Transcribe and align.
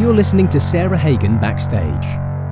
You're 0.00 0.14
listening 0.14 0.48
to 0.48 0.58
Sarah 0.58 0.96
Hagen 0.96 1.38
Backstage, 1.38 2.06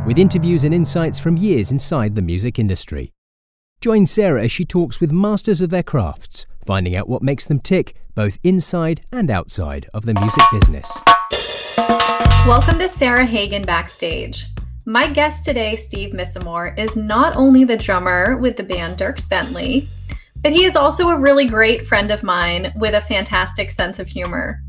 with 0.06 0.18
interviews 0.18 0.66
and 0.66 0.74
insights 0.74 1.19
from 1.19 1.38
years 1.38 1.72
inside 1.72 2.14
the 2.14 2.21
music 2.21 2.58
industry. 2.58 3.14
Join 3.80 4.04
Sarah 4.04 4.44
as 4.44 4.53
she 4.53 4.67
talks 4.67 5.01
with 5.01 5.12
masters 5.12 5.62
of 5.62 5.71
their 5.71 5.82
crafts, 5.82 6.45
finding 6.66 6.95
out 6.95 7.08
what 7.08 7.22
makes 7.22 7.46
them 7.46 7.58
tick 7.58 7.96
both 8.14 8.38
inside 8.45 9.01
and 9.11 9.30
outside 9.30 9.88
of 9.94 10.04
the 10.04 10.12
music 10.12 10.44
business. 10.53 11.03
Welcome 12.47 12.79
to 12.80 12.87
Sarah 12.87 13.24
Hagen 13.24 13.62
Backstage. 13.62 14.44
My 14.85 15.10
guest 15.10 15.46
today, 15.46 15.76
Steve 15.76 16.12
Misamore, 16.12 16.78
is 16.78 16.96
not 16.96 17.34
only 17.34 17.65
the 17.65 17.78
drummer 17.78 18.37
with 18.37 18.59
the 18.59 18.62
band 18.62 18.98
Dierks 18.98 19.27
Bentley, 19.27 19.88
but 20.42 20.52
he 20.52 20.66
is 20.66 20.77
also 20.77 21.09
a 21.09 21.19
really 21.19 21.46
great 21.46 21.87
friend 21.87 22.12
of 22.12 22.23
mine 22.23 22.74
with 22.77 22.92
a 22.92 23.01
fantastic 23.01 23.70
sense 23.70 23.98
of 23.98 24.06
humor. 24.06 24.62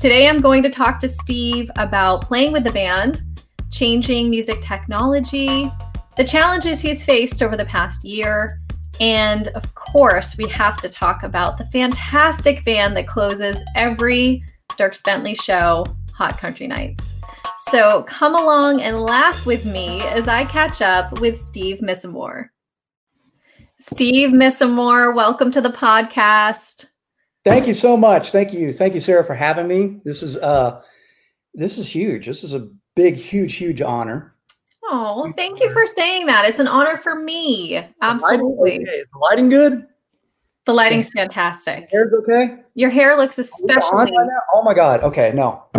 Today, 0.00 0.28
I'm 0.28 0.40
going 0.40 0.62
to 0.62 0.70
talk 0.70 0.98
to 1.00 1.08
Steve 1.08 1.70
about 1.76 2.22
playing 2.22 2.52
with 2.52 2.64
the 2.64 2.72
band, 2.72 3.22
changing 3.70 4.30
music 4.30 4.60
technology, 4.60 5.70
the 6.16 6.24
challenges 6.24 6.80
he's 6.80 7.04
faced 7.04 7.42
over 7.42 7.56
the 7.56 7.64
past 7.64 8.04
year, 8.04 8.60
and 9.00 9.48
of 9.48 9.74
course, 9.74 10.36
we 10.36 10.48
have 10.48 10.76
to 10.78 10.88
talk 10.88 11.22
about 11.22 11.58
the 11.58 11.64
fantastic 11.66 12.64
band 12.64 12.96
that 12.96 13.06
closes 13.06 13.58
every 13.74 14.44
Dierks 14.72 15.02
Bentley 15.02 15.34
show, 15.34 15.86
Hot 16.14 16.38
Country 16.38 16.66
Nights. 16.66 17.14
So 17.70 18.02
come 18.04 18.34
along 18.34 18.82
and 18.82 19.00
laugh 19.00 19.46
with 19.46 19.64
me 19.64 20.02
as 20.02 20.28
I 20.28 20.44
catch 20.44 20.82
up 20.82 21.20
with 21.20 21.38
Steve 21.38 21.78
Misamore. 21.78 22.48
Steve 23.78 24.30
Misamore, 24.30 25.14
welcome 25.14 25.50
to 25.52 25.60
the 25.60 25.70
podcast. 25.70 26.86
Thank 27.44 27.66
you 27.66 27.74
so 27.74 27.96
much. 27.96 28.30
Thank 28.30 28.52
you. 28.52 28.72
Thank 28.72 28.94
you, 28.94 29.00
Sarah, 29.00 29.24
for 29.24 29.34
having 29.34 29.66
me. 29.66 30.00
This 30.04 30.22
is 30.22 30.36
uh 30.36 30.80
this 31.54 31.78
is 31.78 31.88
huge. 31.88 32.26
This 32.26 32.44
is 32.44 32.54
a 32.54 32.68
big, 32.94 33.14
huge, 33.14 33.54
huge 33.54 33.82
honor. 33.82 34.34
Oh, 34.84 35.32
thank 35.36 35.60
you 35.60 35.72
for 35.72 35.86
saying 35.86 36.26
that. 36.26 36.44
It's 36.44 36.58
an 36.58 36.68
honor 36.68 36.96
for 36.96 37.14
me. 37.14 37.82
Absolutely. 38.02 38.80
Okay. 38.82 38.90
Is 38.90 39.08
the 39.10 39.18
lighting 39.18 39.48
good? 39.48 39.86
The 40.64 40.74
lighting's 40.74 41.10
fantastic. 41.10 41.90
Hair's 41.90 42.12
okay. 42.12 42.58
Your 42.74 42.90
hair 42.90 43.16
looks 43.16 43.38
especially. 43.38 44.16
Right 44.16 44.28
oh 44.54 44.62
my 44.62 44.74
god. 44.74 45.02
Okay, 45.02 45.32
no. 45.34 45.64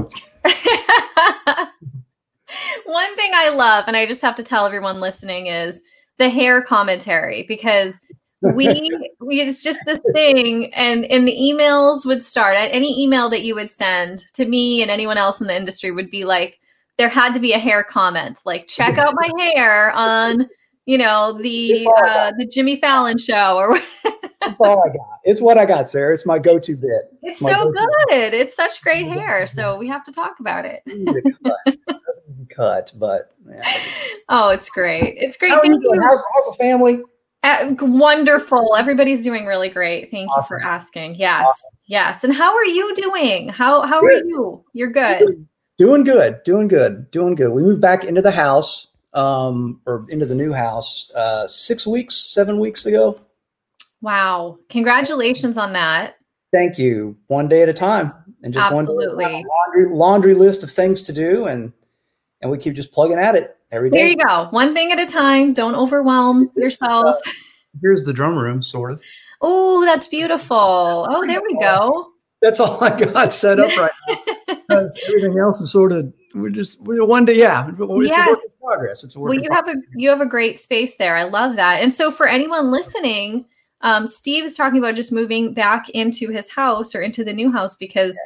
One 2.86 3.16
thing 3.16 3.32
I 3.34 3.50
love, 3.50 3.86
and 3.88 3.96
I 3.96 4.06
just 4.06 4.22
have 4.22 4.36
to 4.36 4.44
tell 4.44 4.66
everyone 4.66 5.00
listening, 5.00 5.48
is 5.48 5.82
the 6.18 6.30
hair 6.30 6.62
commentary 6.62 7.46
because 7.48 8.02
we, 8.56 8.92
we 9.20 9.42
it's 9.42 9.64
just 9.64 9.80
the 9.86 9.98
thing 10.14 10.74
and 10.74 11.06
and 11.06 11.28
the 11.28 11.36
emails 11.36 12.06
would 12.06 12.24
start 12.24 12.56
at 12.58 12.74
any 12.74 13.02
email 13.02 13.30
that 13.30 13.44
you 13.44 13.56
would 13.56 13.72
send 13.72 14.26
to 14.34 14.46
me 14.46 14.82
and 14.82 14.92
anyone 14.92 15.18
else 15.18 15.42
in 15.42 15.48
the 15.48 15.56
industry 15.56 15.92
would 15.92 16.12
be 16.12 16.26
like 16.26 16.60
there 16.98 17.10
had 17.10 17.34
to 17.34 17.40
be 17.40 17.54
a 17.54 17.60
hair 17.60 17.84
comment 17.84 18.42
like 18.46 18.68
check 18.68 18.98
out 18.98 19.14
my 19.16 19.30
hair 19.48 19.92
on 19.92 20.48
you 20.86 20.98
know 20.98 21.34
the 21.42 21.88
uh, 22.06 22.32
the 22.38 22.46
Jimmy 22.46 22.76
Fallon 22.76 23.18
show 23.18 23.56
or 23.56 23.80
That's 24.46 24.62
all 24.62 24.84
I 24.84 24.88
got. 24.88 25.20
It's 25.24 25.42
what 25.42 25.58
I 25.58 25.66
got, 25.66 25.90
Sarah. 25.90 26.14
It's 26.14 26.26
my 26.26 26.38
go-to 26.38 26.76
bit. 26.76 27.14
It's, 27.22 27.40
it's 27.42 27.52
so 27.52 27.72
good. 27.72 27.90
Bit. 28.10 28.34
It's 28.34 28.56
such 28.56 28.82
great 28.82 29.08
hair. 29.08 29.48
So 29.48 29.78
we 29.78 29.88
have 29.88 30.04
to 30.04 30.12
talk 30.12 30.40
about 30.40 30.66
it. 30.66 30.84
cut. 31.44 31.78
cut, 32.50 32.92
but 32.96 33.34
yeah. 33.50 33.62
oh, 34.30 34.50
it's 34.50 34.70
great. 34.70 35.16
It's 35.18 35.38
great. 35.38 35.52
How 35.52 35.60
are 35.60 35.66
you 35.66 35.80
doing? 35.80 36.02
How's, 36.02 36.24
how's 36.34 36.46
the 36.48 36.56
family? 36.60 37.02
Uh, 37.44 37.76
wonderful. 37.82 38.76
Everybody's 38.78 39.22
doing 39.22 39.46
really 39.46 39.68
great. 39.68 40.10
Thank 40.10 40.32
awesome. 40.32 40.56
you 40.56 40.62
for 40.62 40.68
asking. 40.68 41.16
Yes. 41.16 41.50
Awesome. 41.50 41.78
Yes. 41.86 42.24
And 42.24 42.34
how 42.34 42.56
are 42.56 42.66
you 42.66 42.96
doing? 42.96 43.50
How 43.50 43.82
how 43.82 44.00
good. 44.00 44.24
are 44.24 44.26
you? 44.26 44.64
You're 44.72 44.92
good. 44.92 45.46
Doing 45.78 46.06
good. 46.06 46.42
Doing 46.44 46.70
good. 46.70 47.12
Doing 47.12 47.36
good. 47.36 47.52
We 47.52 47.62
moved 47.62 47.82
back 47.82 48.06
into 48.06 48.22
the 48.22 48.32
house 48.32 48.88
um 49.14 49.80
or 49.86 50.08
into 50.10 50.26
the 50.26 50.34
new 50.34 50.52
house 50.52 51.12
uh 51.14 51.46
6 51.46 51.86
weeks, 51.86 52.16
7 52.16 52.58
weeks 52.60 52.86
ago. 52.86 53.20
Wow. 54.02 54.58
Congratulations 54.70 55.58
on 55.58 55.74
that. 55.74 56.16
Thank 56.54 56.78
you. 56.78 57.18
One 57.28 57.48
day 57.48 57.62
at 57.62 57.70
a 57.70 57.74
time. 57.74 58.14
And 58.44 58.54
just 58.54 58.72
Absolutely. 58.72 59.26
one 59.26 59.44
laundry 59.44 59.94
laundry 59.94 60.34
list 60.34 60.64
of 60.64 60.72
things 60.72 61.02
to 61.04 61.14
do 61.14 61.46
and 61.46 61.74
and 62.42 62.50
we 62.52 62.58
keep 62.58 62.74
just 62.74 62.92
plugging 62.94 63.20
at 63.20 63.36
it 63.36 63.58
every 63.74 63.90
day. 63.90 63.98
There 63.98 64.08
you 64.08 64.18
go. 64.18 64.48
One 64.52 64.74
thing 64.74 64.92
at 64.92 65.00
a 65.00 65.06
time. 65.06 65.54
Don't 65.54 65.76
overwhelm 65.76 66.52
this 66.56 66.66
yourself. 66.66 67.18
Uh, 67.26 67.32
here's 67.82 68.04
the 68.06 68.14
drum 68.14 68.38
room, 68.38 68.62
sort 68.62 68.92
of. 68.92 69.02
Oh, 69.42 69.84
that's 69.84 70.08
beautiful. 70.08 71.08
Oh, 71.10 71.26
there 71.28 71.42
we 71.42 71.58
go. 71.60 72.08
That's 72.42 72.60
all 72.60 72.82
I 72.84 72.98
got 72.98 73.34
set 73.34 73.60
up 73.60 73.76
right 73.78 73.92
now. 74.08 74.56
because 74.68 75.04
everything 75.08 75.40
else 75.40 75.60
is 75.62 75.72
sort 75.72 75.92
of 75.92 76.14
we're 76.34 76.50
just 76.50 76.82
we're 76.82 77.06
one 77.06 77.26
day, 77.26 77.38
yeah. 77.38 77.70
It's 77.70 77.78
yes. 77.80 78.28
a 78.28 78.32
work 78.32 78.40
in 78.44 78.52
progress. 78.62 79.04
It's 79.04 79.16
a 79.16 79.20
work 79.20 79.30
well, 79.30 79.40
you 79.40 79.50
have 79.52 79.68
a 79.68 79.76
you 79.96 80.10
have 80.10 80.22
a 80.22 80.26
great 80.26 80.60
space 80.60 80.96
there. 80.98 81.16
I 81.16 81.24
love 81.24 81.56
that. 81.58 81.82
And 81.82 81.94
so 81.94 82.12
for 82.12 82.28
anyone 82.28 82.72
listening, 82.72 83.46
um, 83.82 84.08
Steve 84.08 84.44
is 84.44 84.56
talking 84.56 84.80
about 84.80 84.96
just 84.96 85.12
moving 85.12 85.54
back 85.54 85.90
into 85.90 86.30
his 86.30 86.50
house 86.50 86.96
or 86.96 87.02
into 87.02 87.24
the 87.24 87.34
new 87.34 87.52
house 87.52 87.78
because 87.78 88.18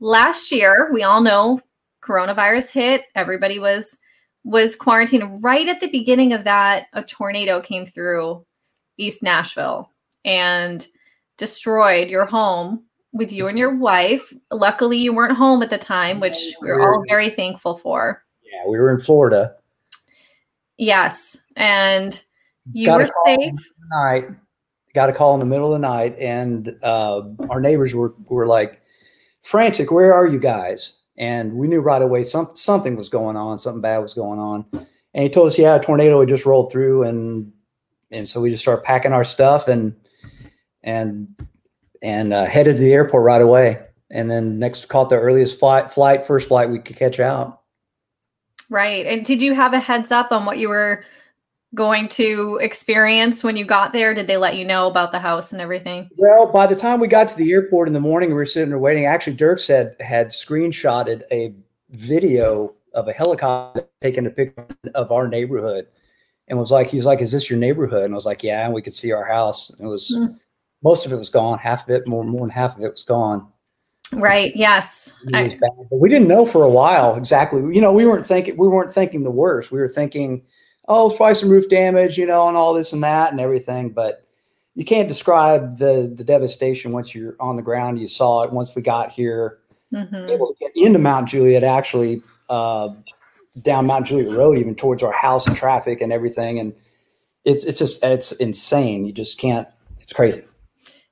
last 0.00 0.50
year 0.52 0.90
we 0.92 1.02
all 1.02 1.20
know 1.20 1.60
coronavirus 2.02 2.70
hit. 2.70 3.02
Everybody 3.14 3.58
was 3.58 3.98
was 4.44 4.76
quarantined 4.76 5.42
right 5.42 5.68
at 5.68 5.80
the 5.80 5.88
beginning 5.88 6.32
of 6.32 6.44
that. 6.44 6.86
A 6.92 7.02
tornado 7.02 7.60
came 7.60 7.86
through 7.86 8.44
East 8.98 9.22
Nashville 9.22 9.90
and 10.24 10.86
destroyed 11.38 12.08
your 12.08 12.26
home 12.26 12.84
with 13.12 13.32
you 13.32 13.48
and 13.48 13.58
your 13.58 13.74
wife. 13.74 14.32
Luckily, 14.50 14.98
you 14.98 15.14
weren't 15.14 15.36
home 15.36 15.62
at 15.62 15.70
the 15.70 15.78
time, 15.78 16.20
which 16.20 16.36
we're 16.60 16.80
all 16.80 17.02
very 17.08 17.30
thankful 17.30 17.78
for. 17.78 18.22
Yeah, 18.42 18.68
we 18.68 18.78
were 18.78 18.92
in 18.92 19.00
Florida. 19.00 19.56
Yes, 20.76 21.38
and 21.56 22.20
you 22.72 22.86
got 22.86 23.00
were 23.00 23.10
safe. 23.24 23.54
Night, 23.90 24.24
got 24.94 25.08
a 25.08 25.12
call 25.12 25.34
in 25.34 25.40
the 25.40 25.46
middle 25.46 25.72
of 25.72 25.80
the 25.80 25.86
night, 25.86 26.16
and 26.18 26.76
uh, 26.82 27.22
our 27.48 27.60
neighbors 27.60 27.94
were 27.94 28.14
were 28.26 28.46
like 28.46 28.80
frantic. 29.42 29.90
Where 29.90 30.12
are 30.12 30.26
you 30.26 30.38
guys? 30.38 30.94
And 31.16 31.54
we 31.54 31.68
knew 31.68 31.80
right 31.80 32.02
away 32.02 32.22
some, 32.22 32.48
something 32.54 32.96
was 32.96 33.08
going 33.08 33.36
on, 33.36 33.58
something 33.58 33.80
bad 33.80 33.98
was 33.98 34.14
going 34.14 34.38
on. 34.38 34.66
And 34.72 35.22
he 35.22 35.28
told 35.28 35.46
us, 35.46 35.58
yeah, 35.58 35.76
a 35.76 35.80
tornado 35.80 36.20
had 36.20 36.28
just 36.28 36.44
rolled 36.44 36.72
through, 36.72 37.04
and 37.04 37.52
and 38.10 38.28
so 38.28 38.40
we 38.40 38.50
just 38.50 38.62
started 38.62 38.82
packing 38.82 39.12
our 39.12 39.24
stuff 39.24 39.68
and 39.68 39.94
and 40.82 41.28
and 42.02 42.32
uh, 42.32 42.44
headed 42.46 42.76
to 42.76 42.82
the 42.82 42.92
airport 42.92 43.24
right 43.24 43.42
away. 43.42 43.80
And 44.10 44.30
then 44.30 44.58
next 44.58 44.88
caught 44.88 45.08
the 45.08 45.16
earliest 45.16 45.58
flight, 45.58 45.90
flight 45.90 46.24
first 46.26 46.48
flight 46.48 46.70
we 46.70 46.78
could 46.78 46.96
catch 46.96 47.18
out. 47.18 47.62
Right. 48.70 49.06
And 49.06 49.24
did 49.24 49.42
you 49.42 49.54
have 49.54 49.72
a 49.72 49.80
heads 49.80 50.12
up 50.12 50.30
on 50.30 50.44
what 50.46 50.58
you 50.58 50.68
were 50.68 51.04
going 51.74 52.08
to 52.08 52.58
experience 52.62 53.42
when 53.42 53.56
you 53.56 53.64
got 53.64 53.92
there? 53.92 54.14
Did 54.14 54.26
they 54.26 54.36
let 54.36 54.56
you 54.56 54.64
know 54.64 54.86
about 54.86 55.12
the 55.12 55.18
house 55.18 55.52
and 55.52 55.60
everything? 55.60 56.08
Well, 56.16 56.50
by 56.50 56.66
the 56.66 56.76
time 56.76 57.00
we 57.00 57.08
got 57.08 57.28
to 57.28 57.36
the 57.36 57.52
airport 57.52 57.88
in 57.88 57.94
the 57.94 58.00
morning, 58.00 58.30
we 58.30 58.34
were 58.34 58.46
sitting 58.46 58.70
there 58.70 58.78
waiting. 58.78 59.06
Actually, 59.06 59.34
Dirk 59.34 59.58
said 59.58 59.96
had 60.00 60.28
screenshotted 60.28 61.22
a 61.30 61.54
video 61.90 62.74
of 62.94 63.08
a 63.08 63.12
helicopter 63.12 63.86
taking 64.00 64.26
a 64.26 64.30
picture 64.30 64.66
of 64.94 65.10
our 65.10 65.28
neighborhood 65.28 65.86
and 66.48 66.58
was 66.58 66.70
like, 66.70 66.88
he's 66.88 67.06
like, 67.06 67.20
is 67.20 67.32
this 67.32 67.50
your 67.50 67.58
neighborhood? 67.58 68.04
And 68.04 68.14
I 68.14 68.16
was 68.16 68.26
like, 68.26 68.42
yeah. 68.42 68.64
And 68.64 68.74
we 68.74 68.82
could 68.82 68.94
see 68.94 69.12
our 69.12 69.24
house. 69.24 69.70
And 69.70 69.86
it 69.86 69.90
was, 69.90 70.14
mm. 70.14 70.40
most 70.82 71.06
of 71.06 71.12
it 71.12 71.16
was 71.16 71.30
gone. 71.30 71.58
Half 71.58 71.88
of 71.88 71.90
it, 71.90 72.06
more, 72.06 72.24
more 72.24 72.40
than 72.40 72.50
half 72.50 72.76
of 72.76 72.84
it 72.84 72.92
was 72.92 73.02
gone. 73.02 73.50
Right. 74.12 74.54
Yes. 74.54 75.12
I, 75.32 75.58
but 75.60 75.98
we 75.98 76.08
didn't 76.08 76.28
know 76.28 76.46
for 76.46 76.62
a 76.62 76.68
while 76.68 77.16
exactly. 77.16 77.62
You 77.74 77.80
know, 77.80 77.92
we 77.92 78.06
weren't 78.06 78.24
thinking, 78.24 78.56
we 78.56 78.68
weren't 78.68 78.90
thinking 78.90 79.24
the 79.24 79.30
worst. 79.30 79.72
We 79.72 79.80
were 79.80 79.88
thinking, 79.88 80.42
oh, 80.88 81.08
it's 81.08 81.16
probably 81.16 81.34
some 81.34 81.50
roof 81.50 81.68
damage, 81.68 82.18
you 82.18 82.26
know, 82.26 82.48
and 82.48 82.56
all 82.56 82.74
this 82.74 82.92
and 82.92 83.02
that 83.02 83.32
and 83.32 83.40
everything. 83.40 83.90
But 83.90 84.24
you 84.74 84.84
can't 84.84 85.08
describe 85.08 85.78
the 85.78 86.12
the 86.14 86.24
devastation 86.24 86.92
once 86.92 87.14
you're 87.14 87.36
on 87.40 87.56
the 87.56 87.62
ground. 87.62 87.98
You 87.98 88.06
saw 88.06 88.42
it 88.42 88.52
once 88.52 88.74
we 88.74 88.82
got 88.82 89.10
here, 89.10 89.58
mm-hmm. 89.92 90.28
able 90.28 90.48
to 90.48 90.54
get 90.60 90.72
into 90.74 90.98
Mount 90.98 91.28
Juliet, 91.28 91.64
actually 91.64 92.22
uh, 92.50 92.88
down 93.60 93.86
Mount 93.86 94.06
Juliet 94.06 94.36
Road, 94.36 94.58
even 94.58 94.74
towards 94.74 95.02
our 95.02 95.12
house 95.12 95.46
and 95.46 95.56
traffic 95.56 96.00
and 96.00 96.12
everything. 96.12 96.58
And 96.58 96.74
it's 97.44 97.64
it's 97.64 97.78
just 97.78 98.02
it's 98.02 98.32
insane. 98.32 99.04
You 99.04 99.12
just 99.12 99.38
can't. 99.38 99.68
It's 100.00 100.12
crazy. 100.12 100.42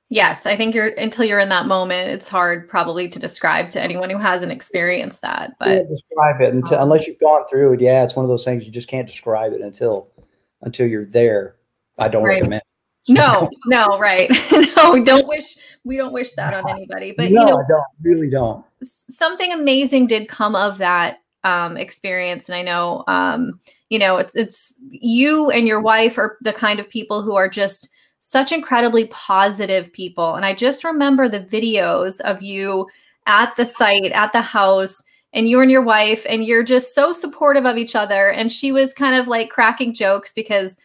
Yes, 0.09 0.45
I 0.45 0.55
think 0.55 0.75
you're 0.75 0.89
until 0.89 1.25
you're 1.25 1.39
in 1.39 1.49
that 1.49 1.65
moment, 1.65 2.09
it's 2.09 2.29
hard 2.29 2.69
probably 2.69 3.09
to 3.09 3.19
describe 3.19 3.71
to 3.71 3.81
anyone 3.81 4.09
who 4.09 4.17
hasn't 4.17 4.51
experienced 4.51 5.21
that. 5.21 5.53
But 5.59 5.87
describe 5.87 6.41
it 6.41 6.53
until 6.53 6.77
um, 6.77 6.83
unless 6.83 7.07
you've 7.07 7.19
gone 7.19 7.47
through 7.49 7.73
it. 7.73 7.81
Yeah, 7.81 8.03
it's 8.03 8.15
one 8.15 8.23
of 8.23 8.29
those 8.29 8.45
things 8.45 8.65
you 8.65 8.71
just 8.71 8.87
can't 8.87 9.07
describe 9.07 9.53
it 9.53 9.61
until 9.61 10.11
until 10.61 10.87
you're 10.87 11.05
there. 11.05 11.55
I 11.97 12.09
don't 12.09 12.23
right. 12.23 12.41
recommend. 12.41 12.61
No, 13.09 13.49
no, 13.65 13.99
right. 13.99 14.29
no, 14.77 15.03
don't 15.03 15.27
wish 15.27 15.57
we 15.83 15.97
don't 15.97 16.13
wish 16.13 16.33
that 16.33 16.53
on 16.53 16.69
anybody. 16.75 17.13
But 17.15 17.31
no, 17.31 17.41
you 17.41 17.47
know, 17.47 17.57
I 17.57 17.63
don't 17.67 17.83
really 18.01 18.29
don't. 18.29 18.65
Something 18.83 19.51
amazing 19.51 20.07
did 20.07 20.27
come 20.27 20.55
of 20.55 20.77
that 20.77 21.19
um, 21.43 21.77
experience, 21.77 22.49
and 22.49 22.55
I 22.55 22.61
know 22.61 23.03
um, 23.07 23.59
you 23.89 23.99
know 23.99 24.17
it's 24.17 24.35
it's 24.35 24.79
you 24.89 25.49
and 25.49 25.67
your 25.67 25.81
wife 25.81 26.17
are 26.17 26.37
the 26.41 26.53
kind 26.53 26.79
of 26.79 26.89
people 26.89 27.21
who 27.21 27.35
are 27.35 27.49
just 27.49 27.89
such 28.25 28.53
incredibly 28.53 29.07
positive 29.07 29.91
people. 29.91 30.35
And 30.35 30.45
I 30.45 30.55
just 30.55 30.85
remember 30.85 31.27
the 31.27 31.41
videos 31.41 32.21
of 32.21 32.41
you 32.41 32.87
at 33.27 33.53
the 33.57 33.65
site, 33.65 34.13
at 34.13 34.31
the 34.31 34.41
house, 34.41 35.03
and 35.33 35.49
you 35.49 35.59
and 35.59 35.69
your 35.69 35.81
wife 35.81 36.25
and 36.29 36.45
you're 36.45 36.63
just 36.63 36.95
so 36.95 37.11
supportive 37.11 37.65
of 37.65 37.77
each 37.77 37.97
other. 37.97 38.29
And 38.29 38.49
she 38.49 38.71
was 38.71 38.93
kind 38.93 39.13
of 39.15 39.27
like 39.27 39.49
cracking 39.49 39.93
jokes 39.93 40.31
because 40.31 40.77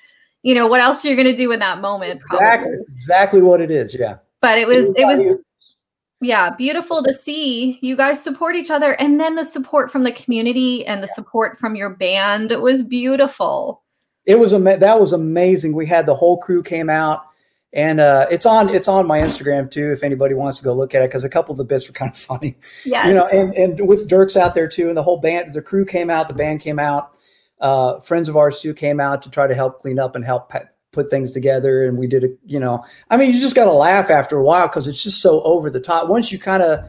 you 0.42 0.52
know 0.52 0.66
what 0.66 0.80
else 0.80 1.04
are 1.04 1.08
you 1.08 1.14
going 1.14 1.28
to 1.28 1.36
do 1.36 1.52
in 1.52 1.60
that 1.60 1.80
moment 1.80 2.12
exactly 2.12 2.70
probably. 2.70 2.78
exactly. 2.80 3.42
What 3.42 3.60
it 3.60 3.70
is 3.70 3.94
yeah. 3.94 4.16
But 4.40 4.58
it 4.58 4.66
was 4.66 4.86
it 4.96 5.04
was 5.04 5.38
yeah 6.20 6.50
beautiful 6.50 7.04
to 7.04 7.12
see 7.12 7.78
you 7.82 7.96
guys 7.96 8.20
support 8.20 8.56
each 8.56 8.70
other. 8.70 8.94
And 8.94 9.20
then 9.20 9.36
the 9.36 9.44
support 9.44 9.92
from 9.92 10.02
the 10.02 10.12
community 10.12 10.84
and 10.86 11.04
the 11.04 11.08
support 11.08 11.56
from 11.56 11.76
your 11.76 11.90
band 11.90 12.50
was 12.60 12.82
beautiful 12.82 13.84
it 14.28 14.38
was 14.38 14.52
ama- 14.52 14.76
that 14.76 15.00
was 15.00 15.12
amazing 15.12 15.72
we 15.72 15.86
had 15.86 16.04
the 16.04 16.14
whole 16.14 16.36
crew 16.36 16.62
came 16.62 16.90
out 16.90 17.24
and 17.72 17.98
uh, 17.98 18.26
it's 18.30 18.46
on 18.46 18.68
it's 18.70 18.88
on 18.88 19.06
my 19.06 19.18
Instagram 19.18 19.70
too. 19.70 19.92
If 19.92 20.02
anybody 20.02 20.34
wants 20.34 20.58
to 20.58 20.64
go 20.64 20.72
look 20.72 20.94
at 20.94 21.02
it, 21.02 21.10
because 21.10 21.24
a 21.24 21.28
couple 21.28 21.52
of 21.52 21.58
the 21.58 21.64
bits 21.64 21.86
were 21.86 21.92
kind 21.92 22.10
of 22.10 22.16
funny. 22.30 22.56
Yeah, 22.84 23.06
you 23.06 23.14
know, 23.14 23.26
and 23.26 23.52
and 23.54 23.86
with 23.86 24.08
Dierks 24.08 24.36
out 24.36 24.54
there 24.54 24.68
too, 24.68 24.88
and 24.88 24.96
the 24.96 25.02
whole 25.02 25.20
band, 25.20 25.52
the 25.52 25.60
crew 25.60 25.84
came 25.84 26.08
out, 26.08 26.28
the 26.28 26.34
band 26.34 26.60
came 26.60 26.78
out, 26.78 27.10
uh, 27.60 28.00
friends 28.00 28.28
of 28.28 28.36
ours 28.36 28.60
too 28.60 28.72
came 28.72 29.00
out 29.00 29.22
to 29.22 29.30
try 29.30 29.46
to 29.46 29.54
help 29.54 29.80
clean 29.80 29.98
up 29.98 30.16
and 30.16 30.24
help 30.24 30.50
put 30.92 31.10
things 31.10 31.32
together, 31.32 31.84
and 31.84 31.98
we 31.98 32.06
did 32.06 32.24
it. 32.24 32.38
You 32.46 32.58
know, 32.58 32.82
I 33.10 33.18
mean, 33.18 33.34
you 33.34 33.40
just 33.40 33.54
got 33.54 33.66
to 33.66 33.72
laugh 33.72 34.08
after 34.08 34.38
a 34.38 34.42
while 34.42 34.66
because 34.66 34.88
it's 34.88 35.02
just 35.02 35.20
so 35.20 35.42
over 35.42 35.68
the 35.68 35.80
top. 35.80 36.08
Once 36.08 36.32
you 36.32 36.38
kind 36.38 36.62
of 36.62 36.86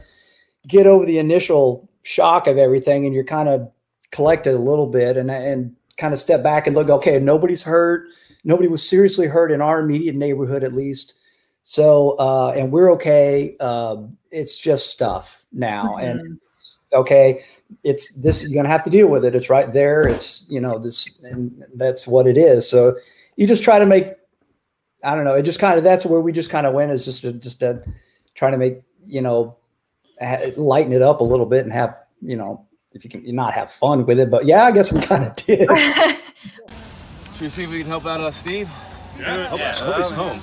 get 0.66 0.86
over 0.86 1.04
the 1.04 1.18
initial 1.18 1.90
shock 2.04 2.46
of 2.46 2.56
everything, 2.56 3.04
and 3.04 3.14
you're 3.14 3.24
kind 3.24 3.50
of 3.50 3.70
collected 4.12 4.54
a 4.54 4.58
little 4.58 4.86
bit, 4.86 5.18
and 5.18 5.30
and 5.30 5.76
kind 6.00 6.14
of 6.14 6.20
step 6.20 6.42
back 6.42 6.66
and 6.66 6.74
look, 6.74 6.90
okay, 6.90 7.20
nobody's 7.20 7.62
hurt 7.62 8.08
nobody 8.44 8.68
was 8.68 8.86
seriously 8.86 9.26
hurt 9.26 9.52
in 9.52 9.60
our 9.60 9.80
immediate 9.80 10.16
neighborhood, 10.16 10.64
at 10.64 10.72
least. 10.72 11.14
So, 11.62 12.16
uh, 12.18 12.50
and 12.50 12.72
we're 12.72 12.90
okay. 12.92 13.56
Uh, 13.60 13.96
it's 14.30 14.58
just 14.58 14.90
stuff 14.90 15.44
now, 15.52 15.96
mm-hmm. 15.96 16.06
and 16.06 16.40
okay, 16.92 17.40
it's 17.84 18.14
this. 18.14 18.42
You're 18.42 18.54
gonna 18.54 18.68
have 18.68 18.84
to 18.84 18.90
deal 18.90 19.08
with 19.08 19.24
it. 19.24 19.34
It's 19.34 19.50
right 19.50 19.72
there. 19.72 20.08
It's 20.08 20.46
you 20.48 20.60
know 20.60 20.78
this, 20.78 21.20
and 21.24 21.64
that's 21.74 22.06
what 22.06 22.26
it 22.26 22.36
is. 22.36 22.68
So, 22.68 22.96
you 23.36 23.46
just 23.46 23.62
try 23.62 23.78
to 23.78 23.86
make. 23.86 24.06
I 25.04 25.14
don't 25.14 25.24
know. 25.24 25.34
It 25.34 25.42
just 25.42 25.60
kind 25.60 25.78
of 25.78 25.84
that's 25.84 26.06
where 26.06 26.20
we 26.20 26.32
just 26.32 26.50
kind 26.50 26.66
of 26.66 26.74
went 26.74 26.92
is 26.92 27.04
just 27.04 27.24
a, 27.24 27.32
just 27.32 27.62
a, 27.62 27.82
trying 28.34 28.52
to 28.52 28.58
make 28.58 28.82
you 29.06 29.20
know 29.20 29.56
lighten 30.56 30.92
it 30.92 31.02
up 31.02 31.20
a 31.20 31.24
little 31.24 31.46
bit 31.46 31.64
and 31.64 31.72
have 31.72 32.00
you 32.22 32.36
know 32.36 32.66
if 32.92 33.04
you 33.04 33.10
can 33.10 33.22
not 33.34 33.54
have 33.54 33.70
fun 33.70 34.04
with 34.06 34.18
it 34.18 34.30
but 34.30 34.44
yeah 34.44 34.64
i 34.64 34.70
guess 34.70 34.92
we 34.92 35.00
kind 35.00 35.24
of 35.24 35.34
did 35.46 35.68
Should 37.40 37.46
we 37.46 37.50
see 37.52 37.64
if 37.64 37.70
we 37.70 37.78
can 37.78 37.86
help 37.86 38.04
out 38.04 38.20
uh, 38.20 38.30
Steve? 38.30 38.68
Yeah. 39.18 39.46
Hope, 39.46 39.58
yeah. 39.58 39.72
hope 39.72 39.96
he's 39.96 40.10
home. 40.10 40.42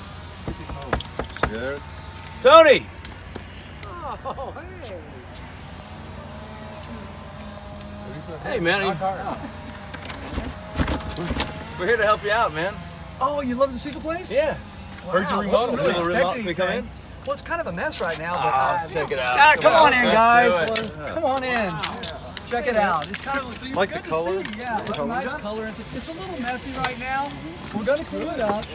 Yeah. 1.54 1.80
Tony! 2.42 2.88
Oh, 3.86 4.52
hey. 8.42 8.54
Hey, 8.54 8.60
man. 8.60 8.98
We're 11.78 11.86
here 11.86 11.98
to 11.98 12.04
help 12.04 12.24
you 12.24 12.32
out, 12.32 12.52
man. 12.56 12.74
Oh, 13.22 13.42
you 13.42 13.54
love 13.54 13.72
to 13.72 13.78
see 13.78 13.92
the 13.92 14.00
place? 14.00 14.34
Yeah. 14.34 14.58
Wow, 15.06 15.12
Heard 15.12 15.30
you 15.30 15.42
remodeled 15.42 15.80
it. 15.82 16.04
Really 16.04 16.44
Can 16.46 16.56
come 16.56 16.72
in? 16.72 16.90
Well, 17.28 17.34
it's 17.34 17.44
kind 17.44 17.62
of 17.62 17.68
a 17.68 17.72
mess 17.72 18.02
right 18.02 18.18
now, 18.18 18.42
but 18.42 18.56
oh, 18.56 18.72
let's 18.72 18.92
check 18.92 19.12
it 19.12 19.20
out. 19.20 19.40
Ah, 19.40 19.54
come, 19.54 19.62
come 19.62 19.74
on, 19.74 19.94
on 19.94 20.06
in, 20.08 20.12
guys. 20.12 20.90
Come 21.14 21.26
on 21.26 21.44
in. 21.44 22.17
Check 22.50 22.68
it 22.68 22.78
out. 22.78 23.06
It's 23.10 23.20
kind 23.20 23.40
of 23.40 23.76
like 23.76 23.92
the 23.92 24.00
color. 24.00 24.42
Yeah, 24.58 24.80
it's 24.80 24.98
a 24.98 25.06
nice 25.06 25.34
color. 25.34 25.66
It's 25.66 25.80
a, 25.80 25.84
it's 25.94 26.08
a 26.08 26.14
little 26.14 26.42
messy 26.42 26.72
right 26.72 26.98
now. 26.98 27.30
We're 27.76 27.84
gonna 27.84 28.06
clean 28.06 28.28
it 28.28 28.40
up. 28.40 28.66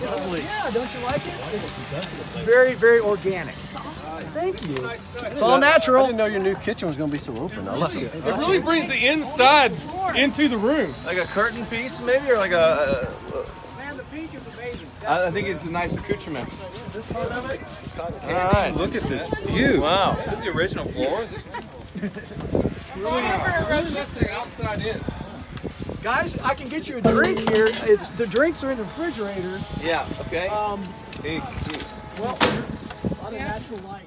Yeah, 0.00 0.70
don't 0.70 0.94
you 0.94 1.00
like 1.00 1.26
it? 1.26 1.34
It's, 1.52 1.72
it's 2.20 2.34
very, 2.36 2.74
very 2.74 3.00
organic. 3.00 3.56
It's 3.64 3.74
awesome. 3.74 4.28
Thank 4.28 4.68
you. 4.68 4.88
It's 5.32 5.42
all 5.42 5.58
natural. 5.58 6.04
I 6.04 6.06
didn't 6.06 6.18
know 6.18 6.26
your 6.26 6.40
new 6.40 6.54
kitchen 6.56 6.86
was 6.86 6.96
gonna 6.96 7.10
be 7.10 7.18
so 7.18 7.36
open. 7.36 7.66
I 7.66 7.76
like 7.76 7.96
it. 7.96 8.14
It 8.14 8.24
really 8.36 8.60
brings 8.60 8.86
the 8.86 9.06
inside 9.06 9.72
into 10.14 10.48
the 10.48 10.58
room. 10.58 10.94
Like 11.04 11.18
a 11.18 11.24
curtain 11.24 11.66
piece, 11.66 12.00
maybe, 12.00 12.30
or 12.30 12.36
like 12.36 12.52
a. 12.52 13.12
Man, 13.76 13.96
the 13.96 14.04
pink 14.04 14.32
is 14.32 14.46
amazing. 14.46 14.88
I 15.06 15.30
think 15.32 15.48
it's 15.48 15.64
a 15.64 15.70
nice 15.70 15.96
accoutrement. 15.96 16.48
This 16.92 17.06
part 17.06 17.32
of 17.32 17.50
it. 17.50 17.60
All 17.98 18.52
right. 18.52 18.70
Look 18.76 18.94
at 18.94 19.02
this 19.02 19.28
view. 19.46 19.80
Wow. 19.80 20.16
Is 20.24 20.30
this 20.30 20.42
the 20.42 20.50
original 20.50 20.84
floor? 20.84 21.26
really 23.02 24.30
outside 24.30 24.82
in. 24.82 25.00
Guys, 26.02 26.40
I 26.40 26.54
can 26.54 26.68
get 26.68 26.88
you 26.88 26.98
a 26.98 27.00
drink 27.00 27.38
here. 27.50 27.68
It's 27.82 28.10
the 28.10 28.26
drinks 28.26 28.62
are 28.62 28.70
in 28.70 28.78
the 28.78 28.84
refrigerator. 28.84 29.60
Yeah. 29.82 30.08
Okay. 30.20 30.48
Um, 30.48 30.82
hey, 31.22 31.40
well, 32.20 32.38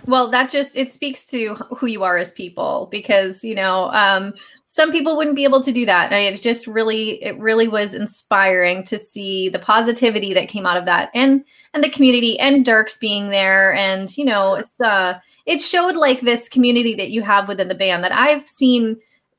well, 0.07 0.29
that 0.29 0.49
just 0.49 0.75
it 0.75 0.91
speaks 0.91 1.25
to 1.27 1.55
who 1.55 1.87
you 1.87 2.03
are 2.03 2.17
as 2.17 2.31
people 2.31 2.87
because 2.91 3.43
you 3.43 3.55
know 3.55 3.89
um, 3.91 4.33
some 4.65 4.91
people 4.91 5.17
wouldn't 5.17 5.35
be 5.35 5.43
able 5.43 5.61
to 5.63 5.71
do 5.71 5.85
that. 5.85 6.11
And 6.11 6.33
it 6.33 6.41
just 6.41 6.65
really 6.65 7.23
it 7.23 7.37
really 7.37 7.67
was 7.67 7.93
inspiring 7.93 8.83
to 8.85 8.97
see 8.97 9.49
the 9.49 9.59
positivity 9.59 10.33
that 10.33 10.49
came 10.49 10.65
out 10.65 10.77
of 10.77 10.85
that 10.85 11.09
and 11.13 11.43
and 11.73 11.83
the 11.83 11.89
community 11.89 12.39
and 12.39 12.65
Dierks 12.65 12.99
being 12.99 13.29
there 13.29 13.73
and 13.73 14.17
you 14.17 14.25
know 14.25 14.55
it's 14.55 14.79
uh 14.79 15.19
it 15.45 15.61
showed 15.61 15.95
like 15.95 16.21
this 16.21 16.49
community 16.49 16.95
that 16.95 17.11
you 17.11 17.21
have 17.21 17.47
within 17.47 17.67
the 17.67 17.75
band 17.75 18.03
that 18.03 18.11
I've 18.11 18.47
seen 18.47 18.97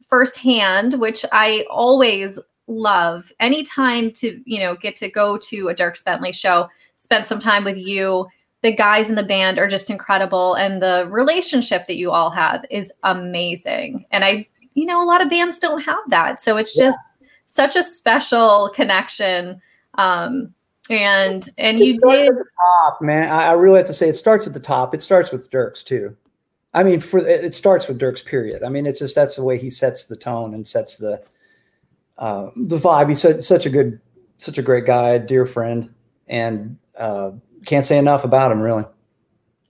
firsthand, 0.08 1.00
which 1.00 1.24
I 1.32 1.64
always 1.70 2.38
love. 2.66 3.32
Anytime 3.40 4.10
to, 4.12 4.40
you 4.44 4.60
know, 4.60 4.76
get 4.76 4.96
to 4.96 5.10
go 5.10 5.38
to 5.38 5.68
a 5.68 5.74
Dierks 5.74 6.04
Bentley 6.04 6.32
show, 6.32 6.68
spend 6.96 7.26
some 7.26 7.40
time 7.40 7.64
with 7.64 7.76
you. 7.76 8.26
The 8.62 8.74
guys 8.74 9.08
in 9.08 9.16
the 9.16 9.22
band 9.22 9.58
are 9.58 9.68
just 9.68 9.90
incredible. 9.90 10.54
And 10.54 10.80
the 10.80 11.08
relationship 11.10 11.86
that 11.86 11.96
you 11.96 12.12
all 12.12 12.30
have 12.30 12.64
is 12.70 12.92
amazing. 13.02 14.06
And 14.10 14.24
I, 14.24 14.36
you 14.74 14.86
know, 14.86 15.02
a 15.02 15.06
lot 15.06 15.22
of 15.22 15.30
bands 15.30 15.58
don't 15.58 15.82
have 15.82 15.98
that. 16.08 16.40
So 16.40 16.56
it's 16.56 16.74
just 16.74 16.98
yeah. 17.20 17.28
such 17.46 17.74
a 17.74 17.82
special 17.82 18.70
connection. 18.74 19.60
Um, 19.94 20.54
and 20.90 21.48
and 21.58 21.78
it 21.78 21.84
you 21.84 21.90
starts 21.90 22.26
did 22.26 22.30
at 22.30 22.38
the 22.38 22.50
top, 22.60 23.02
man. 23.02 23.30
I, 23.30 23.48
I, 23.48 23.52
really 23.52 23.78
have 23.78 23.86
to 23.86 23.94
say 23.94 24.08
it 24.08 24.16
starts 24.16 24.46
at 24.46 24.52
the 24.52 24.60
top. 24.60 24.94
It 24.94 25.02
starts 25.02 25.30
with 25.30 25.48
Dierks 25.50 25.84
too. 25.84 26.16
I 26.74 26.82
mean, 26.82 27.00
for 27.00 27.18
it 27.18 27.54
starts 27.54 27.86
with 27.86 28.00
Dierks. 28.00 28.24
Period. 28.24 28.62
I 28.62 28.68
mean, 28.68 28.86
it's 28.86 28.98
just 28.98 29.14
that's 29.14 29.36
the 29.36 29.44
way 29.44 29.58
he 29.58 29.70
sets 29.70 30.04
the 30.04 30.16
tone 30.16 30.54
and 30.54 30.66
sets 30.66 30.96
the 30.96 31.22
uh, 32.18 32.50
the 32.56 32.76
vibe. 32.76 33.08
He's 33.08 33.20
such, 33.20 33.40
such 33.42 33.66
a 33.66 33.70
good, 33.70 34.00
such 34.38 34.58
a 34.58 34.62
great 34.62 34.86
guy, 34.86 35.18
dear 35.18 35.46
friend, 35.46 35.92
and 36.28 36.76
uh, 36.96 37.30
can't 37.64 37.84
say 37.84 37.98
enough 37.98 38.24
about 38.24 38.50
him. 38.50 38.60
Really. 38.60 38.84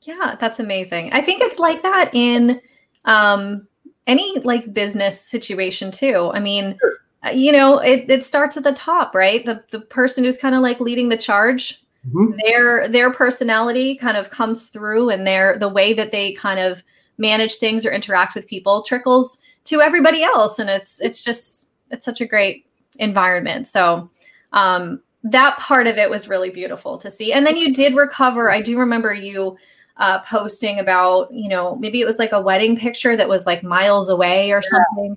Yeah, 0.03 0.37
that's 0.41 0.61
amazing. 0.61 1.13
I 1.13 1.21
think 1.21 1.43
it's 1.43 1.59
like 1.59 1.83
that 1.83 2.11
in 2.13 2.61
um, 3.05 3.69
any 4.07 4.39
like 4.41 4.73
business 4.73 5.21
situation 5.21 5.91
too. 5.91 6.31
I 6.33 6.41
mean. 6.41 6.77
Sure 6.81 7.02
you 7.33 7.53
know, 7.53 7.79
it, 7.79 8.11
it 8.11 8.25
starts 8.25 8.57
at 8.57 8.65
the 8.65 8.73
top, 8.73 9.15
right? 9.15 9.45
The 9.45 9.63
the 9.71 9.81
person 9.81 10.25
who's 10.25 10.39
kind 10.39 10.55
of 10.55 10.61
like 10.61 10.81
leading 10.81 11.09
the 11.09 11.17
charge, 11.17 11.81
mm-hmm. 12.09 12.37
their 12.45 12.89
their 12.89 13.13
personality 13.13 13.97
kind 13.97 14.17
of 14.17 14.31
comes 14.31 14.69
through 14.69 15.11
and 15.11 15.27
their 15.27 15.59
the 15.59 15.69
way 15.69 15.93
that 15.95 16.11
they 16.11 16.33
kind 16.33 16.59
of 16.59 16.83
manage 17.19 17.57
things 17.57 17.87
or 17.87 17.93
interact 17.93 18.35
with 18.35 18.49
people 18.49 18.83
trickles 18.83 19.39
to 19.65 19.81
everybody 19.81 20.23
else. 20.23 20.59
And 20.59 20.69
it's 20.69 21.01
it's 21.01 21.23
just 21.23 21.73
it's 21.91 22.05
such 22.05 22.21
a 22.21 22.27
great 22.27 22.67
environment. 22.99 23.69
So 23.69 24.11
um 24.53 25.03
that 25.25 25.57
part 25.59 25.87
of 25.87 25.99
it 25.99 26.11
was 26.11 26.29
really 26.29 26.51
beautiful 26.51 26.99
to 26.99 27.11
see. 27.11 27.33
And 27.33 27.47
then 27.47 27.57
you 27.57 27.73
did 27.73 27.95
recover. 27.95 28.51
I 28.51 28.61
do 28.61 28.77
remember 28.79 29.15
you 29.15 29.57
uh, 29.99 30.21
posting 30.23 30.81
about, 30.81 31.33
you 31.33 31.49
know, 31.49 31.77
maybe 31.77 32.01
it 32.01 32.05
was 32.05 32.19
like 32.19 32.33
a 32.33 32.41
wedding 32.41 32.77
picture 32.77 33.17
that 33.17 33.29
was 33.29 33.47
like 33.47 33.63
miles 33.63 34.09
away 34.09 34.51
or 34.51 34.61
yeah. 34.65 34.69
something. 34.71 35.17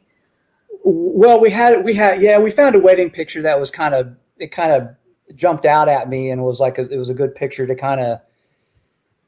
Well, 0.87 1.39
we 1.39 1.49
had 1.49 1.83
we 1.83 1.95
had 1.95 2.21
yeah 2.21 2.39
we 2.39 2.51
found 2.51 2.75
a 2.75 2.79
wedding 2.79 3.09
picture 3.09 3.41
that 3.41 3.59
was 3.59 3.71
kind 3.71 3.95
of 3.95 4.15
it 4.37 4.51
kind 4.51 4.71
of 4.71 4.87
jumped 5.35 5.65
out 5.65 5.89
at 5.89 6.09
me 6.09 6.29
and 6.29 6.43
was 6.43 6.59
like 6.59 6.77
a, 6.77 6.87
it 6.87 6.97
was 6.97 7.09
a 7.09 7.15
good 7.15 7.33
picture 7.33 7.65
to 7.65 7.73
kind 7.73 7.99
of 7.99 8.19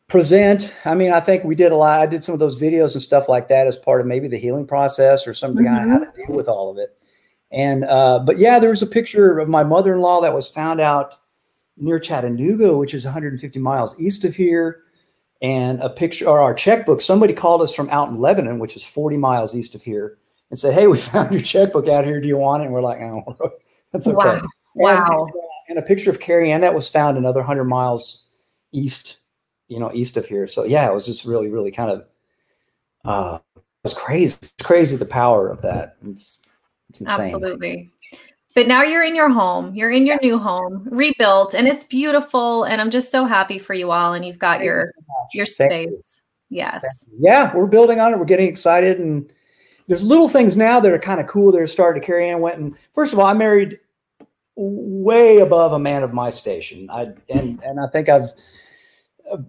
present. 0.08 0.72
I 0.86 0.94
mean, 0.94 1.12
I 1.12 1.20
think 1.20 1.44
we 1.44 1.56
did 1.56 1.72
a 1.72 1.76
lot. 1.76 2.00
I 2.00 2.06
did 2.06 2.24
some 2.24 2.34
of 2.34 2.40
those 2.40 2.62
videos 2.62 2.94
and 2.94 3.02
stuff 3.02 3.28
like 3.28 3.48
that 3.48 3.66
as 3.66 3.76
part 3.76 4.02
of 4.02 4.08
maybe 4.08 4.28
the 4.28 4.38
healing 4.38 4.68
process 4.68 5.26
or 5.26 5.34
something 5.34 5.66
mm-hmm. 5.66 5.92
how 5.92 5.98
to 5.98 6.12
deal 6.16 6.36
with 6.36 6.48
all 6.48 6.70
of 6.70 6.78
it. 6.78 6.96
And 7.52 7.86
uh, 7.86 8.20
but 8.20 8.38
yeah, 8.38 8.60
there 8.60 8.70
was 8.70 8.84
a 8.84 8.88
picture 8.88 9.40
of 9.40 9.50
my 9.50 9.64
mother-in-law 9.64 10.22
that 10.22 10.36
was 10.36 10.48
found 10.48 10.80
out 10.80 11.18
near 11.76 11.98
Chattanooga, 11.98 12.78
which 12.78 12.94
is 12.94 13.04
150 13.04 13.60
miles 13.60 14.00
east 14.00 14.24
of 14.26 14.36
here. 14.36 14.84
And 15.42 15.80
a 15.82 15.90
picture 15.90 16.28
or 16.28 16.40
our 16.40 16.54
checkbook. 16.54 17.00
Somebody 17.00 17.34
called 17.34 17.62
us 17.64 17.74
from 17.74 17.90
out 17.90 18.10
in 18.10 18.16
Lebanon, 18.16 18.60
which 18.60 18.76
is 18.76 18.84
40 18.84 19.18
miles 19.18 19.56
east 19.56 19.74
of 19.74 19.84
here 19.84 20.18
and 20.50 20.60
said, 20.60 20.74
"Hey, 20.74 20.88
we 20.88 20.98
found 20.98 21.32
your 21.32 21.42
checkbook 21.42 21.88
out 21.88 22.06
here. 22.06 22.22
Do 22.22 22.28
you 22.28 22.38
want 22.38 22.64
it?" 22.64 22.66
And 22.66 22.74
we're 22.74 22.82
like, 22.82 23.00
"Oh, 23.02 23.52
that's 23.92 24.08
okay." 24.08 24.16
Wow. 24.16 24.48
wow. 24.76 25.26
And, 25.26 25.78
and, 25.78 25.80
a 25.80 25.82
picture 25.82 26.10
of 26.10 26.20
Carrie 26.20 26.52
Ann 26.52 26.62
that 26.62 26.74
was 26.74 26.90
found 26.90 27.18
another 27.18 27.42
hundred 27.42 27.66
miles 27.66 28.26
east, 28.72 29.20
you 29.68 29.80
know, 29.80 29.92
east 29.94 30.18
of 30.18 30.26
here. 30.26 30.48
So 30.48 30.64
yeah, 30.64 30.90
it 30.90 30.94
was 30.94 31.06
just 31.06 31.26
really, 31.26 31.50
really 31.50 31.72
kind 31.72 31.92
of, 31.92 32.06
uh, 33.06 33.40
it 33.56 33.64
was 33.84 33.94
crazy. 33.94 34.36
It's 34.36 34.54
crazy 34.62 34.98
the 34.98 35.06
power 35.06 35.50
of 35.50 35.62
that. 35.62 35.98
It's, 36.06 36.40
it's 36.90 37.02
insane. 37.02 37.36
Absolutely. 37.36 37.92
But 38.56 38.68
now 38.68 38.82
you're 38.82 39.04
in 39.04 39.16
your 39.16 39.30
home. 39.30 39.76
You're 39.76 39.92
in 39.92 40.08
your 40.08 40.18
new 40.22 40.40
home, 40.40 40.88
rebuilt, 40.90 41.54
and 41.54 41.68
it's 41.68 41.84
beautiful. 41.84 42.64
And 42.64 42.82
I'm 42.82 42.90
just 42.90 43.12
so 43.12 43.26
happy 43.26 43.60
for 43.60 43.76
you 43.76 43.92
all. 43.92 44.14
And 44.14 44.26
you've 44.26 44.40
got 44.40 44.60
Thanks 44.60 44.66
your 44.66 44.94
so 44.96 45.28
your 45.34 45.46
space. 45.46 46.24
You. 46.50 46.58
Yes. 46.58 47.06
Yeah, 47.20 47.56
we're 47.56 47.68
building 47.68 48.00
on 48.00 48.14
it. 48.14 48.18
We're 48.18 48.26
getting 48.26 48.48
excited 48.48 49.00
and 49.00 49.30
there's 49.88 50.04
little 50.04 50.30
things 50.30 50.58
now 50.58 50.80
that 50.80 50.92
are 50.92 51.00
kind 51.00 51.20
of 51.20 51.28
cool 51.28 51.52
that 51.52 51.62
are 51.62 51.68
starting 51.68 52.02
to 52.02 52.06
carry 52.06 52.30
on. 52.32 52.42
Went 52.42 52.58
and 52.58 52.78
first 52.94 53.14
of 53.14 53.20
all, 53.20 53.26
I 53.26 53.34
married 53.34 53.80
way 54.56 55.38
above 55.40 55.72
a 55.72 55.80
man 55.80 56.04
of 56.04 56.14
my 56.14 56.30
station. 56.30 56.90
I 56.90 57.08
and 57.30 57.62
and 57.64 57.80
I 57.80 57.88
think 57.88 58.10
I've 58.10 58.32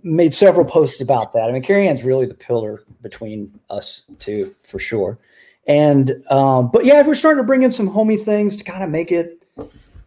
made 0.03 0.35
several 0.35 0.65
posts 0.65 1.01
about 1.01 1.33
that. 1.33 1.49
I 1.49 1.53
mean, 1.53 1.63
Carrie 1.63 1.89
Ann's 1.89 2.03
really 2.03 2.27
the 2.27 2.35
pillar 2.35 2.83
between 3.03 3.59
us 3.71 4.05
two 4.19 4.55
for 4.63 4.79
sure. 4.79 5.19
And 5.67 6.25
um, 6.31 6.71
but 6.71 6.85
yeah, 6.85 7.03
we're 7.03 7.15
starting 7.15 7.43
to 7.43 7.47
bring 7.47 7.63
in 7.63 7.71
some 7.71 7.87
homey 7.87 8.17
things 8.17 8.57
to 8.57 8.65
kind 8.65 8.83
of 8.83 8.91
make 8.91 9.13
it. 9.13 9.45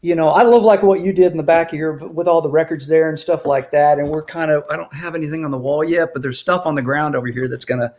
You 0.03 0.15
know, 0.15 0.29
I 0.29 0.41
love 0.41 0.63
like 0.63 0.81
what 0.81 1.01
you 1.01 1.13
did 1.13 1.31
in 1.31 1.37
the 1.37 1.43
back 1.43 1.67
of 1.67 1.73
here 1.73 1.93
with 1.93 2.27
all 2.27 2.41
the 2.41 2.49
records 2.49 2.87
there 2.87 3.07
and 3.07 3.19
stuff 3.19 3.45
like 3.45 3.69
that. 3.69 3.99
And 3.99 4.09
we're 4.09 4.23
kind 4.23 4.49
of 4.49 4.63
I 4.69 4.75
don't 4.75 4.93
have 4.93 5.13
anything 5.13 5.45
on 5.45 5.51
the 5.51 5.59
wall 5.59 5.83
yet, 5.83 6.09
but 6.13 6.21
there's 6.21 6.39
stuff 6.39 6.65
on 6.65 6.75
the 6.75 6.81
ground 6.81 7.15
over 7.15 7.27
here 7.27 7.47
that's 7.47 7.65
gonna 7.65 7.93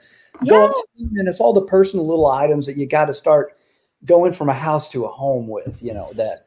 go 0.49 0.67
up. 0.67 0.75
And 0.99 1.29
it's 1.29 1.41
all 1.41 1.53
the 1.53 1.63
personal 1.63 2.07
little 2.07 2.31
items 2.31 2.67
that 2.67 2.77
you 2.77 2.87
got 2.87 3.07
to 3.07 3.13
start 3.13 3.59
going 4.05 4.33
from 4.33 4.49
a 4.49 4.55
house 4.55 4.91
to 4.91 5.05
a 5.05 5.09
home 5.09 5.49
with. 5.49 5.83
You 5.83 5.95
know 5.95 6.13
that 6.15 6.47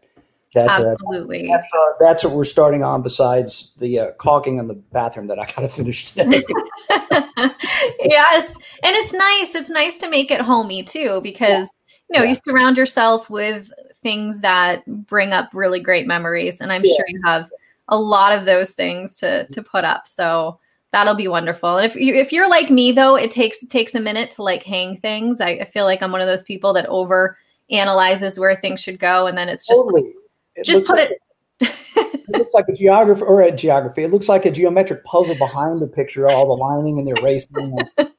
that 0.56 0.70
Absolutely. 0.70 1.50
Uh, 1.50 1.54
that's, 1.54 1.70
that's, 1.70 1.74
uh, 1.74 1.94
that's, 2.00 2.24
what 2.24 2.34
we're 2.34 2.46
starting 2.46 2.84
on. 2.84 3.02
Besides 3.02 3.76
the 3.76 4.00
uh, 4.00 4.12
caulking 4.14 4.58
in 4.58 4.68
the 4.68 4.74
bathroom 4.74 5.28
that 5.28 5.38
I 5.38 5.46
got 5.46 5.62
to 5.62 5.68
finish 5.70 6.10
today. 6.12 6.44
yes, 6.90 8.58
and 8.82 8.96
it's 8.96 9.14
nice. 9.14 9.54
It's 9.54 9.70
nice 9.70 9.98
to 9.98 10.10
make 10.10 10.32
it 10.32 10.42
homey 10.42 10.82
too, 10.82 11.20
because 11.22 11.70
you 12.10 12.18
know 12.18 12.24
yeah. 12.24 12.30
you 12.30 12.36
surround 12.36 12.78
yourself 12.78 13.30
with 13.30 13.70
things 14.02 14.40
that 14.42 14.86
bring 15.08 15.32
up 15.32 15.50
really 15.54 15.80
great 15.80 16.08
memories, 16.08 16.62
and 16.62 16.72
I'm 16.72 16.84
yeah. 16.86 16.96
sure 16.96 17.06
you 17.08 17.22
have 17.26 17.50
a 17.90 17.98
lot 17.98 18.32
of 18.32 18.46
those 18.46 18.72
things 18.72 19.18
to 19.18 19.48
to 19.48 19.62
put 19.62 19.84
up. 19.84 20.08
So 20.08 20.60
that'll 20.96 21.14
be 21.14 21.28
wonderful. 21.28 21.78
And 21.78 21.86
if 21.86 21.94
you 21.98 22.16
if 22.16 22.32
you're 22.32 22.50
like 22.50 22.70
me 22.70 22.94
though, 22.94 23.18
it 23.18 23.30
takes 23.30 23.66
takes 23.66 23.96
a 23.96 24.00
minute 24.00 24.32
to 24.32 24.44
like 24.44 24.64
hang 24.64 24.98
things. 24.98 25.42
I, 25.42 25.50
I, 25.50 25.66
feel 25.66 25.84
like 25.84 26.02
I'm 26.02 26.14
one 26.14 26.22
of 26.22 26.28
those 26.28 26.44
people 26.44 26.72
that 26.72 26.86
over 26.86 27.38
analyzes 27.70 28.40
where 28.40 28.56
things 28.56 28.80
should 28.80 28.98
go, 28.98 29.28
and 29.28 29.38
then 29.38 29.50
it's 29.50 29.68
just 29.68 29.78
totally. 29.78 30.04
like, 30.04 30.14
it 30.56 30.66
just 30.66 30.86
put 30.86 30.98
like 30.98 31.12
it. 31.12 31.20
it 31.60 32.30
looks 32.30 32.54
like 32.54 32.70
a 32.70 32.74
geography 32.74 33.24
or 33.24 33.42
a 33.42 33.52
geography. 33.52 34.04
It 34.04 34.12
looks 34.12 34.30
like 34.30 34.46
a 34.46 34.52
geometric 34.52 35.04
puzzle 35.04 35.36
behind 35.38 35.82
the 35.82 35.88
picture, 35.88 36.30
all 36.30 36.48
the 36.48 36.64
lining 36.64 36.98
and 36.98 37.06
the 37.06 37.20
erasing. 37.20 37.78
And, 37.98 38.10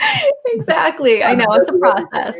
exactly. 0.46 1.24
I 1.24 1.34
know 1.34 1.46
it's 1.50 1.70
a 1.70 1.78
process. 1.78 2.36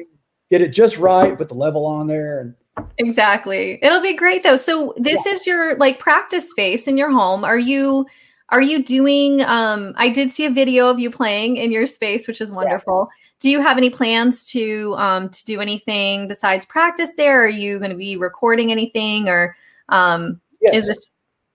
Get 0.52 0.62
it 0.62 0.68
just 0.68 0.98
right, 0.98 1.36
put 1.36 1.48
the 1.48 1.54
level 1.54 1.84
on 1.84 2.06
there 2.06 2.40
and 2.40 2.54
Exactly. 2.98 3.78
It'll 3.82 4.00
be 4.00 4.14
great 4.14 4.42
though. 4.44 4.56
So 4.56 4.94
this 4.96 5.26
yeah. 5.26 5.32
is 5.32 5.46
your 5.46 5.76
like 5.78 5.98
practice 5.98 6.48
space 6.48 6.86
in 6.86 6.96
your 6.96 7.10
home. 7.10 7.44
Are 7.44 7.58
you 7.58 8.06
are 8.50 8.62
you 8.62 8.82
doing 8.82 9.42
um 9.42 9.94
I 9.96 10.08
did 10.08 10.30
see 10.30 10.44
a 10.44 10.50
video 10.50 10.88
of 10.88 10.98
you 10.98 11.10
playing 11.10 11.56
in 11.56 11.70
your 11.70 11.86
space, 11.86 12.26
which 12.26 12.40
is 12.40 12.52
wonderful. 12.52 13.08
Yeah. 13.10 13.16
Do 13.40 13.50
you 13.50 13.60
have 13.62 13.78
any 13.78 13.90
plans 13.90 14.44
to 14.50 14.94
um 14.98 15.28
to 15.30 15.44
do 15.44 15.60
anything 15.60 16.28
besides 16.28 16.66
practice 16.66 17.10
there? 17.16 17.44
Are 17.44 17.48
you 17.48 17.78
going 17.78 17.90
to 17.90 17.96
be 17.96 18.16
recording 18.16 18.70
anything 18.70 19.28
or 19.28 19.56
um 19.88 20.40
yes. 20.60 20.74
is 20.74 20.88
this 20.88 21.10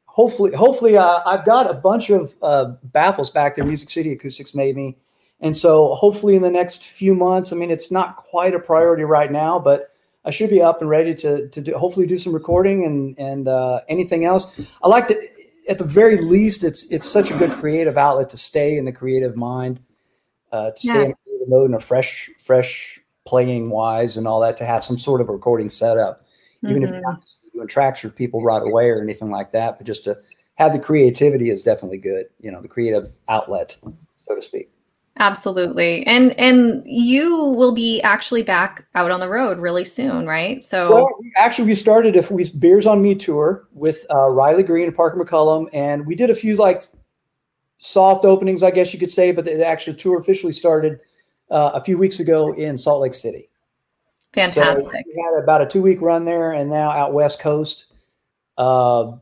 hopefully 0.05 0.53
hopefully 0.53 0.97
uh, 0.97 1.19
I've 1.25 1.45
got 1.45 1.69
a 1.69 1.73
bunch 1.73 2.09
of 2.09 2.35
uh, 2.41 2.73
baffles 2.85 3.29
back 3.29 3.55
there 3.55 3.65
Music 3.65 3.89
City 3.89 4.13
Acoustics 4.13 4.55
made 4.55 4.75
me. 4.75 4.97
And 5.41 5.55
so 5.55 5.93
hopefully 5.95 6.37
in 6.37 6.41
the 6.41 6.49
next 6.49 6.85
few 6.85 7.13
months, 7.13 7.51
I 7.51 7.57
mean 7.57 7.69
it's 7.69 7.91
not 7.91 8.15
quite 8.15 8.55
a 8.55 8.59
priority 8.59 9.03
right 9.03 9.31
now, 9.31 9.59
but 9.59 9.89
I 10.23 10.31
should 10.31 10.49
be 10.49 10.61
up 10.61 10.81
and 10.81 10.89
ready 10.89 11.13
to 11.15 11.49
to 11.49 11.61
do, 11.61 11.77
hopefully 11.77 12.07
do 12.07 12.17
some 12.17 12.33
recording 12.33 12.85
and 12.85 13.19
and 13.19 13.47
uh, 13.47 13.81
anything 13.89 14.23
else. 14.23 14.77
I 14.81 14.87
like 14.87 15.07
to 15.09 15.34
at 15.67 15.77
the 15.77 15.85
very 15.85 16.17
least, 16.17 16.63
it's 16.63 16.89
it's 16.91 17.07
such 17.07 17.31
a 17.31 17.37
good 17.37 17.51
creative 17.51 17.97
outlet 17.97 18.29
to 18.29 18.37
stay 18.37 18.77
in 18.77 18.85
the 18.85 18.91
creative 18.91 19.35
mind, 19.35 19.79
uh, 20.51 20.71
to 20.71 20.77
stay 20.77 20.93
yes. 20.93 21.03
in 21.03 21.09
the 21.09 21.15
creative 21.25 21.49
mode 21.49 21.65
and 21.65 21.75
a 21.75 21.79
fresh, 21.79 22.29
fresh 22.43 22.99
playing 23.25 23.69
wise 23.69 24.17
and 24.17 24.27
all 24.27 24.39
that. 24.41 24.57
To 24.57 24.65
have 24.65 24.83
some 24.83 24.97
sort 24.97 25.21
of 25.21 25.29
recording 25.29 25.69
setup, 25.69 26.21
even 26.63 26.77
mm-hmm. 26.77 26.83
if 26.83 26.89
you're 26.91 27.01
not 27.01 27.21
mm-hmm. 27.21 27.57
doing 27.57 27.67
tracks 27.67 28.03
with 28.03 28.15
people 28.15 28.43
right 28.43 28.61
away 28.61 28.89
or 28.89 29.01
anything 29.01 29.31
like 29.31 29.51
that, 29.51 29.77
but 29.77 29.87
just 29.87 30.03
to 30.05 30.15
have 30.55 30.73
the 30.73 30.79
creativity 30.79 31.49
is 31.49 31.63
definitely 31.63 31.97
good. 31.97 32.27
You 32.39 32.51
know, 32.51 32.61
the 32.61 32.67
creative 32.67 33.11
outlet, 33.27 33.77
so 34.17 34.35
to 34.35 34.41
speak. 34.41 34.69
Absolutely. 35.17 36.05
And 36.05 36.37
and 36.37 36.83
you 36.85 37.37
will 37.37 37.73
be 37.73 38.01
actually 38.01 38.43
back 38.43 38.85
out 38.95 39.11
on 39.11 39.21
the 39.21 39.29
road 39.29 39.59
really 39.59 39.85
soon, 39.85 40.27
right? 40.27 40.61
So 40.61 40.93
well, 40.93 41.09
actually 41.37 41.69
we 41.69 41.75
started 41.75 42.17
if 42.17 42.31
we 42.31 42.49
Beers 42.59 42.85
on 42.85 43.01
Me 43.01 43.15
tour 43.15 43.65
with 43.71 44.05
uh, 44.13 44.27
Riley 44.29 44.63
Green 44.63 44.87
and 44.87 44.95
Parker 44.95 45.17
McCollum 45.17 45.69
and 45.71 46.05
we 46.05 46.15
did 46.15 46.29
a 46.29 46.35
few 46.35 46.57
like 46.57 46.87
soft 47.77 48.25
openings, 48.25 48.61
I 48.61 48.71
guess 48.71 48.93
you 48.93 48.99
could 48.99 49.11
say, 49.11 49.31
but 49.31 49.45
the 49.45 49.65
actual 49.65 49.93
tour 49.93 50.19
officially 50.19 50.51
started 50.51 50.99
uh, 51.49 51.71
a 51.73 51.81
few 51.81 51.97
weeks 51.97 52.19
ago 52.19 52.53
in 52.53 52.77
Salt 52.77 53.01
Lake 53.01 53.13
City. 53.13 53.47
Fantastic. 54.33 54.83
So 54.83 54.91
we 54.91 55.23
had 55.23 55.41
about 55.41 55.61
a 55.61 55.65
two 55.65 55.81
week 55.81 56.01
run 56.01 56.25
there 56.25 56.51
and 56.51 56.69
now 56.69 56.91
out 56.91 57.13
West 57.13 57.39
Coast. 57.39 57.85
Uh, 58.57 59.13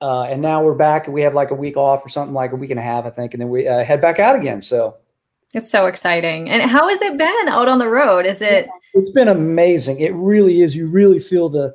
uh, 0.00 0.22
and 0.22 0.40
now 0.40 0.64
we're 0.64 0.74
back 0.74 1.04
and 1.04 1.12
we 1.12 1.20
have 1.20 1.34
like 1.34 1.50
a 1.50 1.54
week 1.54 1.76
off 1.76 2.06
or 2.06 2.08
something 2.08 2.32
like 2.32 2.52
a 2.52 2.56
week 2.56 2.70
and 2.70 2.80
a 2.80 2.82
half, 2.82 3.04
I 3.04 3.10
think. 3.10 3.34
And 3.34 3.40
then 3.42 3.50
we 3.50 3.68
uh, 3.68 3.84
head 3.84 4.00
back 4.00 4.18
out 4.18 4.34
again. 4.34 4.62
So 4.62 4.96
it's 5.54 5.70
so 5.70 5.86
exciting. 5.86 6.48
And 6.48 6.62
how 6.62 6.88
has 6.88 7.00
it 7.02 7.18
been 7.18 7.48
out 7.48 7.68
on 7.68 7.78
the 7.78 7.88
road? 7.88 8.26
Is 8.26 8.40
it 8.40 8.68
It's 8.94 9.10
been 9.10 9.28
amazing. 9.28 10.00
It 10.00 10.14
really 10.14 10.60
is. 10.60 10.76
You 10.76 10.86
really 10.86 11.18
feel 11.18 11.48
the 11.48 11.74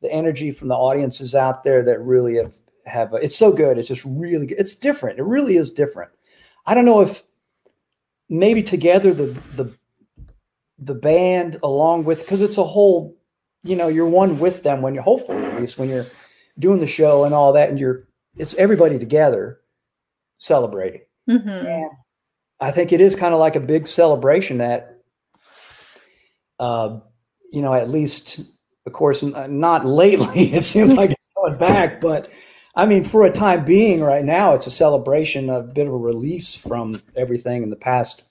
the 0.00 0.12
energy 0.12 0.50
from 0.50 0.68
the 0.68 0.74
audiences 0.74 1.34
out 1.34 1.62
there 1.62 1.82
that 1.84 2.00
really 2.00 2.36
have 2.36 2.54
have 2.86 3.12
a, 3.12 3.16
it's 3.16 3.36
so 3.36 3.52
good. 3.52 3.78
It's 3.78 3.88
just 3.88 4.04
really 4.04 4.46
good. 4.46 4.58
It's 4.58 4.74
different. 4.74 5.18
It 5.18 5.24
really 5.24 5.56
is 5.56 5.70
different. 5.70 6.10
I 6.66 6.74
don't 6.74 6.84
know 6.84 7.00
if 7.00 7.22
maybe 8.28 8.62
together 8.62 9.14
the 9.14 9.26
the 9.56 9.72
the 10.78 10.94
band 10.94 11.60
along 11.62 12.04
with 12.04 12.22
because 12.22 12.40
it's 12.40 12.58
a 12.58 12.64
whole, 12.64 13.16
you 13.62 13.76
know, 13.76 13.86
you're 13.86 14.08
one 14.08 14.38
with 14.40 14.64
them 14.64 14.82
when 14.82 14.94
you're 14.94 15.02
hopefully 15.04 15.44
at 15.44 15.60
least 15.60 15.78
when 15.78 15.88
you're 15.88 16.06
doing 16.58 16.80
the 16.80 16.86
show 16.86 17.24
and 17.24 17.34
all 17.34 17.52
that 17.52 17.68
and 17.68 17.78
you're 17.78 18.08
it's 18.36 18.54
everybody 18.56 18.98
together 18.98 19.60
celebrating. 20.38 21.02
Mm-hmm. 21.30 21.48
And 21.48 21.90
I 22.62 22.70
think 22.70 22.92
it 22.92 23.00
is 23.00 23.16
kind 23.16 23.34
of 23.34 23.40
like 23.40 23.56
a 23.56 23.60
big 23.60 23.88
celebration 23.88 24.58
that, 24.58 25.00
uh, 26.60 27.00
you 27.52 27.60
know, 27.60 27.74
at 27.74 27.88
least, 27.88 28.38
of 28.86 28.92
course, 28.92 29.22
not 29.24 29.84
lately. 29.84 30.52
It 30.54 30.62
seems 30.62 30.94
like 30.94 31.10
it's 31.10 31.26
going 31.34 31.58
back, 31.58 32.00
but 32.00 32.32
I 32.76 32.86
mean, 32.86 33.02
for 33.02 33.26
a 33.26 33.32
time 33.32 33.64
being, 33.64 34.00
right 34.00 34.24
now, 34.24 34.54
it's 34.54 34.68
a 34.68 34.70
celebration, 34.70 35.50
a 35.50 35.60
bit 35.60 35.88
of 35.88 35.92
a 35.92 35.96
release 35.96 36.54
from 36.54 37.02
everything 37.16 37.64
in 37.64 37.70
the 37.70 37.76
past, 37.76 38.28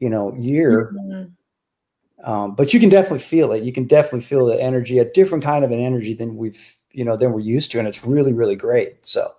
you 0.00 0.10
know, 0.10 0.34
year. 0.34 0.92
Mm-hmm. 0.92 2.30
Um, 2.30 2.54
but 2.56 2.74
you 2.74 2.80
can 2.80 2.88
definitely 2.88 3.20
feel 3.20 3.52
it. 3.52 3.62
You 3.62 3.72
can 3.72 3.84
definitely 3.84 4.22
feel 4.22 4.46
the 4.46 4.60
energy, 4.60 4.98
a 4.98 5.04
different 5.04 5.44
kind 5.44 5.64
of 5.64 5.70
an 5.70 5.78
energy 5.78 6.14
than 6.14 6.36
we've, 6.36 6.76
you 6.90 7.04
know, 7.04 7.16
than 7.16 7.32
we're 7.32 7.40
used 7.40 7.70
to, 7.72 7.78
and 7.78 7.86
it's 7.86 8.04
really, 8.04 8.32
really 8.32 8.56
great. 8.56 9.06
So. 9.06 9.32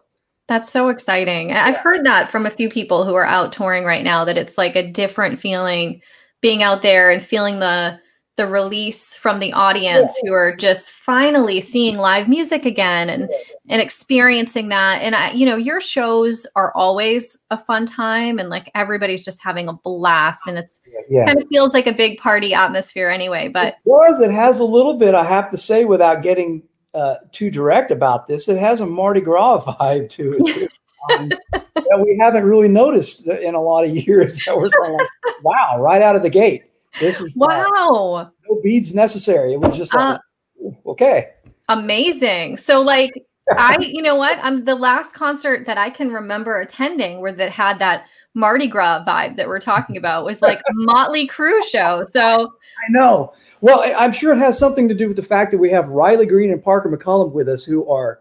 That's 0.54 0.70
so 0.70 0.90
exciting. 0.90 1.52
I've 1.52 1.78
heard 1.78 2.06
that 2.06 2.30
from 2.30 2.46
a 2.46 2.52
few 2.52 2.70
people 2.70 3.06
who 3.06 3.16
are 3.16 3.26
out 3.26 3.52
touring 3.52 3.86
right 3.86 4.04
now 4.04 4.24
that 4.24 4.38
it's 4.38 4.56
like 4.56 4.76
a 4.76 4.88
different 4.88 5.40
feeling 5.40 6.00
being 6.44 6.62
out 6.62 6.84
there 6.84 7.10
and 7.10 7.24
feeling 7.24 7.58
the 7.58 8.00
the 8.38 8.46
release 8.46 9.16
from 9.16 9.40
the 9.40 9.52
audience 9.54 10.16
yeah. 10.22 10.30
who 10.30 10.34
are 10.36 10.56
just 10.56 10.92
finally 10.92 11.60
seeing 11.60 11.98
live 11.98 12.30
music 12.30 12.66
again 12.66 13.10
and 13.10 13.30
yes. 13.32 13.66
and 13.72 13.82
experiencing 13.82 14.70
that 14.70 15.02
and 15.02 15.16
I, 15.16 15.32
you 15.32 15.46
know 15.46 15.56
your 15.56 15.82
shows 15.82 16.46
are 16.56 16.72
always 16.76 17.38
a 17.50 17.58
fun 17.58 17.88
time 17.88 18.38
and 18.38 18.50
like 18.50 18.70
everybody's 18.76 19.26
just 19.26 19.42
having 19.44 19.68
a 19.68 19.74
blast 19.74 20.46
and 20.46 20.60
it's 20.60 20.82
yeah. 21.10 21.26
kind 21.26 21.42
of 21.42 21.48
feels 21.48 21.74
like 21.74 21.88
a 21.88 21.94
big 21.94 22.20
party 22.20 22.54
atmosphere 22.54 23.10
anyway 23.10 23.48
but 23.48 23.70
it 23.70 23.76
does 23.88 24.20
it 24.20 24.32
has 24.32 24.60
a 24.60 24.66
little 24.66 24.98
bit 24.98 25.14
i 25.14 25.24
have 25.24 25.50
to 25.50 25.58
say 25.58 25.86
without 25.86 26.24
getting 26.24 26.64
uh, 26.94 27.16
too 27.32 27.50
direct 27.50 27.92
about 27.92 28.28
this. 28.28 28.48
It 28.48 28.58
has 28.58 28.82
a 28.82 28.86
Mardi 28.86 29.22
Gras 29.22 29.64
vibe 29.66 30.10
to 30.10 30.38
it 30.40 30.72
um, 31.12 31.30
that 31.76 32.04
we 32.06 32.18
haven't 32.20 32.46
really 32.46 32.68
noticed 32.68 33.28
in 33.28 33.56
a 33.56 33.62
lot 33.62 33.86
of 33.86 33.96
years. 34.08 34.40
That 34.46 34.58
we're 34.58 34.70
going 34.70 34.94
like, 34.94 35.10
wow, 35.44 35.80
right 35.80 36.02
out 36.02 36.16
of 36.16 36.22
the 36.22 36.30
gate. 36.30 36.66
This 37.00 37.20
is 37.20 37.36
wow. 37.36 38.14
Uh, 38.14 38.30
no 38.50 38.62
beads 38.62 38.94
necessary. 38.94 39.54
It 39.54 39.60
was 39.60 39.76
just 39.76 39.94
like, 39.94 40.20
uh, 40.66 40.90
okay. 40.92 41.32
Amazing. 41.70 42.58
So 42.58 42.80
like 42.80 43.12
I, 43.52 43.78
you 43.80 44.02
know 44.02 44.16
what? 44.16 44.40
I'm 44.42 44.64
the 44.66 44.76
last 44.76 45.14
concert 45.14 45.66
that 45.66 45.78
I 45.78 45.90
can 45.90 46.12
remember 46.12 46.60
attending 46.60 47.20
where 47.20 47.34
that 47.34 47.52
had 47.52 47.80
that 47.80 48.06
Mardi 48.34 48.68
Gras 48.68 49.04
vibe 49.06 49.36
that 49.38 49.48
we're 49.48 49.60
talking 49.60 49.98
about 49.98 50.26
was 50.26 50.42
like 50.42 50.60
a 50.60 50.74
Motley 50.74 51.28
Crue 51.28 51.64
show. 51.70 52.04
So 52.04 52.48
I 52.48 52.92
know. 52.92 53.32
Well, 53.62 53.84
I'm 53.98 54.12
sure 54.12 54.34
it 54.34 54.40
has 54.40 54.58
something 54.58 54.88
to 54.88 54.96
do 54.96 55.08
with 55.08 55.18
the 55.18 55.24
fact 55.24 55.52
that 55.52 55.60
we 55.60 55.70
have 55.70 55.88
Riley 55.90 56.26
Green 56.26 56.52
and 56.52 56.64
Parker 56.64 56.90
McCollum 56.90 57.32
with 57.32 57.48
us, 57.48 57.64
who 57.64 57.88
are 57.88 58.20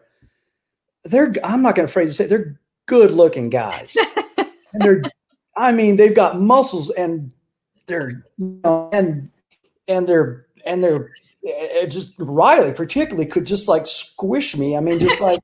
they're 1.04 1.32
I'm 1.44 1.62
not 1.62 1.74
going 1.74 1.86
to 1.86 1.90
afraid 1.90 2.06
to 2.06 2.12
say 2.12 2.26
they're 2.26 2.60
good 2.86 3.12
looking 3.12 3.48
guys, 3.48 3.96
and 4.36 4.82
they're 4.82 5.02
I 5.56 5.72
mean 5.72 5.96
they've 5.96 6.14
got 6.14 6.38
muscles 6.38 6.90
and 6.90 7.30
they're 7.86 8.24
you 8.36 8.60
know, 8.62 8.90
and 8.92 9.30
and 9.88 10.06
they're 10.06 10.46
and 10.66 10.84
they're 10.84 11.10
it 11.42 11.88
just 11.88 12.14
Riley 12.18 12.72
particularly 12.72 13.26
could 13.26 13.46
just 13.46 13.68
like 13.68 13.86
squish 13.86 14.56
me. 14.56 14.76
I 14.76 14.80
mean, 14.80 15.00
just 15.00 15.20
like 15.20 15.40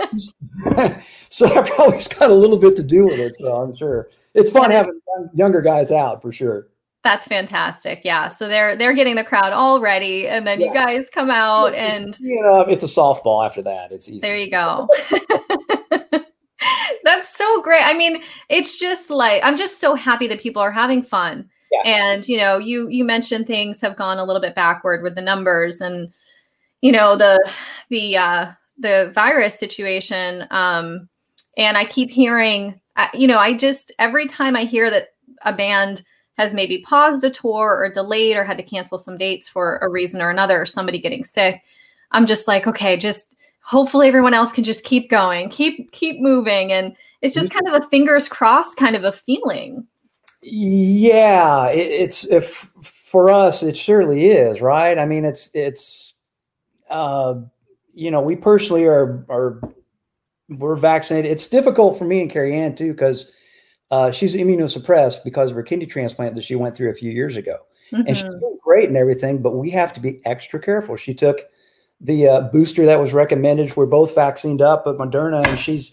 so 1.28 1.46
that 1.46 1.70
probably 1.74 1.98
got 2.18 2.30
a 2.30 2.34
little 2.34 2.58
bit 2.58 2.76
to 2.76 2.82
do 2.82 3.06
with 3.06 3.18
it. 3.18 3.36
So 3.36 3.54
I'm 3.56 3.74
sure 3.74 4.08
it's 4.34 4.50
fun 4.50 4.70
having 4.70 5.00
younger 5.34 5.60
guys 5.60 5.92
out 5.92 6.22
for 6.22 6.32
sure. 6.32 6.68
That's 7.02 7.26
fantastic. 7.26 8.02
Yeah. 8.04 8.28
So 8.28 8.46
they're 8.46 8.76
they're 8.76 8.94
getting 8.94 9.14
the 9.14 9.24
crowd 9.24 9.52
all 9.52 9.80
ready, 9.80 10.28
and 10.28 10.46
then 10.46 10.60
you 10.60 10.72
guys 10.72 11.08
come 11.10 11.30
out, 11.30 11.74
and 11.74 12.18
You 12.20 12.42
know, 12.42 12.60
it's 12.60 12.82
a 12.82 12.86
softball 12.86 13.44
after 13.44 13.62
that. 13.62 13.90
It's 13.90 14.08
easy. 14.08 14.20
there 14.20 14.36
you 14.36 14.50
go. 14.50 14.86
That's 17.04 17.34
so 17.36 17.62
great. 17.62 17.82
I 17.82 17.94
mean, 17.94 18.22
it's 18.48 18.78
just 18.78 19.10
like 19.10 19.42
I'm 19.42 19.56
just 19.56 19.80
so 19.80 19.94
happy 19.94 20.26
that 20.28 20.40
people 20.40 20.60
are 20.60 20.70
having 20.70 21.02
fun. 21.02 21.48
Yeah. 21.70 21.82
And 21.84 22.28
you 22.28 22.36
know, 22.36 22.58
you 22.58 22.88
you 22.88 23.04
mentioned 23.04 23.46
things 23.46 23.80
have 23.80 23.96
gone 23.96 24.18
a 24.18 24.24
little 24.24 24.42
bit 24.42 24.54
backward 24.54 25.02
with 25.02 25.14
the 25.14 25.22
numbers 25.22 25.80
and 25.80 26.12
you 26.82 26.92
know, 26.92 27.16
the 27.16 27.50
the 27.88 28.16
uh 28.16 28.52
the 28.80 29.10
virus 29.14 29.58
situation 29.58 30.46
um 30.50 31.08
and 31.56 31.76
I 31.76 31.84
keep 31.84 32.10
hearing 32.10 32.80
you 33.14 33.26
know, 33.26 33.38
I 33.38 33.56
just 33.56 33.92
every 33.98 34.26
time 34.26 34.56
I 34.56 34.64
hear 34.64 34.90
that 34.90 35.08
a 35.44 35.52
band 35.52 36.02
has 36.36 36.54
maybe 36.54 36.82
paused 36.82 37.24
a 37.24 37.30
tour 37.30 37.76
or 37.78 37.90
delayed 37.92 38.36
or 38.36 38.44
had 38.44 38.56
to 38.56 38.62
cancel 38.62 38.98
some 38.98 39.18
dates 39.18 39.48
for 39.48 39.78
a 39.78 39.88
reason 39.88 40.22
or 40.22 40.30
another 40.30 40.60
or 40.60 40.66
somebody 40.66 40.98
getting 40.98 41.24
sick, 41.24 41.62
I'm 42.12 42.26
just 42.26 42.48
like, 42.48 42.66
okay, 42.66 42.96
just 42.96 43.34
hopefully 43.62 44.08
everyone 44.08 44.34
else 44.34 44.52
can 44.52 44.64
just 44.64 44.84
keep 44.84 45.10
going, 45.10 45.48
keep 45.48 45.92
keep 45.92 46.20
moving 46.20 46.72
and 46.72 46.96
it's 47.22 47.34
just 47.34 47.52
kind 47.52 47.68
of 47.68 47.82
a 47.82 47.86
fingers 47.88 48.28
crossed 48.28 48.76
kind 48.76 48.96
of 48.96 49.04
a 49.04 49.12
feeling. 49.12 49.86
Yeah, 50.42 51.68
it, 51.68 51.90
it's 51.90 52.26
if 52.28 52.72
for 52.82 53.30
us, 53.30 53.62
it 53.62 53.76
surely 53.76 54.28
is, 54.28 54.62
right? 54.62 54.98
I 54.98 55.04
mean, 55.04 55.26
it's 55.26 55.50
it's, 55.52 56.14
uh, 56.88 57.34
you 57.94 58.10
know, 58.10 58.20
we 58.20 58.36
personally 58.36 58.84
are 58.84 59.24
are 59.28 59.60
we're 60.48 60.76
vaccinated. 60.76 61.30
It's 61.30 61.46
difficult 61.46 61.98
for 61.98 62.04
me 62.04 62.22
and 62.22 62.30
Carrie 62.30 62.56
Ann 62.56 62.74
too 62.74 62.92
because 62.92 63.36
uh, 63.90 64.10
she's 64.10 64.34
immunosuppressed 64.34 65.24
because 65.24 65.50
of 65.50 65.56
her 65.56 65.62
kidney 65.62 65.86
transplant 65.86 66.34
that 66.34 66.44
she 66.44 66.56
went 66.56 66.76
through 66.76 66.90
a 66.90 66.94
few 66.94 67.10
years 67.10 67.36
ago, 67.36 67.56
and 67.92 68.16
she's 68.16 68.24
Mhm. 68.28 68.40
doing 68.40 68.58
great 68.62 68.88
and 68.88 68.96
everything. 68.96 69.42
But 69.42 69.56
we 69.56 69.70
have 69.70 69.92
to 69.94 70.00
be 70.00 70.20
extra 70.24 70.60
careful. 70.60 70.96
She 70.96 71.14
took 71.14 71.40
the 72.00 72.28
uh, 72.28 72.40
booster 72.52 72.86
that 72.86 73.00
was 73.00 73.12
recommended. 73.12 73.76
We're 73.76 73.86
both 73.86 74.14
vaccinated 74.14 74.62
up, 74.62 74.84
but 74.84 74.96
Moderna, 74.98 75.46
and 75.46 75.58
she's 75.58 75.92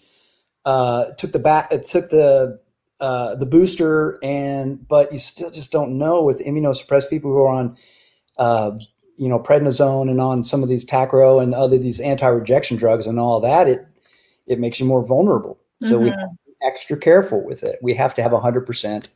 uh, 0.66 1.12
took 1.18 1.32
the 1.32 1.40
back, 1.40 1.72
it 1.72 1.86
took 1.86 2.10
the 2.10 2.60
uh, 3.00 3.36
the 3.36 3.46
booster, 3.46 4.18
and 4.24 4.86
but 4.88 5.12
you 5.14 5.20
still 5.20 5.52
just 5.52 5.72
don't 5.72 5.98
know 5.98 6.22
with 6.24 6.40
immunosuppressed 6.40 7.10
people 7.10 7.32
who 7.32 7.38
are 7.40 7.54
on, 7.54 7.78
uh, 8.38 8.72
you 9.18 9.28
know, 9.28 9.40
prednisone 9.40 10.10
and 10.10 10.22
on 10.22 10.44
some 10.44 10.64
of 10.64 10.70
these 10.70 10.86
Tacro 10.86 11.42
and 11.42 11.54
other 11.54 11.78
these 11.78 12.00
anti-rejection 12.00 12.78
drugs 12.78 13.08
and 13.08 13.20
all 13.20 13.40
that. 13.42 13.68
It 13.68 13.86
it 14.46 14.60
makes 14.60 14.80
you 14.80 14.86
more 14.86 15.04
vulnerable. 15.06 15.60
So 15.84 15.98
we 16.00 16.10
Mhm. 16.10 16.20
have 16.20 16.30
to 16.30 16.38
be 16.46 16.54
extra 16.64 16.98
careful 16.98 17.44
with 17.44 17.64
it. 17.64 17.78
We 17.82 17.94
have 17.96 18.14
to 18.16 18.24
have 18.24 18.32
hundred 18.32 18.66
percent. 18.66 19.10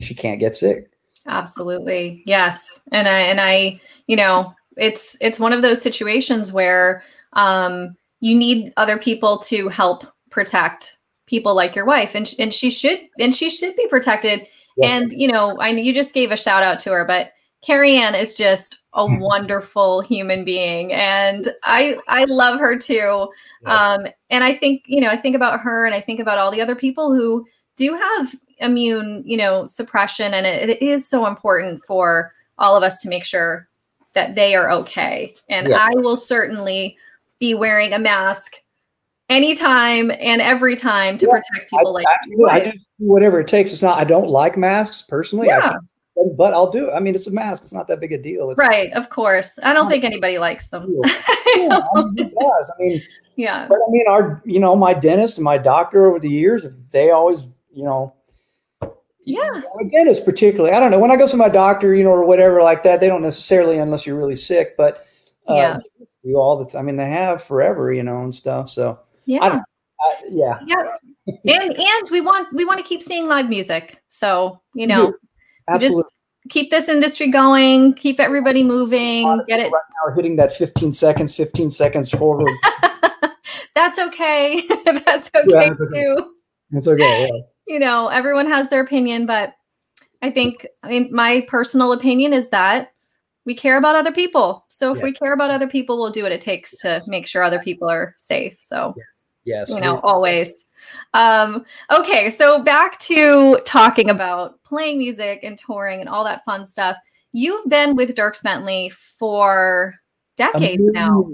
She 0.00 0.14
can't 0.14 0.38
get 0.38 0.54
sick. 0.54 0.90
Absolutely. 1.26 2.22
Yes. 2.26 2.82
And 2.92 3.08
I 3.08 3.18
and 3.20 3.40
I, 3.40 3.80
you 4.06 4.16
know, 4.16 4.54
it's 4.76 5.16
it's 5.20 5.40
one 5.40 5.52
of 5.52 5.62
those 5.62 5.80
situations 5.82 6.52
where 6.52 7.02
um 7.34 7.96
you 8.20 8.34
need 8.34 8.72
other 8.76 8.98
people 8.98 9.38
to 9.38 9.68
help 9.68 10.04
protect 10.30 10.96
people 11.26 11.54
like 11.54 11.74
your 11.76 11.84
wife 11.84 12.14
and 12.14 12.34
and 12.38 12.52
she 12.52 12.70
should 12.70 13.00
and 13.18 13.34
she 13.34 13.50
should 13.50 13.76
be 13.76 13.86
protected. 13.88 14.46
Yes. 14.76 15.02
And 15.02 15.12
you 15.12 15.28
know, 15.28 15.56
I 15.60 15.68
you 15.70 15.92
just 15.94 16.14
gave 16.14 16.30
a 16.30 16.36
shout 16.36 16.62
out 16.62 16.80
to 16.80 16.90
her, 16.92 17.04
but 17.04 17.32
Carrie 17.62 17.96
Ann 17.96 18.14
is 18.14 18.34
just 18.34 18.78
a 18.94 19.02
Mhm. 19.04 19.20
wonderful 19.20 20.00
human 20.00 20.44
being 20.44 20.92
and 20.92 21.48
I 21.64 21.98
I 22.08 22.24
love 22.24 22.58
her 22.60 22.78
too. 22.78 23.28
Um, 23.66 24.06
and 24.30 24.44
I 24.44 24.54
think, 24.54 24.82
you 24.86 25.00
know, 25.00 25.08
I 25.10 25.16
think 25.16 25.34
about 25.36 25.60
her 25.60 25.84
and 25.84 25.94
I 25.94 26.00
think 26.00 26.20
about 26.20 26.38
all 26.38 26.50
the 26.50 26.62
other 26.62 26.74
people 26.76 27.12
who 27.14 27.44
do 27.76 27.94
have 27.96 28.34
immune, 28.60 29.22
you 29.26 29.36
know, 29.36 29.66
suppression. 29.66 30.34
And 30.34 30.46
it, 30.46 30.70
it 30.70 30.82
is 30.82 31.08
so 31.08 31.26
important 31.26 31.84
for 31.84 32.32
all 32.58 32.76
of 32.76 32.82
us 32.82 33.00
to 33.02 33.08
make 33.08 33.24
sure 33.24 33.68
that 34.14 34.34
they 34.34 34.54
are 34.54 34.70
okay. 34.70 35.34
And 35.48 35.68
Yeah. 35.68 35.86
I 35.90 35.94
will 35.96 36.16
certainly 36.16 36.96
be 37.38 37.54
wearing 37.54 37.92
a 37.92 37.98
mask 37.98 38.56
anytime 39.28 40.10
and 40.18 40.40
every 40.40 40.74
time 40.76 41.18
to 41.18 41.26
Yeah, 41.26 41.32
protect 41.32 41.70
people 41.70 41.92
like 41.92 42.06
Absolutely. 42.12 42.50
I 42.50 42.60
do 42.60 42.72
whatever 42.98 43.40
it 43.40 43.46
takes. 43.48 43.72
It's 43.72 43.82
not. 43.82 43.98
I 43.98 44.04
don't 44.04 44.28
like 44.28 44.56
masks 44.56 45.02
personally. 45.02 45.50
I 45.50 45.56
Yeah. 45.58 45.60
can't- 45.72 45.84
but, 46.36 46.54
I'll 46.54 46.70
do. 46.70 46.88
it. 46.90 46.92
I 46.92 47.00
mean, 47.00 47.14
it's 47.14 47.26
a 47.26 47.32
mask. 47.32 47.62
It's 47.62 47.72
not 47.72 47.88
that 47.88 48.00
big 48.00 48.12
a 48.12 48.18
deal. 48.18 48.50
It's, 48.50 48.58
right, 48.58 48.92
of 48.92 49.10
course. 49.10 49.58
I 49.62 49.72
don't 49.72 49.88
think 49.88 50.04
anybody 50.04 50.38
likes 50.38 50.68
them. 50.68 50.94
Yeah, 51.56 51.80
I 51.96 52.04
mean, 52.04 52.14
does. 52.38 52.72
I 52.78 52.82
mean, 52.82 53.00
yeah. 53.36 53.66
but 53.68 53.76
I 53.76 53.90
mean, 53.90 54.06
our 54.06 54.42
you 54.44 54.60
know, 54.60 54.76
my 54.76 54.92
dentist 54.92 55.38
and 55.38 55.44
my 55.44 55.56
doctor 55.56 56.06
over 56.06 56.18
the 56.18 56.28
years, 56.28 56.66
they 56.90 57.10
always 57.10 57.48
you 57.72 57.84
know. 57.84 58.14
Yeah. 59.24 59.62
My 59.74 59.88
dentist, 59.88 60.24
particularly, 60.24 60.74
I 60.74 60.80
don't 60.80 60.90
know. 60.90 60.98
When 60.98 61.10
I 61.10 61.16
go 61.16 61.26
to 61.26 61.36
my 61.36 61.48
doctor, 61.48 61.94
you 61.94 62.02
know, 62.04 62.10
or 62.10 62.24
whatever 62.24 62.62
like 62.62 62.82
that, 62.84 63.00
they 63.00 63.08
don't 63.08 63.22
necessarily, 63.22 63.78
unless 63.78 64.06
you're 64.06 64.16
really 64.16 64.34
sick, 64.36 64.74
but 64.76 65.00
uh, 65.48 65.54
Yeah. 65.54 65.78
do 66.24 66.36
all 66.36 66.56
the 66.56 66.70
time. 66.70 66.80
I 66.80 66.82
mean, 66.82 66.96
they 66.96 67.08
have 67.10 67.42
forever, 67.42 67.92
you 67.92 68.02
know, 68.02 68.22
and 68.22 68.34
stuff. 68.34 68.68
So, 68.70 68.98
Yeah. 69.26 69.44
I 69.44 69.48
don't, 69.50 69.62
I, 70.00 70.14
yeah, 70.30 70.60
yeah. 70.66 70.96
And 71.26 71.76
and 71.76 72.10
we 72.10 72.20
want 72.22 72.48
we 72.54 72.64
want 72.64 72.78
to 72.78 72.84
keep 72.84 73.02
seeing 73.02 73.28
live 73.28 73.48
music. 73.48 74.02
So, 74.08 74.60
you 74.74 74.86
know, 74.86 75.12
absolutely. 75.68 76.04
keep 76.50 76.70
this 76.70 76.88
industry 76.88 77.30
going, 77.30 77.92
keep 77.94 78.20
everybody 78.20 78.62
moving, 78.62 79.24
get 79.46 79.60
it. 79.60 79.70
Right 79.72 79.82
now, 80.06 80.14
hitting 80.14 80.36
that 80.36 80.52
15 80.52 80.92
seconds, 80.92 81.34
15 81.36 81.70
seconds 81.70 82.10
forward. 82.10 82.52
That's 83.74 83.98
okay. 83.98 84.62
That's 84.84 85.30
okay 85.36 85.44
Yeah, 85.46 85.68
that's 85.68 85.80
okay. 85.80 86.02
too. 86.04 86.34
It's 86.72 86.88
okay. 86.88 87.28
Yeah. 87.30 87.40
You 87.74 87.78
know, 87.78 88.08
everyone 88.08 88.46
has 88.46 88.68
their 88.70 88.80
opinion, 88.82 89.24
but 89.24 89.54
I 90.20 90.30
think 90.30 90.66
I 90.82 90.88
mean 90.88 91.10
my 91.12 91.46
personal 91.48 91.92
opinion 91.92 92.32
is 92.32 92.48
that 92.50 92.92
we 93.46 93.54
care 93.54 93.78
about 93.78 93.94
other 93.94 94.10
people. 94.12 94.66
So 94.68 94.92
if 94.94 95.00
we 95.00 95.12
care 95.12 95.32
about 95.32 95.50
other 95.50 95.68
people, 95.68 95.98
we'll 95.98 96.10
do 96.10 96.24
what 96.24 96.32
it 96.32 96.40
takes 96.40 96.76
to 96.80 97.00
make 97.06 97.26
sure 97.28 97.42
other 97.42 97.60
people 97.60 97.88
are 97.88 98.14
safe. 98.18 98.56
So 98.58 98.94
Yes. 99.44 99.70
you 99.70 99.80
know 99.80 100.00
always 100.00 100.66
um 101.14 101.64
okay 101.90 102.30
so 102.30 102.62
back 102.62 102.98
to 102.98 103.58
talking 103.64 104.10
about 104.10 104.62
playing 104.62 104.98
music 104.98 105.40
and 105.42 105.58
touring 105.58 106.00
and 106.00 106.08
all 106.08 106.24
that 106.24 106.44
fun 106.44 106.66
stuff 106.66 106.96
you've 107.32 107.68
been 107.68 107.96
with 107.96 108.14
dierks 108.14 108.42
bentley 108.42 108.90
for 108.90 109.94
decades 110.36 110.82
now 110.92 111.24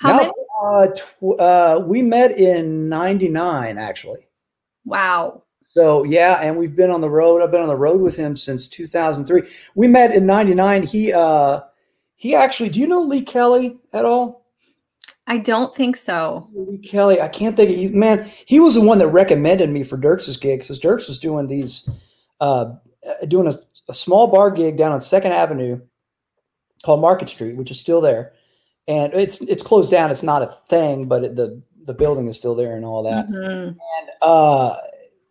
how 0.00 0.12
Now, 0.12 0.16
many 0.16 0.32
uh, 0.62 0.86
tw- 0.96 1.38
uh, 1.38 1.84
we 1.86 2.00
met 2.00 2.32
in 2.32 2.88
99, 2.88 3.76
actually. 3.76 4.26
wow 4.86 5.42
So, 5.76 6.04
yeah, 6.04 6.38
and 6.40 6.56
we've 6.56 6.74
been 6.74 6.90
on 6.90 7.02
the 7.02 7.10
road. 7.10 7.42
I've 7.42 7.50
been 7.50 7.60
on 7.60 7.68
the 7.68 7.76
road 7.76 8.00
with 8.00 8.16
him 8.16 8.34
since 8.34 8.66
2003. 8.66 9.42
We 9.74 9.88
met 9.88 10.14
in 10.14 10.24
99. 10.24 10.84
He, 10.84 11.12
uh, 11.12 11.60
he 12.16 12.34
actually, 12.34 12.70
do 12.70 12.80
you 12.80 12.86
know 12.86 13.02
Lee 13.02 13.20
Kelly 13.20 13.78
at 13.92 14.06
all? 14.06 14.39
I 15.30 15.38
don't 15.38 15.72
think 15.76 15.96
so 15.96 16.50
Kelly, 16.82 17.20
I 17.20 17.28
can't 17.28 17.56
think 17.56 17.70
of 17.70 17.76
he, 17.76 17.88
man, 17.90 18.28
he 18.46 18.58
was 18.58 18.74
the 18.74 18.80
one 18.80 18.98
that 18.98 19.08
recommended 19.08 19.70
me 19.70 19.84
for 19.84 19.96
Dierks's 19.96 20.36
gigs 20.36 20.66
because 20.66 20.80
Dirks 20.80 21.08
was 21.08 21.20
doing 21.20 21.46
these, 21.46 21.88
uh, 22.40 22.72
doing 23.28 23.46
a, 23.46 23.54
a 23.88 23.94
small 23.94 24.26
bar 24.26 24.50
gig 24.50 24.76
down 24.76 24.90
on 24.90 25.00
Second 25.00 25.32
Avenue 25.32 25.80
called 26.82 27.00
Market 27.00 27.28
Street, 27.28 27.56
which 27.56 27.70
is 27.70 27.78
still 27.78 28.00
there. 28.00 28.32
And 28.88 29.14
it's 29.14 29.40
it's 29.42 29.62
closed 29.62 29.90
down. 29.90 30.10
It's 30.10 30.24
not 30.24 30.42
a 30.42 30.46
thing, 30.68 31.06
but 31.06 31.22
it, 31.22 31.36
the 31.36 31.62
the 31.84 31.94
building 31.94 32.26
is 32.26 32.36
still 32.36 32.56
there 32.56 32.74
and 32.74 32.84
all 32.84 33.04
that. 33.04 33.28
Mhm. 33.28 33.76
uh, 34.22 34.74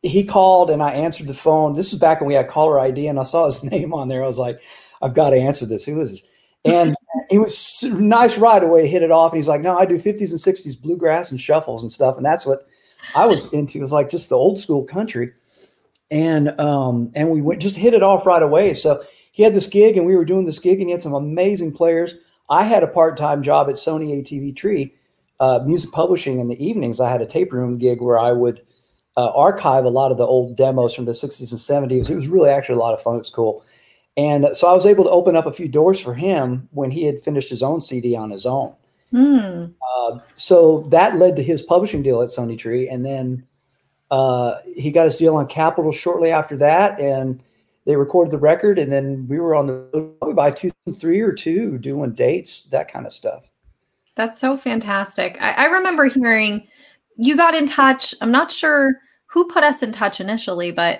he 0.01 0.23
called 0.23 0.69
and 0.69 0.81
I 0.81 0.91
answered 0.91 1.27
the 1.27 1.33
phone. 1.33 1.73
This 1.73 1.91
is 1.91 1.99
back 1.99 2.21
when 2.21 2.27
we 2.27 2.35
had 2.35 2.47
caller 2.47 2.79
ID, 2.79 3.07
and 3.07 3.19
I 3.19 3.23
saw 3.23 3.45
his 3.45 3.63
name 3.71 3.93
on 3.93 4.07
there. 4.07 4.23
I 4.23 4.27
was 4.27 4.39
like, 4.39 4.61
I've 5.01 5.13
got 5.15 5.31
to 5.31 5.37
answer 5.37 5.65
this. 5.65 5.83
Who 5.83 5.99
is 5.99 6.11
this? 6.11 6.23
And 6.63 6.95
he 7.29 7.37
was 7.37 7.83
nice 7.83 8.37
right 8.37 8.63
away, 8.63 8.87
hit 8.87 9.03
it 9.03 9.11
off. 9.11 9.31
And 9.31 9.37
he's 9.37 9.47
like, 9.47 9.61
No, 9.61 9.77
I 9.77 9.85
do 9.85 9.95
50s 9.95 10.31
and 10.31 10.55
60s 10.55 10.81
bluegrass 10.81 11.31
and 11.31 11.39
shuffles 11.39 11.83
and 11.83 11.91
stuff. 11.91 12.17
And 12.17 12.25
that's 12.25 12.45
what 12.45 12.67
I 13.15 13.25
was 13.25 13.51
into. 13.53 13.79
It 13.79 13.81
was 13.81 13.91
like 13.91 14.09
just 14.09 14.29
the 14.29 14.37
old 14.37 14.59
school 14.59 14.83
country. 14.83 15.31
And 16.11 16.59
um, 16.59 17.11
and 17.13 17.29
we 17.29 17.41
went 17.41 17.61
just 17.61 17.77
hit 17.77 17.93
it 17.93 18.01
off 18.01 18.25
right 18.25 18.41
away. 18.41 18.73
So 18.73 19.01
he 19.31 19.43
had 19.43 19.53
this 19.53 19.67
gig, 19.67 19.95
and 19.95 20.05
we 20.05 20.15
were 20.15 20.25
doing 20.25 20.45
this 20.45 20.59
gig, 20.59 20.79
and 20.79 20.89
he 20.89 20.91
had 20.91 21.03
some 21.03 21.13
amazing 21.13 21.71
players. 21.71 22.15
I 22.49 22.63
had 22.63 22.81
a 22.81 22.87
part 22.87 23.15
time 23.15 23.43
job 23.43 23.69
at 23.69 23.75
Sony 23.75 24.19
ATV 24.19 24.55
Tree, 24.55 24.93
uh, 25.39 25.59
music 25.63 25.91
publishing 25.91 26.39
in 26.39 26.47
the 26.47 26.63
evenings. 26.63 26.99
I 26.99 27.11
had 27.11 27.21
a 27.21 27.27
tape 27.27 27.53
room 27.53 27.77
gig 27.77 28.01
where 28.01 28.17
I 28.17 28.31
would 28.31 28.61
uh, 29.17 29.31
archive 29.35 29.85
a 29.85 29.89
lot 29.89 30.11
of 30.11 30.17
the 30.17 30.25
old 30.25 30.55
demos 30.55 30.95
from 30.95 31.05
the 31.05 31.11
60s 31.11 31.51
and 31.51 31.91
70s. 31.91 32.09
It 32.09 32.15
was 32.15 32.27
really 32.27 32.49
actually 32.49 32.75
a 32.75 32.79
lot 32.79 32.93
of 32.93 33.01
fun. 33.01 33.15
It 33.15 33.19
was 33.19 33.29
cool. 33.29 33.63
And 34.19 34.49
so 34.53 34.67
I 34.67 34.73
was 34.73 34.85
able 34.85 35.05
to 35.05 35.09
open 35.11 35.37
up 35.37 35.45
a 35.45 35.53
few 35.53 35.69
doors 35.69 35.97
for 36.01 36.13
him 36.13 36.67
when 36.71 36.91
he 36.91 37.05
had 37.05 37.21
finished 37.21 37.49
his 37.49 37.63
own 37.63 37.79
CD 37.79 38.17
on 38.17 38.29
his 38.29 38.45
own. 38.45 38.75
Hmm. 39.11 39.67
Uh, 39.81 40.19
so 40.35 40.81
that 40.89 41.15
led 41.15 41.37
to 41.37 41.41
his 41.41 41.63
publishing 41.63 42.03
deal 42.03 42.21
at 42.21 42.27
Sony 42.27 42.57
Tree. 42.57 42.89
And 42.89 43.05
then 43.05 43.47
uh, 44.11 44.55
he 44.75 44.91
got 44.91 45.05
his 45.05 45.15
deal 45.15 45.37
on 45.37 45.47
Capitol 45.47 45.93
shortly 45.93 46.31
after 46.31 46.57
that. 46.57 46.99
And 46.99 47.41
they 47.85 47.95
recorded 47.95 48.31
the 48.31 48.39
record. 48.39 48.77
And 48.77 48.91
then 48.91 49.25
we 49.29 49.39
were 49.39 49.55
on 49.55 49.67
the 49.67 50.13
probably 50.19 50.35
by 50.35 50.51
two, 50.51 50.71
three 50.95 51.21
or 51.21 51.31
two 51.31 51.77
doing 51.77 52.11
dates, 52.11 52.63
that 52.71 52.91
kind 52.91 53.05
of 53.05 53.13
stuff. 53.13 53.49
That's 54.15 54.37
so 54.37 54.57
fantastic. 54.57 55.37
I, 55.39 55.51
I 55.51 55.65
remember 55.67 56.07
hearing 56.07 56.67
you 57.15 57.37
got 57.37 57.55
in 57.55 57.65
touch. 57.65 58.13
I'm 58.19 58.31
not 58.31 58.51
sure 58.51 58.95
who 59.27 59.47
put 59.47 59.63
us 59.63 59.81
in 59.81 59.93
touch 59.93 60.19
initially, 60.19 60.73
but 60.73 60.99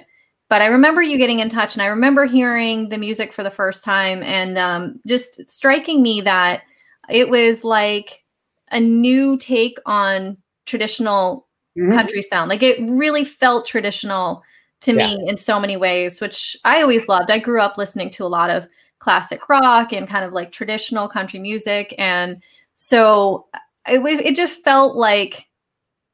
but 0.50 0.62
I 0.62 0.68
remember 0.68 1.02
you 1.02 1.18
getting 1.18 1.40
in 1.40 1.50
touch, 1.50 1.76
and 1.76 1.82
I 1.82 1.88
remember 1.88 2.26
hearing 2.26 2.90
the 2.90 2.98
music 2.98 3.34
for 3.34 3.44
the 3.44 3.52
first 3.52 3.84
time, 3.84 4.24
and 4.24 4.58
um, 4.58 5.00
just 5.08 5.50
striking 5.50 6.02
me 6.02 6.22
that 6.22 6.62
it 7.10 7.30
was 7.30 7.64
like 7.64 8.24
a 8.72 8.80
new 8.80 9.38
take 9.38 9.78
on 9.86 10.38
traditional 10.66 11.48
Mhm. 11.78 11.94
country 11.96 12.22
sound. 12.22 12.50
Like 12.50 12.64
it 12.64 12.80
really 12.90 13.26
felt 13.26 13.66
traditional 13.68 14.44
to 14.82 14.94
Yeah. 14.94 15.08
me 15.08 15.20
in 15.28 15.38
so 15.38 15.60
many 15.60 15.78
ways, 15.78 16.22
which 16.22 16.56
I 16.66 16.82
always 16.82 17.08
loved. 17.08 17.32
I 17.32 17.40
grew 17.40 17.62
up 17.62 17.78
listening 17.78 18.10
to 18.12 18.26
a 18.26 18.28
lot 18.28 18.50
of 18.50 18.68
classic 19.00 19.50
rock 19.50 19.94
and 19.94 20.08
kind 20.08 20.26
of 20.26 20.34
like 20.34 20.52
traditional 20.52 21.08
country 21.10 21.40
music, 21.40 21.94
and 21.98 22.42
so 22.76 23.48
it 23.88 24.02
it 24.26 24.36
just 24.36 24.64
felt 24.64 24.96
like 24.96 25.48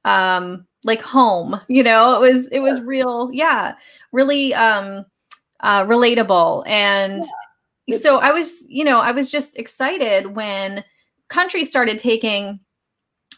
um 0.06 0.66
like 0.86 1.02
home 1.02 1.60
you 1.68 1.84
know? 1.84 2.14
It 2.16 2.22
was 2.32 2.48
it 2.48 2.60
was 2.60 2.80
real 2.82 3.30
yeah 3.34 3.76
really 4.14 4.54
um 4.54 5.06
uh 5.60 5.84
relatable. 5.86 6.64
And 6.68 7.24
It's- 7.88 8.02
so 8.02 8.18
i 8.20 8.32
was 8.32 8.66
you 8.68 8.84
know 8.84 9.00
i 9.00 9.12
was 9.12 9.30
just 9.30 9.60
excited 9.60 10.36
when 10.36 10.84
country 11.28 11.64
started 11.64 12.00
taking 12.00 12.60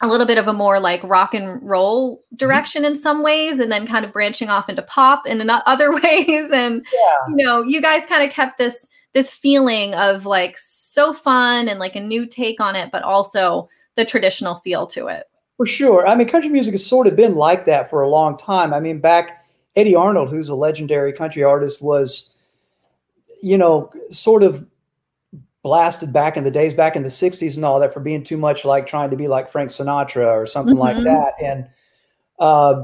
a 0.02 0.08
little 0.08 0.28
bit 0.28 0.38
of 0.38 0.48
a 0.48 0.54
more 0.54 0.80
like 0.80 1.02
rock 1.04 1.34
and 1.34 1.62
roll 1.68 2.24
direction 2.36 2.86
in 2.86 2.96
some 2.96 3.24
ways 3.24 3.60
and 3.60 3.72
then 3.72 3.88
kind 3.88 4.06
of 4.06 4.14
branching 4.14 4.48
off 4.48 4.70
into 4.70 4.84
pop 4.84 5.26
in 5.26 5.50
other 5.66 5.92
ways. 5.92 6.52
And 6.52 6.86
Yeah. 6.94 7.36
you 7.36 7.46
know 7.46 7.64
you 7.64 7.82
guys 7.82 8.06
kind 8.06 8.24
of 8.24 8.30
kept 8.32 8.58
this 8.58 8.88
this 9.14 9.32
feeling 9.32 9.96
of 9.96 10.26
like 10.26 10.56
so 10.58 11.14
fun 11.14 11.68
and 11.68 11.80
like 11.80 11.96
a 11.96 12.00
new 12.00 12.26
take 12.28 12.62
on 12.62 12.76
it 12.76 12.90
but 12.92 13.02
also 13.04 13.68
the 13.96 14.06
traditional 14.06 14.56
feel 14.58 14.86
to 14.88 15.08
it 15.08 15.26
For 15.58 15.66
sure. 15.66 16.08
I 16.08 16.16
mean, 16.16 16.28
country 16.28 16.50
music 16.52 16.74
has 16.74 16.86
sort 16.86 17.08
of 17.08 17.16
been 17.16 17.36
like 17.36 17.66
that 17.66 17.90
for 17.90 18.02
a 18.02 18.10
long 18.10 18.38
time. 18.38 18.74
I 18.74 18.80
mean, 18.80 19.00
back 19.00 19.44
Eddy 19.76 19.96
Arnold, 19.96 20.30
who's 20.30 20.50
a 20.50 20.56
legendary 20.56 21.12
country 21.12 21.44
artist, 21.44 21.82
was, 21.82 22.36
you 23.42 23.58
know, 23.58 23.92
sort 24.12 24.44
of 24.44 24.66
blasted 25.64 26.14
back 26.14 26.38
in 26.38 26.44
the 26.44 26.52
days, 26.52 26.74
back 26.74 26.96
in 26.96 27.04
the 27.04 27.10
60s 27.10 27.56
and 27.56 27.66
all 27.66 27.80
that, 27.80 27.92
for 27.94 28.00
being 28.00 28.24
too 28.24 28.38
much 28.38 28.64
like 28.66 28.86
trying 28.88 29.10
to 29.10 29.18
be 29.18 29.28
like 29.28 29.50
Frank 29.50 29.70
Sinatra 29.72 30.28
or 30.28 30.46
something 30.46 30.78
like 30.78 30.96
Mhm. 30.98 31.04
that. 31.06 31.34
And 31.42 31.68
uh, 32.40 32.84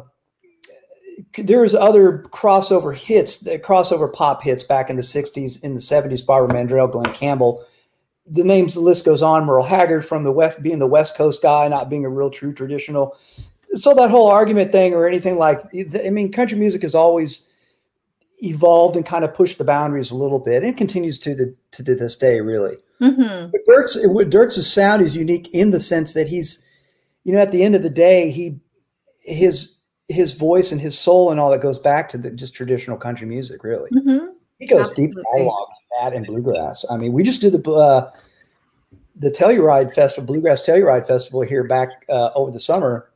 there 1.37 1.61
was 1.61 1.75
other 1.75 2.23
crossover 2.31 2.93
hits, 2.95 3.37
the 3.37 3.59
crossover 3.59 4.11
pop 4.11 4.41
hits 4.43 4.63
back 4.63 4.89
in 4.89 4.95
the 4.95 5.03
60s, 5.03 5.63
in 5.63 5.75
the 5.75 5.79
70s, 5.79 6.23
Barbara 6.25 6.55
Mandrell, 6.55 6.91
Glen 6.91 7.13
Campbell 7.13 7.63
the 8.25 8.43
names 8.43 8.73
the 8.73 8.79
list 8.79 9.05
goes 9.05 9.21
on. 9.21 9.45
Merle 9.45 9.63
haggard 9.63 10.03
from 10.03 10.23
the 10.23 10.31
west 10.31 10.61
being 10.61 10.79
the 10.79 10.87
west 10.87 11.17
coast 11.17 11.41
guy 11.41 11.67
not 11.67 11.89
being 11.89 12.05
a 12.05 12.09
real 12.09 12.29
true 12.29 12.53
traditional. 12.53 13.17
So 13.75 13.93
that 13.95 14.09
whole 14.09 14.27
argument 14.27 14.71
thing 14.71 14.93
or 14.93 15.07
anything 15.07 15.37
like 15.37 15.61
i 16.05 16.09
mean 16.09 16.31
country 16.31 16.57
music 16.57 16.83
has 16.83 16.93
always 16.93 17.49
evolved 18.43 18.95
and 18.95 19.05
kind 19.05 19.23
of 19.23 19.33
pushed 19.33 19.57
the 19.57 19.63
boundaries 19.63 20.11
a 20.11 20.15
little 20.15 20.39
bit. 20.39 20.63
And 20.63 20.77
continues 20.77 21.19
to 21.19 21.35
the 21.35 21.55
to 21.71 21.83
this 21.83 22.15
day 22.15 22.39
really. 22.39 22.77
Hmm 22.99 23.47
but 23.51 23.61
dierks' 23.67 23.97
dierks' 24.29 24.63
sound 24.63 25.01
is 25.01 25.15
unique 25.15 25.49
in 25.53 25.71
the 25.71 25.79
sense 25.79 26.13
that 26.13 26.27
he's 26.27 26.65
you 27.23 27.33
know 27.33 27.39
at 27.39 27.51
the 27.51 27.63
end 27.63 27.75
of 27.75 27.83
the 27.83 27.89
day 27.89 28.29
he 28.29 28.59
his 29.19 29.79
his 30.07 30.33
voice 30.33 30.71
and 30.71 30.79
his 30.79 30.97
soul 30.97 31.31
and 31.31 31.39
all 31.39 31.51
that 31.51 31.61
goes 31.61 31.79
back 31.79 32.09
to 32.09 32.17
the 32.17 32.29
just 32.29 32.53
traditional 32.53 32.97
country 32.97 33.27
music 33.27 33.63
really. 33.63 33.89
Hmm 34.03 34.32
he 34.69 34.75
goes 34.75 34.89
deep 34.89 35.11
Absolutely. 35.11 35.39
dialogue 35.39 35.69
that 36.01 36.13
and 36.13 36.25
bluegrass. 36.25 36.85
I 36.89 36.97
mean, 36.97 37.13
we 37.13 37.23
just 37.23 37.41
did 37.41 37.53
the 37.53 37.71
uh, 37.71 38.09
the 39.15 39.29
Telluride 39.29 39.93
Festival, 39.93 40.25
Bluegrass 40.25 40.65
Telluride 40.65 41.07
Festival 41.07 41.41
here 41.41 41.63
back 41.63 41.89
uh, 42.09 42.29
over 42.35 42.51
the 42.51 42.59
summer. 42.59 43.09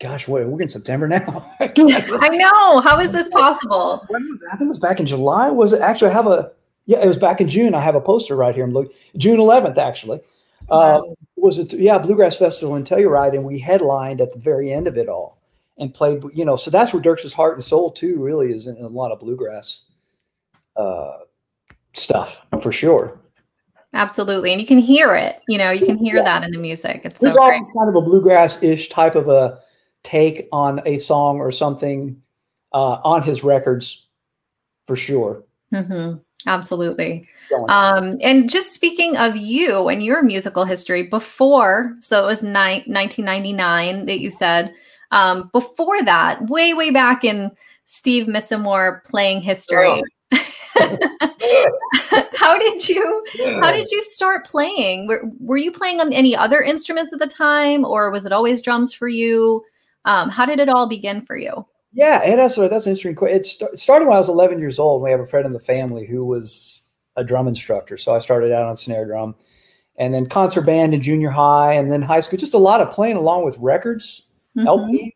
Gosh, 0.00 0.26
what 0.26 0.44
we're 0.46 0.60
in 0.60 0.68
September 0.68 1.06
now. 1.06 1.50
I 1.60 1.68
can't 1.68 2.06
remember. 2.06 2.18
I 2.22 2.28
know. 2.28 2.80
How 2.80 3.00
is 3.00 3.12
this 3.12 3.28
possible? 3.30 4.04
when 4.08 4.28
was? 4.28 4.44
I 4.52 4.56
think 4.56 4.66
it 4.66 4.68
was 4.68 4.80
back 4.80 5.00
in 5.00 5.06
July. 5.06 5.50
Was 5.50 5.72
it 5.72 5.80
actually? 5.80 6.10
I 6.10 6.14
have 6.14 6.26
a 6.26 6.50
yeah, 6.86 6.98
it 6.98 7.08
was 7.08 7.18
back 7.18 7.40
in 7.40 7.48
June. 7.48 7.74
I 7.74 7.80
have 7.80 7.94
a 7.94 8.00
poster 8.00 8.36
right 8.36 8.54
here. 8.54 8.64
I'm 8.64 8.72
looking 8.72 8.92
June 9.16 9.38
11th 9.38 9.78
actually. 9.78 10.20
Uh, 10.68 11.00
was 11.36 11.58
it? 11.58 11.72
Yeah, 11.74 11.98
Bluegrass 11.98 12.36
Festival 12.36 12.74
in 12.76 12.84
Telluride, 12.84 13.34
and 13.34 13.44
we 13.44 13.58
headlined 13.58 14.20
at 14.20 14.32
the 14.32 14.38
very 14.38 14.72
end 14.72 14.86
of 14.86 14.96
it 14.96 15.08
all 15.08 15.38
and 15.78 15.92
played. 15.94 16.22
You 16.34 16.44
know, 16.44 16.56
so 16.56 16.70
that's 16.70 16.92
where 16.92 17.02
Dierks' 17.02 17.32
heart 17.32 17.54
and 17.54 17.62
soul 17.62 17.92
too 17.92 18.20
really 18.22 18.52
is 18.52 18.66
in 18.66 18.76
a 18.78 18.88
lot 18.88 19.12
of 19.12 19.20
bluegrass 19.20 19.82
uh, 20.76 21.18
stuff 21.92 22.46
for 22.60 22.72
sure. 22.72 23.18
Absolutely. 23.92 24.50
And 24.50 24.60
you 24.60 24.66
can 24.66 24.78
hear 24.78 25.14
it. 25.14 25.42
You 25.46 25.56
know, 25.58 25.70
you 25.70 25.86
can 25.86 25.96
hear 25.96 26.16
Yeah. 26.16 26.24
that 26.24 26.44
in 26.44 26.50
the 26.50 26.58
music. 26.58 27.02
It's 27.04 27.20
so 27.20 27.26
There's 27.26 27.36
great. 27.36 27.44
always 27.44 27.70
kind 27.76 27.88
of 27.88 27.94
a 27.94 28.00
bluegrass-ish 28.00 28.88
type 28.88 29.14
of 29.14 29.28
a 29.28 29.58
take 30.02 30.48
on 30.52 30.80
a 30.84 30.98
song 30.98 31.38
or 31.38 31.52
something 31.52 32.20
uh, 32.72 32.98
on 33.04 33.22
his 33.22 33.44
records 33.44 34.08
for 34.86 34.96
sure. 34.96 35.44
Mm-hmm. 35.72 36.18
Absolutely. 36.46 37.26
Um, 37.68 38.18
and 38.20 38.50
just 38.50 38.74
speaking 38.74 39.16
of 39.16 39.34
you 39.36 39.88
and 39.88 40.02
your 40.02 40.22
musical 40.22 40.64
history 40.64 41.04
before, 41.04 41.96
so 42.00 42.22
it 42.22 42.26
was 42.26 42.42
ni- 42.42 42.82
1999 42.86 44.06
that 44.06 44.20
you 44.20 44.30
said, 44.30 44.74
um, 45.10 45.48
before 45.52 46.02
that, 46.02 46.42
way, 46.50 46.74
way 46.74 46.90
back 46.90 47.24
in 47.24 47.50
Steve 47.86 48.26
Misamore 48.26 49.02
playing 49.04 49.40
history. 49.40 50.02
how 52.34 52.58
did 52.58 52.88
you 52.88 53.24
how 53.62 53.70
did 53.70 53.88
you 53.90 54.02
start 54.02 54.44
playing 54.44 55.06
were, 55.06 55.22
were 55.38 55.56
you 55.56 55.70
playing 55.70 56.00
on 56.00 56.12
any 56.12 56.36
other 56.36 56.60
instruments 56.60 57.12
at 57.12 57.20
the 57.20 57.26
time 57.26 57.84
or 57.84 58.10
was 58.10 58.26
it 58.26 58.32
always 58.32 58.60
drums 58.60 58.92
for 58.92 59.08
you 59.08 59.64
um, 60.04 60.28
how 60.28 60.44
did 60.44 60.58
it 60.58 60.68
all 60.68 60.88
begin 60.88 61.22
for 61.22 61.36
you 61.36 61.64
Yeah, 61.92 62.20
and 62.24 62.38
that's 62.38 62.56
that's 62.56 62.86
an 62.86 62.90
interesting 62.90 63.14
question. 63.14 63.36
It 63.38 63.46
st- 63.46 63.78
started 63.78 64.06
when 64.06 64.16
I 64.16 64.18
was 64.18 64.28
11 64.28 64.58
years 64.58 64.78
old. 64.80 65.02
We 65.02 65.10
have 65.12 65.20
a 65.20 65.26
friend 65.26 65.46
in 65.46 65.52
the 65.52 65.60
family 65.60 66.04
who 66.06 66.24
was 66.24 66.82
a 67.16 67.22
drum 67.24 67.46
instructor, 67.46 67.96
so 67.96 68.14
I 68.14 68.18
started 68.18 68.50
out 68.52 68.66
on 68.66 68.76
snare 68.76 69.06
drum, 69.06 69.36
and 69.96 70.12
then 70.12 70.26
concert 70.26 70.62
band 70.62 70.92
in 70.92 71.00
junior 71.00 71.30
high, 71.30 71.74
and 71.74 71.90
then 71.92 72.02
high 72.02 72.18
school. 72.20 72.38
Just 72.38 72.54
a 72.54 72.58
lot 72.58 72.80
of 72.80 72.90
playing 72.90 73.16
along 73.16 73.44
with 73.44 73.56
records, 73.58 74.22
Mhm. 74.56 74.66
LPs. 74.66 75.12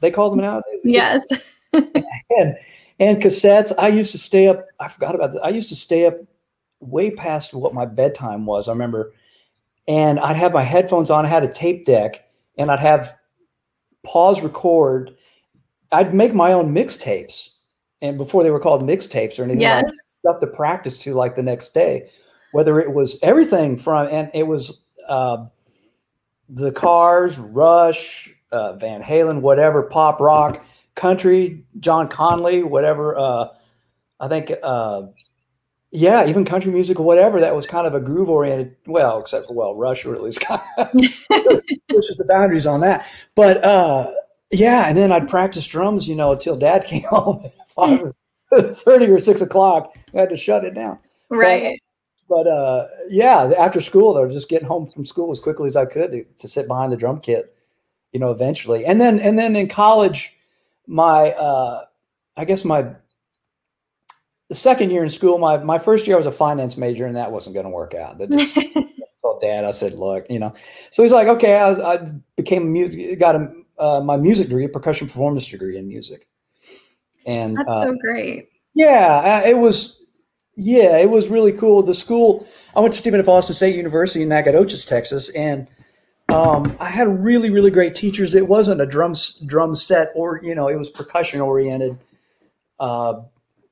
They 0.00 0.10
call 0.10 0.30
them 0.30 0.40
nowadays. 0.40 0.80
yes 0.84 1.22
and 1.72 2.56
and 3.02 3.22
cassettes. 3.22 3.72
I 3.78 3.88
used 3.88 4.12
to 4.12 4.18
stay 4.18 4.48
up. 4.48 4.66
I 4.78 4.88
forgot 4.88 5.14
about 5.14 5.32
that. 5.32 5.44
I 5.44 5.48
used 5.48 5.68
to 5.70 5.76
stay 5.76 6.06
up 6.06 6.14
way 6.80 7.10
past 7.10 7.52
what 7.54 7.74
my 7.74 7.84
bedtime 7.84 8.46
was. 8.46 8.68
I 8.68 8.72
remember, 8.72 9.12
and 9.88 10.20
I'd 10.20 10.36
have 10.36 10.52
my 10.52 10.62
headphones 10.62 11.10
on. 11.10 11.24
I 11.24 11.28
had 11.28 11.44
a 11.44 11.52
tape 11.52 11.84
deck, 11.84 12.28
and 12.56 12.70
I'd 12.70 12.78
have 12.78 13.14
pause 14.04 14.40
record. 14.40 15.16
I'd 15.90 16.14
make 16.14 16.32
my 16.34 16.52
own 16.52 16.74
mixtapes, 16.74 17.50
and 18.00 18.16
before 18.16 18.42
they 18.42 18.50
were 18.50 18.60
called 18.60 18.82
mixtapes 18.82 19.38
or 19.38 19.44
anything 19.44 19.62
like 19.62 19.86
yes 19.86 19.94
stuff 20.22 20.38
to 20.38 20.46
practice 20.46 20.98
to 20.98 21.14
like 21.14 21.34
the 21.34 21.42
next 21.42 21.74
day 21.74 22.08
whether 22.52 22.80
it 22.80 22.92
was 22.92 23.18
everything 23.22 23.76
from 23.76 24.06
and 24.08 24.30
it 24.34 24.44
was 24.44 24.84
uh, 25.08 25.44
the 26.48 26.70
cars 26.70 27.38
rush 27.38 28.32
uh, 28.52 28.74
van 28.74 29.02
halen 29.02 29.40
whatever 29.40 29.82
pop 29.82 30.20
rock 30.20 30.64
country 30.94 31.64
john 31.80 32.08
conlee 32.08 32.62
whatever 32.62 33.16
uh, 33.18 33.46
i 34.20 34.28
think 34.28 34.52
uh, 34.62 35.02
yeah 35.90 36.26
even 36.26 36.44
country 36.44 36.72
music 36.72 37.00
or 37.00 37.04
whatever 37.04 37.40
that 37.40 37.56
was 37.56 37.66
kind 37.66 37.86
of 37.86 37.94
a 37.94 38.00
groove 38.00 38.28
oriented 38.28 38.76
well 38.86 39.18
except 39.18 39.46
for 39.46 39.54
well 39.54 39.74
rush 39.74 40.04
or 40.04 40.14
at 40.14 40.22
least 40.22 40.40
kind 40.40 40.60
of 40.78 40.88
so 41.40 41.60
pushes 41.88 42.16
the 42.16 42.26
boundaries 42.28 42.66
on 42.66 42.80
that. 42.80 43.06
But 43.34 43.64
uh, 43.64 44.12
yeah 44.50 44.86
and 44.86 44.98
then 44.98 45.12
i'd 45.12 45.28
practice 45.28 45.66
drums 45.66 46.06
you 46.06 46.14
know 46.14 46.32
until 46.32 46.56
dad 46.56 46.84
came 46.86 47.04
home 47.04 47.42
at 47.44 47.68
five 47.70 48.00
or 48.02 48.14
30 48.60 49.06
or 49.06 49.18
6 49.18 49.40
o'clock. 49.40 49.96
I 50.14 50.20
had 50.20 50.30
to 50.30 50.36
shut 50.36 50.64
it 50.64 50.74
down. 50.74 50.98
Right. 51.30 51.80
but 52.28 52.46
uh, 52.46 52.86
yeah, 53.08 53.52
after 53.58 53.80
school, 53.80 54.14
was 54.14 54.34
just 54.34 54.48
getting 54.48 54.68
home 54.68 54.90
from 54.90 55.04
school 55.04 55.30
as 55.32 55.40
quickly 55.40 55.66
as 55.66 55.76
I 55.76 55.86
could 55.86 56.12
to, 56.12 56.24
to 56.24 56.48
sit 56.48 56.68
behind 56.68 56.92
the 56.92 56.96
drum 56.96 57.20
kit, 57.20 57.56
you 58.12 58.20
know, 58.20 58.30
eventually. 58.30 58.84
And 58.84 59.00
then, 59.00 59.18
and 59.20 59.38
then 59.38 59.56
in 59.56 59.68
college, 59.68 60.36
my, 60.86 61.30
uh, 61.32 61.84
I 62.36 62.44
guess 62.44 62.64
my, 62.64 62.94
the 64.48 64.54
second 64.54 64.90
year 64.90 65.02
in 65.02 65.08
school, 65.08 65.38
my, 65.38 65.58
my 65.58 65.78
first 65.78 66.06
year 66.06 66.16
I 66.16 66.18
was 66.18 66.26
a 66.26 66.32
finance 66.32 66.76
major 66.76 67.06
and 67.06 67.16
that 67.16 67.32
wasn't 67.32 67.54
going 67.54 67.66
to 67.66 67.70
work 67.70 67.94
out. 67.94 68.18
That 68.18 68.30
just 68.30 68.54
told 69.22 69.40
dad, 69.40 69.64
I 69.64 69.70
said, 69.70 69.94
look, 69.94 70.26
you 70.28 70.38
know, 70.38 70.52
so 70.90 71.02
he's 71.02 71.12
like, 71.12 71.28
okay, 71.28 71.56
I, 71.56 71.70
was, 71.70 71.80
I 71.80 72.06
became 72.36 72.62
a 72.62 72.66
music, 72.66 73.18
got 73.18 73.36
a, 73.36 73.52
uh, 73.78 74.00
my 74.00 74.16
music 74.16 74.48
degree, 74.48 74.64
a 74.64 74.68
percussion 74.68 75.06
performance 75.06 75.48
degree 75.48 75.78
in 75.78 75.88
music. 75.88 76.28
And, 77.24 77.56
that's 77.56 77.68
uh, 77.68 77.84
so 77.84 77.96
great 77.96 78.48
yeah, 78.74 79.40
uh, 79.44 79.48
it 79.48 79.58
was. 79.58 79.98
Yeah, 80.54 80.98
it 80.98 81.08
was 81.08 81.28
really 81.28 81.52
cool. 81.52 81.82
The 81.82 81.94
school 81.94 82.46
I 82.76 82.80
went 82.80 82.92
to 82.92 82.98
Stephen 82.98 83.20
F. 83.20 83.28
Austin 83.28 83.54
State 83.54 83.74
University 83.74 84.22
in 84.22 84.28
Nacogdoches, 84.28 84.84
Texas, 84.84 85.30
and 85.30 85.66
um, 86.30 86.76
I 86.80 86.88
had 86.88 87.08
really, 87.22 87.50
really 87.50 87.70
great 87.70 87.94
teachers. 87.94 88.34
It 88.34 88.48
wasn't 88.48 88.80
a 88.80 88.86
drum 88.86 89.14
drum 89.46 89.76
set, 89.76 90.08
or 90.14 90.40
you 90.42 90.54
know, 90.54 90.68
it 90.68 90.76
was 90.76 90.88
percussion 90.88 91.40
oriented 91.40 91.98
uh, 92.80 93.20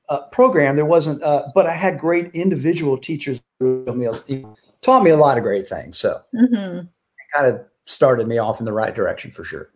uh, 0.09 0.21
program. 0.31 0.75
There 0.75 0.85
wasn't, 0.85 1.23
uh, 1.23 1.47
but 1.55 1.65
I 1.65 1.73
had 1.73 1.97
great 1.97 2.31
individual 2.33 2.97
teachers 2.97 3.41
who 3.59 3.85
taught 3.85 3.97
me, 3.97 4.05
a- 4.05 4.45
taught 4.81 5.03
me 5.03 5.11
a 5.11 5.17
lot 5.17 5.37
of 5.37 5.43
great 5.43 5.67
things. 5.67 5.97
So 5.97 6.19
hmm 6.33 6.79
it 6.79 6.87
kind 7.33 7.47
of 7.47 7.61
started 7.85 8.27
me 8.27 8.37
off 8.37 8.59
in 8.59 8.65
the 8.65 8.73
right 8.73 8.93
direction 8.93 9.31
for 9.31 9.43
sure. 9.43 9.69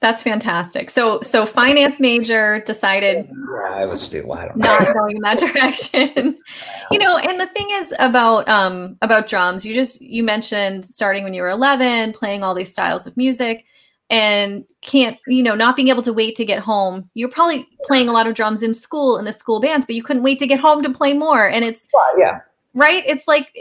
That's 0.00 0.22
fantastic. 0.22 0.90
So 0.90 1.20
so 1.20 1.44
finance 1.46 2.00
major 2.00 2.62
decided 2.66 3.26
Yeah, 3.28 3.74
I 3.74 3.84
was 3.84 4.00
still. 4.00 4.32
I 4.32 4.46
don't 4.46 4.56
know. 4.56 4.66
not 4.66 4.94
going 4.94 5.16
in 5.16 5.22
that 5.22 5.38
direction. 5.54 6.38
you 6.90 6.98
know, 6.98 7.18
and 7.18 7.40
the 7.40 7.46
thing 7.48 7.68
is 7.70 7.94
about 7.98 8.48
um 8.48 8.96
about 9.02 9.28
drums, 9.28 9.64
you 9.64 9.74
just 9.74 10.00
you 10.00 10.22
mentioned 10.22 10.84
starting 10.84 11.24
when 11.24 11.34
you 11.34 11.42
were 11.42 11.50
11, 11.50 12.12
playing 12.12 12.42
all 12.42 12.54
these 12.54 12.72
styles 12.72 13.06
of 13.06 13.16
music 13.16 13.64
and 14.10 14.64
can't, 14.82 15.18
you 15.26 15.42
know, 15.42 15.54
not 15.54 15.76
being 15.76 15.88
able 15.88 16.02
to 16.02 16.12
wait 16.12 16.34
to 16.36 16.44
get 16.44 16.58
home. 16.58 17.08
You're 17.14 17.30
probably 17.30 17.66
playing 17.84 18.08
a 18.08 18.12
lot 18.12 18.26
of 18.26 18.34
drums 18.34 18.62
in 18.62 18.74
school 18.74 19.18
in 19.18 19.24
the 19.24 19.32
school 19.32 19.60
bands, 19.60 19.86
but 19.86 19.94
you 19.94 20.02
couldn't 20.02 20.22
wait 20.22 20.38
to 20.40 20.46
get 20.46 20.60
home 20.60 20.82
to 20.82 20.90
play 20.90 21.12
more. 21.14 21.48
And 21.48 21.64
it's 21.64 21.86
Well, 21.92 22.18
yeah, 22.18 22.40
right 22.74 23.02
it's 23.06 23.26
like 23.28 23.54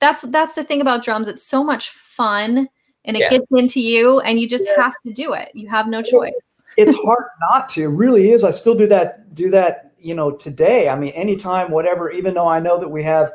that's 0.00 0.22
that's 0.22 0.54
the 0.54 0.64
thing 0.64 0.80
about 0.80 1.02
drums 1.02 1.28
it's 1.28 1.44
so 1.44 1.64
much 1.64 1.90
fun 1.90 2.68
and 3.04 3.16
it 3.16 3.20
Yes. 3.20 3.30
gets 3.30 3.52
into 3.52 3.80
you 3.80 4.20
and 4.20 4.38
you 4.40 4.48
just 4.48 4.66
have 4.76 4.94
to 5.06 5.12
do 5.12 5.32
it 5.32 5.50
you 5.54 5.68
have 5.68 5.86
no 5.88 5.98
Yes. 5.98 6.10
choice 6.10 6.64
it's 6.78 6.94
hard 7.04 7.24
not 7.50 7.68
to. 7.70 7.82
It 7.82 7.88
really 7.88 8.30
is. 8.30 8.44
I 8.44 8.50
still 8.50 8.74
do 8.74 8.86
that. 8.86 9.34
Do 9.34 9.50
that. 9.50 9.92
You 9.98 10.14
know, 10.14 10.30
today. 10.30 10.88
I 10.88 10.96
mean, 10.96 11.10
anytime, 11.10 11.70
whatever. 11.70 12.10
Even 12.10 12.32
though 12.32 12.48
I 12.48 12.60
know 12.60 12.78
that 12.78 12.88
we 12.88 13.02
have, 13.02 13.30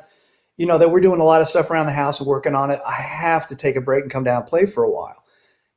you 0.58 0.66
know, 0.66 0.80
that 0.80 0.90
we're 0.90 1.02
doing 1.02 1.20
a 1.22 1.24
lot 1.24 1.40
of 1.40 1.48
stuff 1.48 1.70
around 1.70 1.86
the 1.86 1.92
house 1.94 2.20
and 2.20 2.28
working 2.28 2.56
on 2.56 2.72
it, 2.72 2.82
I 2.86 2.94
have 2.94 3.46
to 3.48 3.56
take 3.56 3.76
a 3.76 3.82
break 3.82 4.02
and 4.04 4.12
come 4.12 4.24
down 4.24 4.42
and 4.42 4.48
play 4.48 4.66
for 4.66 4.84
a 4.84 4.90
while. 4.90 5.24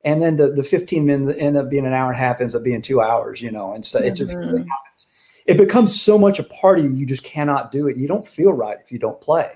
And 0.03 0.21
then 0.23 0.37
the 0.37 0.49
the 0.51 0.63
15 0.63 1.05
minutes 1.05 1.37
end 1.37 1.55
up 1.55 1.69
being 1.69 1.85
an 1.85 1.93
hour 1.93 2.07
and 2.11 2.15
a 2.15 2.19
half, 2.19 2.41
ends 2.41 2.55
up 2.55 2.63
being 2.63 2.81
two 2.81 2.99
hours. 2.99 3.41
You 3.43 3.51
know, 3.51 3.73
and 3.73 3.85
so 3.85 3.99
it 3.99 4.15
just 4.15 4.35
really 4.35 4.63
Mhm. 4.63 4.67
happens. 4.67 5.07
It 5.45 5.57
becomes 5.57 6.01
so 6.01 6.17
much 6.17 6.39
a 6.39 6.43
part 6.43 6.79
of 6.79 6.85
you, 6.85 6.91
you 6.91 7.05
just 7.05 7.23
cannot 7.23 7.71
do 7.71 7.87
it. 7.87 7.95
You 7.95 8.07
don't 8.07 8.27
feel 8.27 8.53
right 8.53 8.77
if 8.81 8.91
you 8.91 8.97
don't 8.97 9.21
play. 9.21 9.51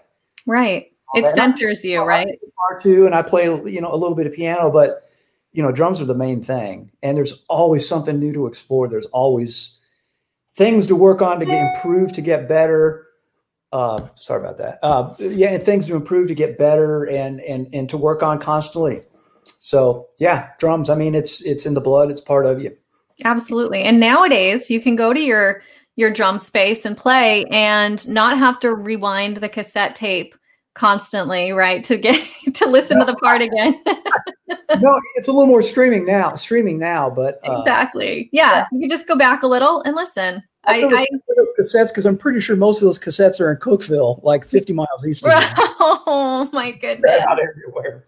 right 0.45 0.91
it 1.15 1.35
centers 1.35 1.83
you 1.83 2.01
right 2.01 2.27
guitar 2.27 2.79
too, 2.79 3.05
and 3.05 3.15
I 3.15 3.21
play 3.21 3.45
you 3.45 3.81
know 3.81 3.93
a 3.93 3.97
little 3.97 4.15
bit 4.15 4.27
of 4.27 4.33
piano, 4.33 4.69
but 4.71 5.03
you 5.51 5.61
know 5.63 5.71
drums 5.71 6.01
are 6.01 6.05
the 6.05 6.15
main 6.15 6.41
thing. 6.41 6.91
And 7.03 7.17
there's 7.17 7.43
always 7.49 7.87
something 7.87 8.19
new 8.19 8.33
to 8.33 8.47
explore. 8.47 8.87
There's 8.87 9.05
always 9.07 9.77
things 10.55 10.87
to 10.87 10.95
work 10.95 11.21
on 11.21 11.39
to 11.39 11.45
get 11.45 11.75
improve 11.75 12.11
to 12.13 12.21
get 12.21 12.47
better. 12.47 13.07
Uh, 13.71 14.07
sorry 14.15 14.41
about 14.41 14.57
that. 14.57 14.79
Uh, 14.83 15.13
yeah, 15.19 15.49
and 15.49 15.61
things 15.61 15.87
to 15.87 15.95
improve 15.95 16.27
to 16.27 16.35
get 16.35 16.57
better 16.57 17.07
and 17.09 17.41
and 17.41 17.67
and 17.73 17.89
to 17.89 17.97
work 17.97 18.23
on 18.23 18.39
constantly. 18.39 19.01
So 19.59 20.07
yeah, 20.19 20.51
drums. 20.59 20.89
I 20.89 20.95
mean, 20.95 21.15
it's 21.15 21.41
it's 21.41 21.65
in 21.65 21.73
the 21.73 21.81
blood. 21.81 22.09
It's 22.11 22.21
part 22.21 22.45
of 22.45 22.61
you. 22.61 22.75
absolutely 23.23 23.81
and 23.81 23.97
nowadays 23.97 24.69
you 24.69 24.81
can 24.81 24.97
go 24.97 25.13
to 25.13 25.21
your 25.21 25.61
your 25.95 26.11
drum 26.11 26.37
space 26.37 26.85
and 26.85 26.97
play 26.97 27.45
and 27.45 28.05
not 28.09 28.37
have 28.37 28.59
to 28.59 28.75
rewind 28.75 29.37
the 29.37 29.47
cassette 29.47 29.95
tape 29.95 30.35
constantly 30.75 31.51
right 31.51 31.83
to 31.83 31.97
get 31.97 32.21
to 32.53 32.67
listen 32.67 32.99
to 32.99 33.05
the 33.05 33.15
part 33.15 33.41
again 33.41 33.81
no, 34.79 34.99
it's 35.15 35.27
a 35.27 35.31
little 35.31 35.47
more 35.47 35.61
streaming 35.61 36.05
now. 36.05 36.33
Streaming 36.35 36.77
now, 36.77 37.09
but 37.09 37.39
uh, 37.47 37.57
exactly 37.57 38.29
yeah 38.31 38.65
you 38.71 38.79
can 38.81 38.89
just 38.89 39.07
go 39.07 39.15
back 39.17 39.41
a 39.43 39.47
little 39.47 39.81
and 39.81 39.95
listen 39.95 40.43
I, 40.67 40.81
I, 40.81 41.01
I 41.01 41.07
those 41.35 41.53
cassettes 41.59 41.89
because 41.91 42.05
I'm 42.05 42.17
pretty 42.17 42.39
sure 42.39 42.55
most 42.55 42.81
of 42.81 42.85
those 42.87 42.97
cassettes 42.99 43.39
are 43.39 43.51
in 43.51 43.57
Cookeville, 43.57 44.23
like 44.23 44.45
50 44.45 44.73
miles 44.73 45.07
east 45.07 45.23
of 45.25 45.31
oh 45.35 46.49
my 46.53 46.71
goodness 46.71 47.01
They're 47.03 47.29
out 47.29 47.39
everywhere. 47.39 48.05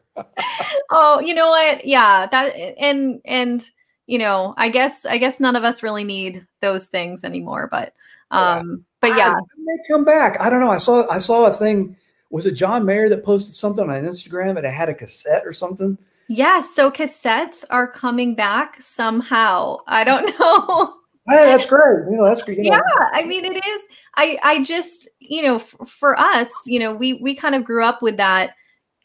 oh 0.92 1.20
you 1.20 1.34
know 1.36 1.50
what 1.50 1.86
yeah 1.86 2.28
that 2.28 2.56
and 2.80 3.22
and 3.26 3.70
you 4.08 4.18
know 4.18 4.56
i 4.58 4.68
guess 4.68 5.06
i 5.06 5.20
guess 5.20 5.40
none 5.40 5.56
of 5.56 5.64
us 5.64 5.84
really 5.84 6.04
need 6.04 6.44
those 6.62 6.88
things 6.88 7.24
anymore 7.24 7.68
but 7.70 7.94
um 8.32 8.84
but 9.02 9.10
yeah 9.10 9.36
Ah, 9.38 9.42
when 9.56 9.66
they 9.78 9.84
come 9.88 10.04
back. 10.04 10.40
I 10.42 10.50
don't 10.50 10.60
know. 10.60 10.72
I 10.72 10.78
saw 10.80 11.08
I 11.10 11.20
saw 11.20 11.46
a 11.46 11.52
thing. 11.52 11.96
Was 12.30 12.46
it 12.46 12.52
John 12.54 12.86
Mayer 12.86 13.10
that 13.10 13.24
posted 13.24 13.56
something 13.56 13.90
on 13.90 14.04
Instagram 14.04 14.58
and 14.58 14.66
it 14.66 14.74
had 14.74 14.90
a 14.90 14.94
cassette 14.94 15.46
or 15.46 15.54
something? 15.54 15.98
yes 16.30 16.76
so 16.76 16.92
cassettes 16.92 17.64
are 17.70 17.90
coming 17.90 18.36
back 18.36 18.76
somehow 18.82 19.78
i 19.88 20.04
don't 20.04 20.26
know 20.40 20.94
Hey, 21.30 21.46
that's 21.46 21.66
great. 21.66 22.04
You 22.10 22.18
know, 22.18 22.26
that's 22.26 22.42
great. 22.42 22.58
You 22.58 22.72
know, 22.72 22.76
yeah 22.78 23.10
i 23.14 23.24
mean 23.24 23.46
it 23.46 23.56
is 23.66 23.82
i 24.16 24.38
i 24.44 24.62
just 24.62 25.08
you 25.20 25.42
know 25.42 25.56
f- 25.56 25.74
for 25.88 26.20
us 26.20 26.50
you 26.66 26.80
know 26.80 26.94
we 26.94 27.14
we 27.14 27.34
kind 27.34 27.56
of 27.56 27.64
grew 27.64 27.82
up 27.82 28.02
with 28.02 28.18
that 28.18 28.52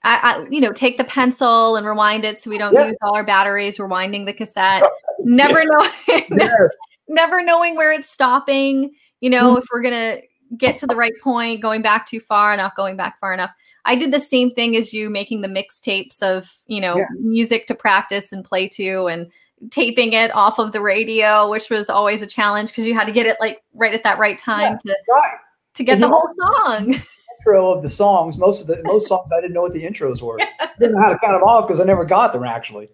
I, 0.03 0.19
I 0.43 0.47
you 0.51 0.61
know 0.61 0.73
take 0.73 0.97
the 0.97 1.05
pencil 1.05 1.77
and 1.77 1.87
rewind 1.87 2.25
it 2.25 2.39
so 2.41 2.51
we 2.51 2.59
don't 2.59 2.73
Yeah. 2.75 2.87
use 2.89 2.97
all 3.03 3.15
our 3.15 3.25
batteries 3.25 3.79
rewinding 3.79 4.27
the 4.27 4.33
cassette 4.33 4.83
never 5.21 5.65
know 5.65 5.89
Yes. 6.09 6.75
never 7.07 7.41
knowing 7.43 7.77
where 7.77 7.93
it's 7.93 8.11
stopping, 8.11 8.95
you 9.21 9.31
Mm-hmm. 9.31 9.45
know, 9.47 9.57
if 9.59 9.65
we're 9.73 9.83
going 9.83 9.95
to 10.17 10.23
get 10.57 10.79
to 10.79 10.87
the 10.87 10.97
right 10.97 11.13
point, 11.23 11.61
going 11.61 11.83
back 11.83 12.07
too 12.07 12.21
far, 12.21 12.57
not 12.57 12.77
going 12.77 12.97
back 12.97 13.19
far 13.21 13.33
enough. 13.33 13.51
I 13.85 13.97
did 13.97 14.13
the 14.13 14.21
same 14.21 14.51
thing 14.53 14.77
as 14.77 14.93
you 14.93 15.11
making 15.11 15.41
the 15.41 15.49
mixtapes 15.49 16.23
of, 16.23 16.57
you 16.67 16.81
know, 16.81 16.97
Yeah. 16.99 17.05
music 17.21 17.67
to 17.67 17.75
practice 17.75 18.33
and 18.33 18.45
play 18.45 18.69
to 18.69 19.07
and 19.09 19.31
taping 19.71 20.13
it 20.13 20.35
off 20.35 20.59
of 20.59 20.73
the 20.73 20.81
radio, 20.81 21.49
which 21.49 21.69
was 21.71 21.89
always 21.89 22.23
a 22.23 22.27
challenge 22.27 22.71
because 22.71 22.87
you 22.87 22.95
had 22.95 23.07
to 23.07 23.13
get 23.13 23.27
it 23.27 23.37
like 23.41 23.63
right 23.75 23.95
at 23.95 24.03
that 24.05 24.19
right 24.19 24.39
time 24.39 24.79
to 24.87 24.97
Right. 25.09 25.37
to 25.75 25.85
get 25.85 25.95
And 25.95 26.03
the 26.03 26.09
whole 26.09 26.29
song. 26.37 26.95
Intro 27.41 27.73
of 27.73 27.83
the 27.83 27.91
songs. 27.91 28.39
Most 28.39 28.61
of 28.61 28.67
the 28.69 28.83
most 28.85 29.09
songs 29.09 29.31
I 29.33 29.41
didn't 29.41 29.55
know 29.55 29.63
what 29.63 29.73
the 29.73 29.85
intros 29.85 30.23
were. 30.23 30.39
i 30.61 30.69
didn't 30.79 30.95
know 30.95 31.01
how 31.03 31.09
to 31.13 31.19
count 31.19 31.33
them 31.33 31.43
off 31.43 31.67
because 31.67 31.81
I 31.81 31.85
never 31.85 32.05
got 32.05 32.33
them 32.33 32.45
actually. 32.45 32.89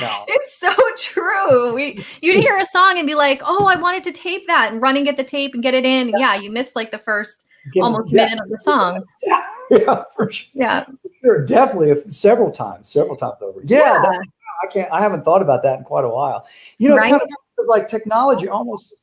No. 0.00 0.24
It's 0.28 0.58
so 0.58 0.72
true. 0.96 1.74
We 1.74 2.04
you'd 2.22 2.42
hear 2.42 2.56
a 2.58 2.66
song 2.66 2.98
and 2.98 3.06
be 3.06 3.14
like, 3.14 3.42
"Oh, 3.44 3.66
I 3.66 3.76
wanted 3.76 4.02
to 4.04 4.12
tape 4.12 4.46
that," 4.46 4.72
and 4.72 4.80
run 4.80 4.96
and 4.96 5.04
get 5.04 5.16
the 5.16 5.24
tape 5.24 5.54
and 5.54 5.62
get 5.62 5.74
it 5.74 5.84
in. 5.84 6.10
Yeah, 6.16 6.34
you 6.34 6.50
missed 6.50 6.74
like 6.76 6.90
the 6.90 6.98
first 6.98 7.46
almost 7.80 8.12
yeah, 8.12 8.24
minute 8.24 8.40
of 8.42 8.48
the 8.48 8.58
song. 8.58 9.04
yeah, 9.70 10.04
for 10.16 10.30
sure. 10.30 10.48
Yeah, 10.54 10.84
Sure, 11.24 11.44
definitely 11.44 11.90
a- 11.92 12.10
several 12.10 12.50
times, 12.50 12.88
several 12.88 13.16
times 13.16 13.36
over. 13.40 13.60
Yeah, 13.64 13.78
Yeah. 13.78 13.98
that- 14.00 14.26
I 14.62 14.66
can't. 14.68 14.92
I 14.92 15.00
haven't 15.00 15.24
thought 15.24 15.42
about 15.42 15.62
that 15.64 15.78
in 15.78 15.84
quite 15.84 16.04
a 16.04 16.08
while. 16.08 16.46
You 16.78 16.88
know, 16.88 16.94
it's 16.96 17.04
Right? 17.04 17.10
kind 17.10 17.22
of 17.22 17.28
because 17.56 17.68
like 17.68 17.88
technology 17.88 18.48
almost 18.48 18.94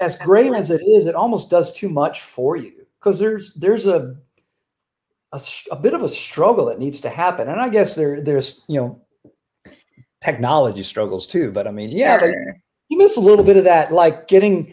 as 0.00 0.16
great 0.16 0.52
as 0.54 0.70
it 0.70 0.80
is, 0.82 1.06
it 1.06 1.14
almost 1.16 1.50
does 1.50 1.72
too 1.72 1.88
much 1.88 2.22
for 2.22 2.56
you 2.56 2.72
because 3.00 3.18
there's 3.18 3.52
there's 3.54 3.86
a 3.86 4.16
a 5.70 5.76
bit 5.76 5.94
of 5.94 6.02
a 6.02 6.08
struggle 6.08 6.66
that 6.66 6.78
needs 6.78 7.00
to 7.00 7.08
happen, 7.10 7.48
and 7.48 7.60
I 7.60 7.68
guess 7.68 7.94
there 7.94 8.20
there's 8.20 8.64
you 8.68 8.80
know 8.80 9.00
technology 10.20 10.82
struggles 10.82 11.26
too. 11.26 11.50
But 11.50 11.66
I 11.66 11.70
mean, 11.70 11.90
yeah, 11.90 12.18
like, 12.20 12.34
you 12.88 12.98
miss 12.98 13.16
a 13.16 13.20
little 13.20 13.44
bit 13.44 13.56
of 13.56 13.64
that, 13.64 13.92
like 13.92 14.28
getting 14.28 14.72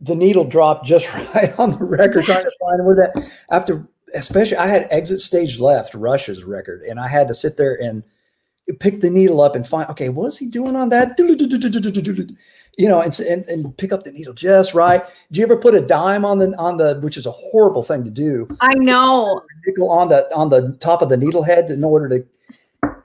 the 0.00 0.14
needle 0.14 0.44
drop 0.44 0.84
just 0.84 1.12
right 1.34 1.58
on 1.58 1.70
the 1.72 1.84
record, 1.84 2.24
trying 2.24 2.42
to 2.42 2.52
find 2.60 2.84
where 2.84 2.96
that 2.96 3.30
after, 3.50 3.86
especially 4.14 4.56
I 4.56 4.66
had 4.66 4.88
exit 4.90 5.20
stage 5.20 5.60
left 5.60 5.94
Rush's 5.94 6.44
record, 6.44 6.82
and 6.82 6.98
I 6.98 7.08
had 7.08 7.28
to 7.28 7.34
sit 7.34 7.56
there 7.56 7.80
and 7.80 8.02
pick 8.80 9.00
the 9.00 9.10
needle 9.10 9.40
up 9.40 9.54
and 9.54 9.66
find, 9.66 9.88
okay, 9.90 10.08
what 10.08 10.26
is 10.26 10.38
he 10.38 10.46
doing 10.46 10.76
on 10.76 10.88
that? 10.88 11.16
You 12.76 12.88
know, 12.88 13.02
and, 13.02 13.20
and 13.20 13.44
and 13.44 13.76
pick 13.76 13.92
up 13.92 14.02
the 14.02 14.10
needle 14.10 14.34
just 14.34 14.74
right. 14.74 15.06
Do 15.30 15.38
you 15.38 15.44
ever 15.44 15.56
put 15.56 15.74
a 15.74 15.80
dime 15.80 16.24
on 16.24 16.38
the 16.38 16.56
on 16.58 16.76
the, 16.76 16.98
which 17.02 17.16
is 17.16 17.26
a 17.26 17.30
horrible 17.30 17.82
thing 17.82 18.02
to 18.04 18.10
do, 18.10 18.48
I 18.60 18.74
know. 18.74 19.42
nickel 19.66 19.90
on 19.90 20.08
the 20.08 20.28
on 20.34 20.48
the 20.48 20.76
top 20.80 21.00
of 21.00 21.08
the 21.08 21.16
needle 21.16 21.44
head 21.44 21.70
in 21.70 21.84
order 21.84 22.08
to, 22.08 22.26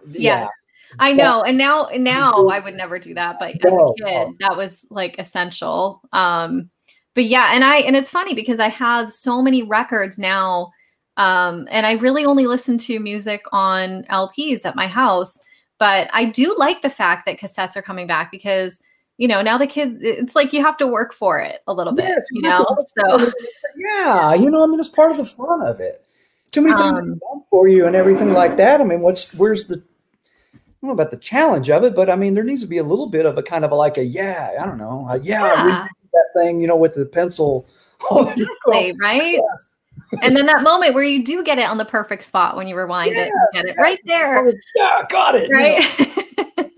yeah, 0.08 0.48
Yes. 0.48 0.50
I 0.98 1.14
know. 1.14 1.44
And 1.44 1.58
now 1.58 1.90
now 1.94 2.48
I 2.48 2.60
would 2.60 2.74
never 2.74 2.98
do 3.00 3.14
that, 3.14 3.38
but 3.40 3.56
as 3.64 3.72
a 3.72 3.94
kid, 4.04 4.28
that 4.40 4.58
was 4.58 4.86
like 4.90 5.20
essential. 5.20 6.02
Um 6.12 6.70
but 7.16 7.26
yeah, 7.26 7.52
and 7.54 7.64
I 7.64 7.78
and 7.78 7.96
it's 7.96 8.10
funny 8.10 8.34
because 8.34 8.60
I 8.60 8.70
have 8.70 9.12
so 9.14 9.42
many 9.42 9.64
records 9.64 10.18
now 10.18 10.72
um 11.18 11.68
and 11.70 11.86
I 11.86 11.94
really 11.94 12.26
only 12.26 12.48
listen 12.48 12.78
to 12.80 13.00
music 13.00 13.44
on 13.52 14.04
LPs 14.06 14.66
at 14.66 14.76
my 14.76 14.88
house, 14.88 15.40
but 15.78 16.10
I 16.14 16.26
do 16.26 16.56
like 16.58 16.82
the 16.82 16.90
fact 16.90 17.26
that 17.26 17.40
cassettes 17.40 17.76
are 17.76 17.82
coming 17.82 18.08
back 18.08 18.32
because 18.32 18.82
you 19.18 19.28
know, 19.28 19.42
now 19.42 19.58
the 19.58 19.68
kids 19.68 20.00
it's 20.02 20.34
like 20.34 20.54
you 20.54 20.64
have 20.64 20.78
to 20.78 20.88
work 20.88 21.14
for 21.14 21.40
it 21.40 21.60
a 21.68 21.74
little 21.74 21.94
bit, 21.94 22.06
Yes, 22.06 22.26
you 22.32 22.42
you 22.42 22.50
know. 22.50 22.66
So 22.98 23.32
yeah, 23.76 24.34
you 24.34 24.50
know, 24.50 24.64
I 24.64 24.68
mean, 24.68 24.80
it's 24.80 24.88
part 24.88 25.12
of 25.12 25.18
the 25.18 25.26
fun 25.26 25.62
of 25.62 25.82
it. 25.82 26.06
Too 26.52 26.62
many 26.62 26.74
things 26.74 26.98
Um, 27.00 27.20
done 27.20 27.44
for 27.50 27.68
you 27.68 27.86
and 27.86 27.98
everything 27.98 28.32
like 28.32 28.56
that. 28.58 28.80
I 28.80 28.86
mean, 28.86 29.02
what's 29.02 29.34
where's 29.36 29.68
the 29.68 29.84
I 30.82 30.88
don't 30.88 30.96
know 30.96 31.02
about 31.02 31.12
the 31.12 31.18
challenge 31.18 31.70
of 31.70 31.84
it, 31.84 31.94
but 31.94 32.10
I 32.10 32.16
mean, 32.16 32.34
there 32.34 32.44
needs 32.44 32.62
to 32.62 32.68
be 32.68 32.78
a 32.78 32.84
little 32.84 33.08
bit 33.08 33.26
of 33.26 33.38
a 33.38 33.44
kind 33.44 33.66
of 33.66 33.72
a, 33.72 33.76
like 33.76 33.98
a 33.98 34.04
yeah, 34.04 34.52
I 34.60 34.66
don't 34.66 34.78
know, 34.78 35.06
a, 35.10 35.20
yeah, 35.20 35.68
Yeah. 35.68 35.88
that 36.14 36.26
thing, 36.34 36.62
you 36.62 36.68
know, 36.68 36.78
with 36.78 36.96
the 36.96 37.06
pencil. 37.06 37.68
Exactly, 38.12 38.96
right? 39.02 39.34
Yes. 39.34 39.78
and 40.24 40.34
then 40.38 40.46
that 40.46 40.64
moment 40.64 40.94
where 40.94 41.04
you 41.04 41.22
do 41.26 41.44
get 41.44 41.60
it 41.60 41.68
on 41.68 41.78
the 41.78 41.84
perfect 41.84 42.26
spot 42.26 42.56
when 42.56 42.66
you 42.66 42.78
rewind 42.78 43.12
it, 43.12 43.28
Yes, 43.28 43.30
you 43.54 43.62
get 43.62 43.66
it 43.66 43.76
yes. 43.76 43.78
right 43.78 44.00
there. 44.06 44.48
Oh, 44.48 44.54
yeah, 44.78 45.02
got 45.10 45.36
it. 45.36 45.50
you 45.50 45.58
know. 45.58 45.64
right 45.64 46.16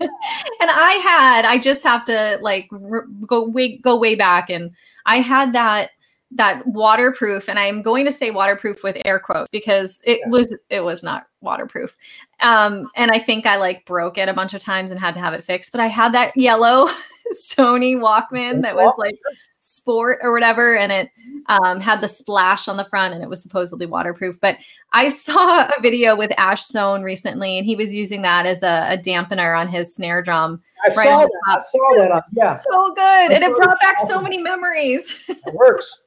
and 0.60 0.70
i 0.70 0.92
had 1.02 1.44
i 1.44 1.56
just 1.58 1.84
have 1.84 2.04
to 2.04 2.38
like 2.42 2.68
r- 2.90 3.06
go 3.26 3.46
way 3.48 3.76
go 3.78 3.96
way 3.96 4.16
back 4.16 4.50
and 4.50 4.72
i 5.06 5.18
had 5.18 5.52
that 5.52 5.90
that 6.34 6.66
waterproof 6.66 7.48
and 7.48 7.58
i'm 7.58 7.82
going 7.82 8.04
to 8.04 8.12
say 8.12 8.30
waterproof 8.30 8.82
with 8.82 8.96
air 9.04 9.18
quotes 9.18 9.50
because 9.50 10.00
it 10.04 10.20
Yeah. 10.20 10.28
was 10.28 10.56
it 10.70 10.80
was 10.80 11.02
not 11.02 11.26
waterproof 11.40 11.96
um 12.40 12.88
and 12.96 13.10
i 13.10 13.18
think 13.18 13.46
i 13.46 13.56
like 13.56 13.84
broke 13.84 14.18
it 14.18 14.28
a 14.28 14.34
bunch 14.34 14.54
of 14.54 14.60
times 14.60 14.90
and 14.90 14.98
had 15.00 15.14
to 15.14 15.20
have 15.20 15.34
it 15.34 15.44
fixed 15.44 15.72
but 15.72 15.80
i 15.80 15.88
had 15.88 16.12
that 16.14 16.36
yellow 16.36 16.88
sony 17.34 17.96
walkman 17.96 18.62
that 18.62 18.74
was 18.74 18.94
like 18.98 19.16
sport 19.60 20.18
or 20.22 20.32
whatever 20.32 20.76
and 20.76 20.90
it 20.90 21.08
um, 21.46 21.80
had 21.80 22.00
the 22.00 22.08
splash 22.08 22.68
on 22.68 22.76
the 22.76 22.84
front 22.84 23.14
and 23.14 23.22
it 23.22 23.28
was 23.28 23.42
supposedly 23.42 23.86
waterproof. 23.86 24.38
But 24.40 24.58
I 24.92 25.08
saw 25.10 25.66
a 25.66 25.80
video 25.80 26.16
with 26.16 26.32
Ash 26.36 26.64
Soan 26.66 27.02
recently, 27.02 27.58
and 27.58 27.66
he 27.66 27.76
was 27.76 27.92
using 27.92 28.22
that 28.22 28.46
as 28.46 28.62
a, 28.62 28.92
a 28.92 28.98
dampener 28.98 29.58
on 29.58 29.68
his 29.68 29.94
snare 29.94 30.22
drum. 30.22 30.60
I 30.84 30.88
right 30.88 30.94
saw 30.94 31.18
that. 31.20 31.42
I 31.46 31.58
saw 31.58 32.08
that. 32.08 32.24
Yeah, 32.32 32.54
So 32.54 32.94
good. 32.94 33.32
And 33.32 33.42
it 33.44 33.56
brought 33.56 33.80
back 33.80 33.96
so 34.06 34.20
many 34.20 34.38
memories, 34.38 35.16
it 35.28 35.54
works. 35.54 35.98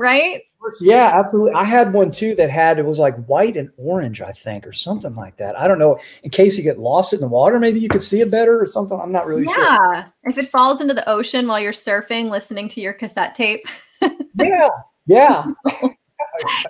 Right? 0.00 0.42
Yeah, 0.82 1.10
absolutely. 1.14 1.52
I 1.52 1.64
had 1.64 1.92
one 1.92 2.10
too 2.10 2.34
that 2.36 2.50
had 2.50 2.78
it 2.78 2.84
was 2.84 2.98
like 2.98 3.16
white 3.26 3.56
and 3.56 3.70
orange, 3.76 4.20
I 4.20 4.30
think, 4.32 4.66
or 4.66 4.72
something 4.72 5.14
like 5.14 5.36
that. 5.38 5.58
I 5.58 5.66
don't 5.66 5.78
know. 5.78 5.98
In 6.22 6.30
case 6.30 6.56
you 6.58 6.62
get 6.62 6.78
lost 6.78 7.12
in 7.12 7.20
the 7.20 7.28
water, 7.28 7.58
maybe 7.58 7.80
you 7.80 7.88
could 7.88 8.02
see 8.02 8.20
it 8.20 8.30
better 8.30 8.60
or 8.60 8.66
something. 8.66 8.98
I'm 9.00 9.12
not 9.12 9.26
really 9.26 9.44
sure. 9.44 9.58
Yeah. 9.58 10.06
If 10.24 10.38
it 10.38 10.48
falls 10.50 10.80
into 10.80 10.94
the 10.94 11.08
ocean 11.08 11.46
while 11.46 11.60
you're 11.60 11.72
surfing, 11.72 12.30
listening 12.30 12.68
to 12.70 12.80
your 12.80 12.92
cassette 12.92 13.34
tape, 13.34 13.64
Yeah, 14.38 14.68
yeah. 15.06 15.44
and 15.44 15.94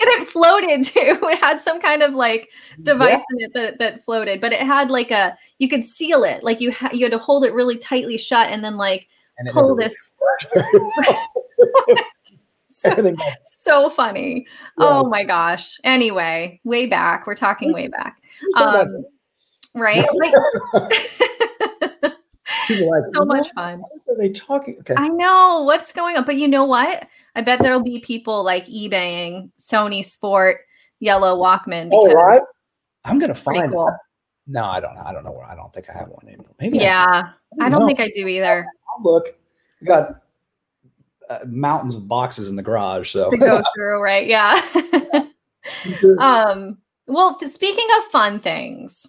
it 0.02 0.28
floated 0.28 0.84
too. 0.84 1.18
It 1.30 1.38
had 1.38 1.60
some 1.60 1.80
kind 1.80 2.02
of 2.02 2.14
like 2.14 2.48
device 2.82 3.22
in 3.30 3.40
it 3.40 3.52
that, 3.54 3.78
that 3.78 4.04
floated, 4.04 4.40
but 4.40 4.52
it 4.52 4.60
had 4.60 4.90
like 4.90 5.10
a 5.10 5.36
you 5.58 5.68
could 5.68 5.84
seal 5.84 6.24
it. 6.24 6.42
Like 6.42 6.60
you 6.60 6.72
ha- 6.72 6.90
you 6.92 7.04
had 7.04 7.12
to 7.12 7.18
hold 7.18 7.44
it 7.44 7.52
really 7.52 7.78
tightly 7.78 8.18
shut 8.18 8.48
and 8.50 8.64
then 8.64 8.76
like 8.76 9.08
And 9.38 9.48
pull 9.50 9.76
this. 9.76 9.94
so, 13.44 13.90
funny. 13.90 14.46
Oh 14.78 15.08
my 15.08 15.24
gosh. 15.24 15.78
Anyway, 15.84 16.60
way 16.64 16.86
back. 16.86 17.26
We're 17.26 17.34
talking 17.34 17.72
way 17.72 17.88
back. 17.88 18.16
Um, 18.56 19.04
right? 19.74 20.06
Like, 20.14 20.34
People 22.66 22.92
are 22.92 23.00
like, 23.02 23.14
so 23.14 23.24
much 23.24 23.46
"What 23.48 23.54
fun. 23.54 23.82
are 24.08 24.16
they 24.16 24.30
talking? 24.30 24.76
Okay. 24.80 24.94
I 24.96 25.08
know 25.08 25.62
what's 25.62 25.92
going 25.92 26.16
on, 26.16 26.24
but 26.24 26.36
you 26.36 26.48
know 26.48 26.64
what? 26.64 27.06
I 27.34 27.42
bet 27.42 27.60
there'll 27.60 27.82
be 27.82 28.00
people 28.00 28.42
like 28.44 28.66
eBaying 28.66 29.50
Sony 29.58 30.04
Sport 30.04 30.60
yellow 31.00 31.38
Walkman. 31.38 31.90
Oh, 31.92 32.12
right. 32.12 32.42
I'm 33.04 33.18
gonna 33.18 33.34
find. 33.34 33.72
cool. 33.72 33.86
that. 33.86 33.98
No, 34.46 34.64
I 34.64 34.80
don't. 34.80 34.96
I 34.98 35.12
don't 35.12 35.24
know 35.24 35.32
where. 35.32 35.46
I 35.46 35.54
don't 35.54 35.72
think 35.72 35.88
I 35.90 35.92
have 35.92 36.08
one 36.08 36.26
anymore. 36.26 36.54
Maybe. 36.60 36.80
I, 36.80 36.82
Yeah, 36.82 37.32
I 37.60 37.68
don't 37.68 37.86
think 37.86 38.00
I 38.00 38.10
do 38.14 38.26
either. 38.26 38.66
I'll 38.96 39.04
look. 39.04 39.28
We 39.80 39.86
got 39.86 40.22
uh, 41.30 41.38
mountains 41.46 41.94
of 41.94 42.06
boxes 42.06 42.48
in 42.48 42.56
the 42.56 42.62
garage. 42.62 43.12
So. 43.12 43.30
To 43.30 43.36
go 43.36 43.62
through, 43.74 44.02
right? 44.02 44.26
Yeah. 44.26 44.60
um. 46.18 46.78
Well, 47.06 47.38
speaking 47.40 47.86
of 47.98 48.04
fun 48.04 48.38
things, 48.38 49.06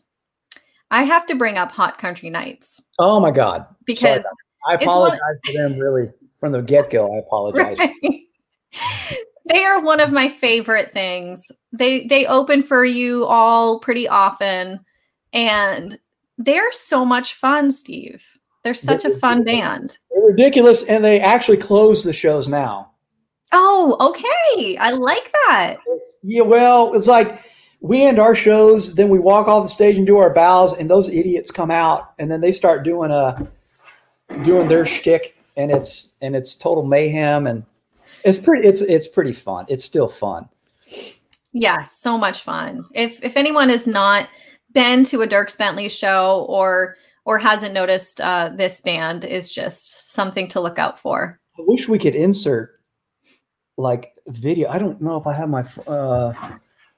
I 0.90 1.04
have 1.04 1.26
to 1.28 1.36
bring 1.36 1.58
up 1.58 1.72
Hot 1.72 1.98
Country 1.98 2.30
Nights 2.30 2.82
oh 2.98 3.20
my 3.20 3.32
God. 3.32 3.66
because 3.86 4.26
I 4.68 4.76
apologize 4.76 5.20
to 5.46 5.54
them. 5.54 5.78
Really, 5.78 6.10
from 6.40 6.52
the 6.52 6.62
get 6.62 6.90
go, 6.90 7.14
I 7.16 7.20
apologize. 7.20 7.78
Right. 8.74 9.18
they 9.50 9.66
are 9.66 9.82
one 9.82 10.00
of 10.00 10.14
my 10.14 10.30
favorite 10.30 10.94
things. 10.94 11.52
They 11.74 12.08
they 12.08 12.26
open 12.26 12.64
for 12.64 12.86
you 12.86 13.26
all 13.26 13.80
pretty 13.80 14.08
often 14.08 14.80
and 15.34 16.00
they're 16.38 16.72
so 16.72 17.06
much 17.06 17.34
fun, 17.34 17.72
Steve. 17.72 18.24
They're 18.64 18.74
such 18.74 19.06
a 19.06 19.18
fun 19.18 19.44
band. 19.44 19.98
They're 20.12 20.24
ridiculous, 20.24 20.84
and 20.84 21.04
they 21.04 21.20
actually 21.20 21.58
close 21.58 22.04
the 22.04 22.14
shows 22.14 22.48
now. 22.48 22.92
Oh, 23.52 23.98
okay. 24.00 24.78
I 24.78 24.92
like 24.92 25.32
that. 25.48 25.78
Yeah, 26.24 26.44
well, 26.44 26.94
it's 26.94 27.08
like 27.08 27.40
we 27.82 28.04
end 28.04 28.20
our 28.20 28.36
shows, 28.36 28.94
then 28.94 29.10
we 29.10 29.20
walk 29.20 29.48
off 29.48 29.64
the 29.64 29.70
stage 29.70 29.98
and 29.98 30.06
do 30.06 30.18
our 30.18 30.34
bows, 30.34 30.74
and 30.74 30.90
those 30.90 31.10
idiots 31.10 31.52
come 31.52 31.72
out, 31.72 32.14
and 32.20 32.32
then 32.32 32.40
they 32.42 32.52
start 32.52 32.84
doing 32.84 33.12
a 33.12 33.50
doing 34.44 34.68
their 34.68 34.86
shtick, 34.86 35.36
and 35.58 35.72
it's 35.72 36.14
and 36.22 36.36
it's 36.36 36.56
total 36.56 36.86
mayhem, 36.86 37.48
and 37.48 37.66
it's 38.24 38.38
pretty 38.38 38.68
it's 38.68 38.82
it's 38.82 39.08
pretty 39.08 39.34
fun. 39.34 39.66
It's 39.68 39.84
still 39.84 40.08
fun. 40.08 40.48
Yes, 41.52 41.98
so 41.98 42.18
much 42.18 42.44
fun. 42.44 42.86
If 42.94 43.24
if 43.24 43.36
anyone 43.36 43.70
has 43.70 43.88
not 43.88 44.30
been 44.72 45.04
to 45.06 45.24
a 45.24 45.28
Dierks 45.28 45.58
Bentley 45.58 45.90
show 45.90 46.46
or 46.48 46.96
or 47.26 47.38
hasn't 47.38 47.74
noticed 47.74 48.22
uh, 48.22 48.50
this 48.56 48.82
band 48.82 49.24
is 49.24 49.52
just 49.52 50.12
something 50.12 50.48
to 50.50 50.62
look 50.62 50.80
out 50.80 51.00
for. 51.00 51.40
I 51.58 51.64
wish 51.66 51.88
we 51.88 52.00
could 52.00 52.16
insert 52.16 52.80
like 53.78 54.14
video. 54.28 54.70
I 54.70 54.78
don't 54.78 55.02
know 55.02 55.18
if 55.18 55.28
I 55.28 55.34
have 55.34 55.50
my 55.50 55.64
uh 55.88 56.34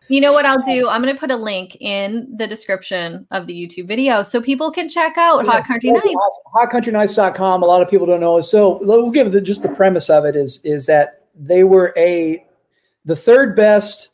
You 0.10 0.20
know 0.20 0.34
what 0.34 0.46
I'll 0.46 0.62
do? 0.62 0.90
I'm 0.90 1.02
going 1.02 1.14
to 1.14 1.20
put 1.20 1.32
a 1.32 1.36
link 1.36 1.78
in 1.80 2.36
the 2.38 2.46
description 2.46 3.26
of 3.32 3.48
the 3.48 3.54
YouTube 3.54 3.88
video 3.88 4.22
so 4.22 4.42
people 4.42 4.70
can 4.70 4.90
check 4.90 5.18
out 5.18 5.46
Hot 5.46 5.66
Country 5.66 5.92
Nights. 5.92 6.06
Nights. 6.06 6.42
Hotcountrynights.com. 6.54 7.64
A 7.64 7.66
lot 7.66 7.82
of 7.82 7.90
people 7.90 8.06
don't 8.06 8.20
know. 8.20 8.42
So 8.42 8.80
we'll 8.82 9.12
give 9.12 9.32
the, 9.32 9.40
just 9.40 9.64
the 9.64 9.70
premise 9.70 10.10
of 10.10 10.26
it 10.26 10.36
is 10.36 10.62
is 10.66 10.86
that 10.88 11.22
they 11.36 11.64
were 11.64 11.94
a 11.98 12.46
the 13.06 13.16
third 13.16 13.56
best 13.56 14.10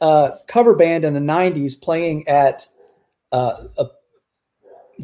uh, 0.00 0.30
cover 0.46 0.74
band 0.74 1.04
in 1.04 1.14
the 1.14 1.20
'90s, 1.20 1.80
playing 1.80 2.28
at 2.28 2.68
uh, 3.32 3.64
a, 3.78 3.86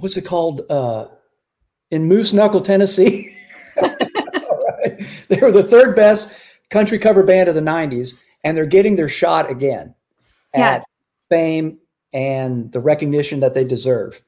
what's 0.01 0.17
it 0.17 0.23
called 0.25 0.63
uh, 0.71 1.07
in 1.91 2.05
Moose 2.05 2.33
Knuckle, 2.33 2.61
Tennessee. 2.61 3.29
They 5.29 5.37
were 5.41 5.51
the 5.51 5.65
third 5.65 5.97
best 5.97 6.31
country 6.71 6.99
cover 6.99 7.23
band 7.23 7.49
of 7.49 7.55
the 7.55 7.61
'90s, 7.61 8.23
and 8.45 8.57
they're 8.57 8.67
getting 8.67 8.97
their 8.97 9.09
shot 9.09 9.51
again 9.51 9.95
Yeah. 10.55 10.75
at 10.77 10.85
fame 11.29 11.79
and 12.13 12.71
the 12.73 12.81
recognition 12.81 13.41
that 13.41 13.53
they 13.55 13.65
deserve. 13.65 14.21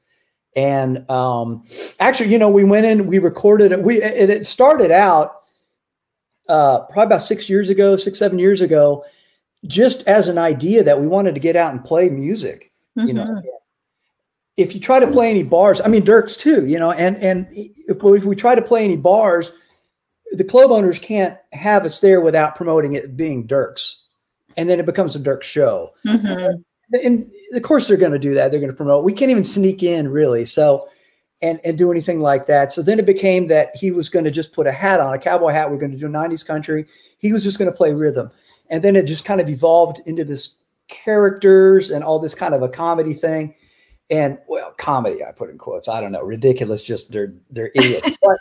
And 0.55 1.09
um, 1.09 1.63
actually, 1.99 2.29
you 2.31 2.37
know, 2.37 2.49
we 2.49 2.63
went 2.65 2.85
in, 2.85 3.07
we 3.07 3.19
recorded 3.19 3.71
it. 3.71 3.81
We 3.81 4.01
it, 4.01 4.29
it 4.29 4.45
started 4.45 4.91
out 4.91 5.35
uh, 6.49 6.79
probably 6.81 7.03
about 7.05 7.21
six 7.21 7.49
years 7.49 7.69
ago, 7.69 7.95
six 7.95 8.19
seven 8.19 8.39
years 8.39 8.59
ago, 8.59 9.05
just 9.65 10.05
as 10.07 10.27
an 10.27 10.37
idea 10.37 10.83
that 10.83 10.99
we 10.99 11.07
wanted 11.07 11.33
to 11.35 11.39
get 11.39 11.55
out 11.55 11.71
and 11.71 11.83
play 11.83 12.09
music. 12.09 12.71
You 12.95 13.13
know, 13.13 13.25
Mhm. 13.25 13.41
If 14.59 14.73
you 14.75 14.81
try 14.81 14.99
to 14.99 15.07
play 15.07 15.29
any 15.29 15.43
bars, 15.43 15.81
I 15.81 15.87
mean 15.87 16.03
Dierks 16.03 16.37
too. 16.37 16.65
You 16.65 16.77
know, 16.79 16.91
and 16.91 17.17
and 17.17 17.47
if, 17.53 18.01
we- 18.03 18.17
if 18.17 18.25
we 18.25 18.35
try 18.35 18.55
to 18.55 18.61
play 18.61 18.83
any 18.83 18.97
bars, 18.97 19.51
the 20.33 20.43
club 20.43 20.71
owners 20.71 20.99
can't 20.99 21.37
have 21.53 21.85
us 21.85 21.99
there 22.01 22.21
without 22.21 22.55
promoting 22.55 22.93
it 22.93 23.17
being 23.17 23.47
Dierks, 23.47 23.95
and 24.57 24.69
then 24.69 24.79
it 24.79 24.85
becomes 24.85 25.15
a 25.15 25.19
Dierks 25.19 25.43
show 25.43 25.91
Mhm. 26.05 26.63
and 27.03 27.31
of 27.53 27.61
course 27.63 27.87
they're 27.87 27.97
going 27.97 28.11
to 28.11 28.19
do 28.19 28.33
that. 28.35 28.51
They're 28.51 28.59
going 28.59 28.71
to 28.71 28.75
promote. 28.77 29.03
We 29.03 29.13
can't 29.13 29.31
even 29.31 29.43
sneak 29.43 29.81
in 29.83 30.07
really. 30.09 30.45
So, 30.45 30.87
and 31.41 31.59
and 31.63 31.77
do 31.77 31.89
anything 31.91 32.19
like 32.19 32.45
that. 32.47 32.71
So 32.73 32.81
then 32.81 32.99
it 32.99 33.05
became 33.05 33.47
that 33.47 33.75
he 33.75 33.91
was 33.91 34.09
going 34.09 34.25
to 34.25 34.31
just 34.31 34.51
put 34.51 34.67
a 34.67 34.71
hat 34.71 34.99
on, 34.99 35.13
a 35.13 35.17
cowboy 35.19 35.49
hat. 35.51 35.71
We're 35.71 35.77
going 35.77 35.91
to 35.93 35.97
do 35.97 36.07
'90s 36.07 36.45
country. 36.45 36.85
He 37.19 37.31
was 37.33 37.43
just 37.43 37.57
going 37.57 37.71
to 37.71 37.75
play 37.77 37.93
rhythm, 37.93 38.29
and 38.69 38.83
then 38.83 38.95
it 38.95 39.03
just 39.05 39.23
kind 39.25 39.39
of 39.41 39.47
evolved 39.49 40.01
into 40.05 40.25
this 40.25 40.57
characters 40.89 41.89
and 41.91 42.03
all 42.03 42.19
this 42.19 42.35
kind 42.35 42.53
of 42.53 42.61
a 42.61 42.69
comedy 42.69 43.13
thing. 43.13 43.55
And 44.09 44.39
well, 44.47 44.71
comedy 44.77 45.23
I 45.23 45.31
put 45.31 45.49
in 45.49 45.57
quotes. 45.57 45.87
I 45.87 46.01
don't 46.01 46.11
know, 46.11 46.23
ridiculous. 46.23 46.81
Just 46.81 47.11
they're 47.11 47.33
they're 47.49 47.71
idiots. 47.75 48.09
but 48.21 48.37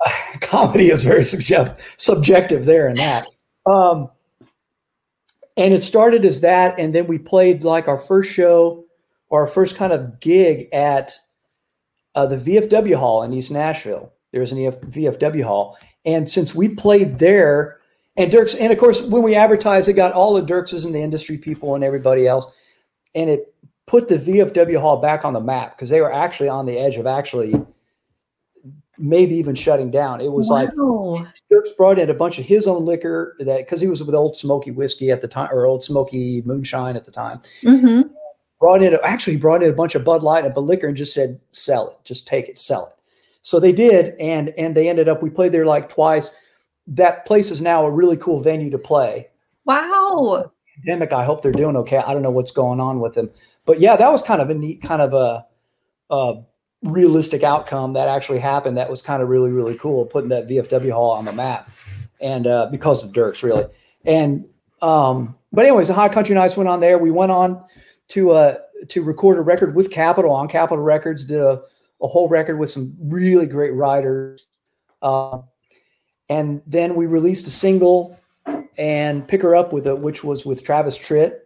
comedy 0.40 0.90
is 0.90 1.02
very 1.02 1.24
subjective 1.24 1.94
subjective 1.96 2.64
there 2.64 2.88
and 2.88 2.98
that. 2.98 3.26
Um, 3.66 4.10
and 5.58 5.74
it 5.74 5.82
started 5.82 6.24
as 6.24 6.40
that 6.40 6.78
and 6.78 6.94
then 6.94 7.06
we 7.06 7.18
played 7.18 7.64
like 7.64 7.88
our 7.88 7.98
first 7.98 8.30
show 8.30 8.84
or 9.28 9.42
our 9.42 9.46
first 9.46 9.76
kind 9.76 9.92
of 9.92 10.20
gig 10.20 10.68
at 10.72 11.12
uh, 12.14 12.24
the 12.24 12.36
vfw 12.36 12.94
hall 12.94 13.22
in 13.22 13.34
east 13.34 13.50
nashville 13.50 14.10
there's 14.32 14.52
an 14.52 14.64
EF- 14.64 14.80
vfw 14.82 15.42
hall 15.42 15.76
and 16.06 16.30
since 16.30 16.54
we 16.54 16.68
played 16.68 17.18
there 17.18 17.80
and 18.16 18.32
dierks 18.32 18.56
and 18.58 18.72
of 18.72 18.78
course 18.78 19.02
when 19.02 19.22
we 19.22 19.34
advertised 19.34 19.88
it 19.88 19.94
got 19.94 20.12
all 20.12 20.32
the 20.32 20.42
dirkses 20.42 20.86
and 20.86 20.94
the 20.94 21.02
industry 21.02 21.36
people 21.36 21.74
and 21.74 21.84
everybody 21.84 22.26
else 22.26 22.46
and 23.14 23.28
it 23.28 23.52
put 23.88 24.06
the 24.06 24.16
vfw 24.16 24.80
hall 24.80 24.98
back 24.98 25.24
on 25.24 25.32
the 25.32 25.40
map 25.40 25.76
because 25.76 25.88
they 25.88 26.00
were 26.00 26.12
actually 26.12 26.48
on 26.48 26.66
the 26.66 26.78
edge 26.78 26.96
of 26.96 27.06
actually 27.06 27.54
maybe 28.98 29.34
even 29.34 29.54
shutting 29.54 29.90
down 29.90 30.20
it 30.20 30.30
was 30.30 30.48
like 30.48 30.70
Wow. 30.76 31.26
Dierks 31.50 31.74
brought 31.76 31.98
in 31.98 32.10
a 32.10 32.14
bunch 32.14 32.38
of 32.38 32.44
his 32.44 32.66
own 32.66 32.84
liquor 32.84 33.34
that 33.38 33.58
because 33.58 33.80
he 33.80 33.86
was 33.86 34.02
with 34.02 34.14
Old 34.14 34.36
Smoky 34.36 34.70
whiskey 34.70 35.10
at 35.10 35.22
the 35.22 35.28
time 35.28 35.48
or 35.50 35.66
Old 35.66 35.82
Smoky 35.82 36.42
moonshine 36.44 36.94
at 36.96 37.04
the 37.04 37.10
time. 37.10 37.40
Mhm. 37.62 38.10
Brought 38.60 38.82
in 38.82 38.98
actually 39.02 39.36
brought 39.36 39.62
in 39.62 39.70
a 39.70 39.74
bunch 39.74 39.94
of 39.94 40.04
Bud 40.04 40.22
Light 40.22 40.44
and 40.44 40.54
Bud 40.54 40.64
liquor 40.64 40.88
and 40.88 40.96
just 40.96 41.14
said 41.14 41.40
sell 41.52 41.88
it, 41.88 41.96
just 42.04 42.26
take 42.26 42.48
it, 42.48 42.58
sell 42.58 42.86
it. 42.86 42.92
So 43.42 43.58
they 43.60 43.72
did, 43.72 44.14
and 44.20 44.50
and 44.58 44.74
they 44.74 44.88
ended 44.88 45.08
up. 45.08 45.22
We 45.22 45.30
played 45.30 45.52
there 45.52 45.64
like 45.64 45.88
twice. 45.88 46.32
That 46.86 47.24
place 47.24 47.50
is 47.50 47.62
now 47.62 47.86
a 47.86 47.90
really 47.90 48.16
cool 48.16 48.40
venue 48.40 48.70
to 48.70 48.78
play. 48.78 49.28
Wow. 49.64 50.50
Pandemic. 50.84 51.12
I 51.12 51.24
hope 51.24 51.42
they're 51.42 51.52
doing 51.52 51.76
okay. 51.76 51.98
I 51.98 52.12
don't 52.12 52.22
know 52.22 52.30
what's 52.30 52.50
going 52.50 52.80
on 52.80 53.00
with 53.00 53.14
them, 53.14 53.30
but 53.66 53.80
yeah, 53.80 53.96
that 53.96 54.10
was 54.10 54.22
kind 54.22 54.40
of 54.40 54.50
a 54.50 54.54
neat 54.54 54.82
kind 54.82 55.02
of 55.02 55.12
a, 55.12 55.46
a 56.10 56.42
realistic 56.82 57.42
outcome 57.42 57.92
that 57.94 58.08
actually 58.08 58.38
happened. 58.38 58.76
That 58.76 58.90
was 58.90 59.02
kind 59.02 59.22
of 59.22 59.28
really 59.28 59.50
really 59.50 59.76
cool, 59.76 60.06
putting 60.06 60.28
that 60.30 60.48
VFW 60.48 60.92
hall 60.92 61.12
on 61.12 61.24
the 61.24 61.32
map, 61.32 61.70
and 62.20 62.46
uh, 62.46 62.66
because 62.70 63.04
of 63.04 63.12
Dierks 63.12 63.42
really. 63.42 63.66
And 64.04 64.46
um, 64.82 65.36
but 65.52 65.64
anyways, 65.64 65.88
the 65.88 65.94
High 65.94 66.08
Country 66.08 66.34
Nights 66.34 66.56
went 66.56 66.68
on 66.68 66.80
there. 66.80 66.98
We 66.98 67.10
went 67.10 67.32
on 67.32 67.64
to 68.08 68.30
uh 68.30 68.58
to 68.88 69.02
record 69.02 69.38
a 69.38 69.42
record 69.42 69.74
with 69.74 69.90
Capitol 69.90 70.30
on 70.30 70.48
Capitol 70.48 70.82
Records. 70.82 71.24
Did 71.24 71.40
a, 71.40 71.62
a 72.02 72.06
whole 72.06 72.28
record 72.28 72.58
with 72.58 72.70
some 72.70 72.96
really 73.00 73.46
great 73.46 73.74
writers. 73.74 74.46
Uh, 75.02 75.40
and 76.28 76.62
then 76.66 76.94
we 76.94 77.06
released 77.06 77.46
a 77.46 77.50
single, 77.50 78.17
and 78.78 79.26
pick 79.26 79.42
her 79.42 79.54
up 79.54 79.72
with 79.72 79.86
a, 79.86 79.96
which 79.96 80.22
was 80.24 80.46
with 80.46 80.64
Travis 80.64 80.98
Tritt, 80.98 81.40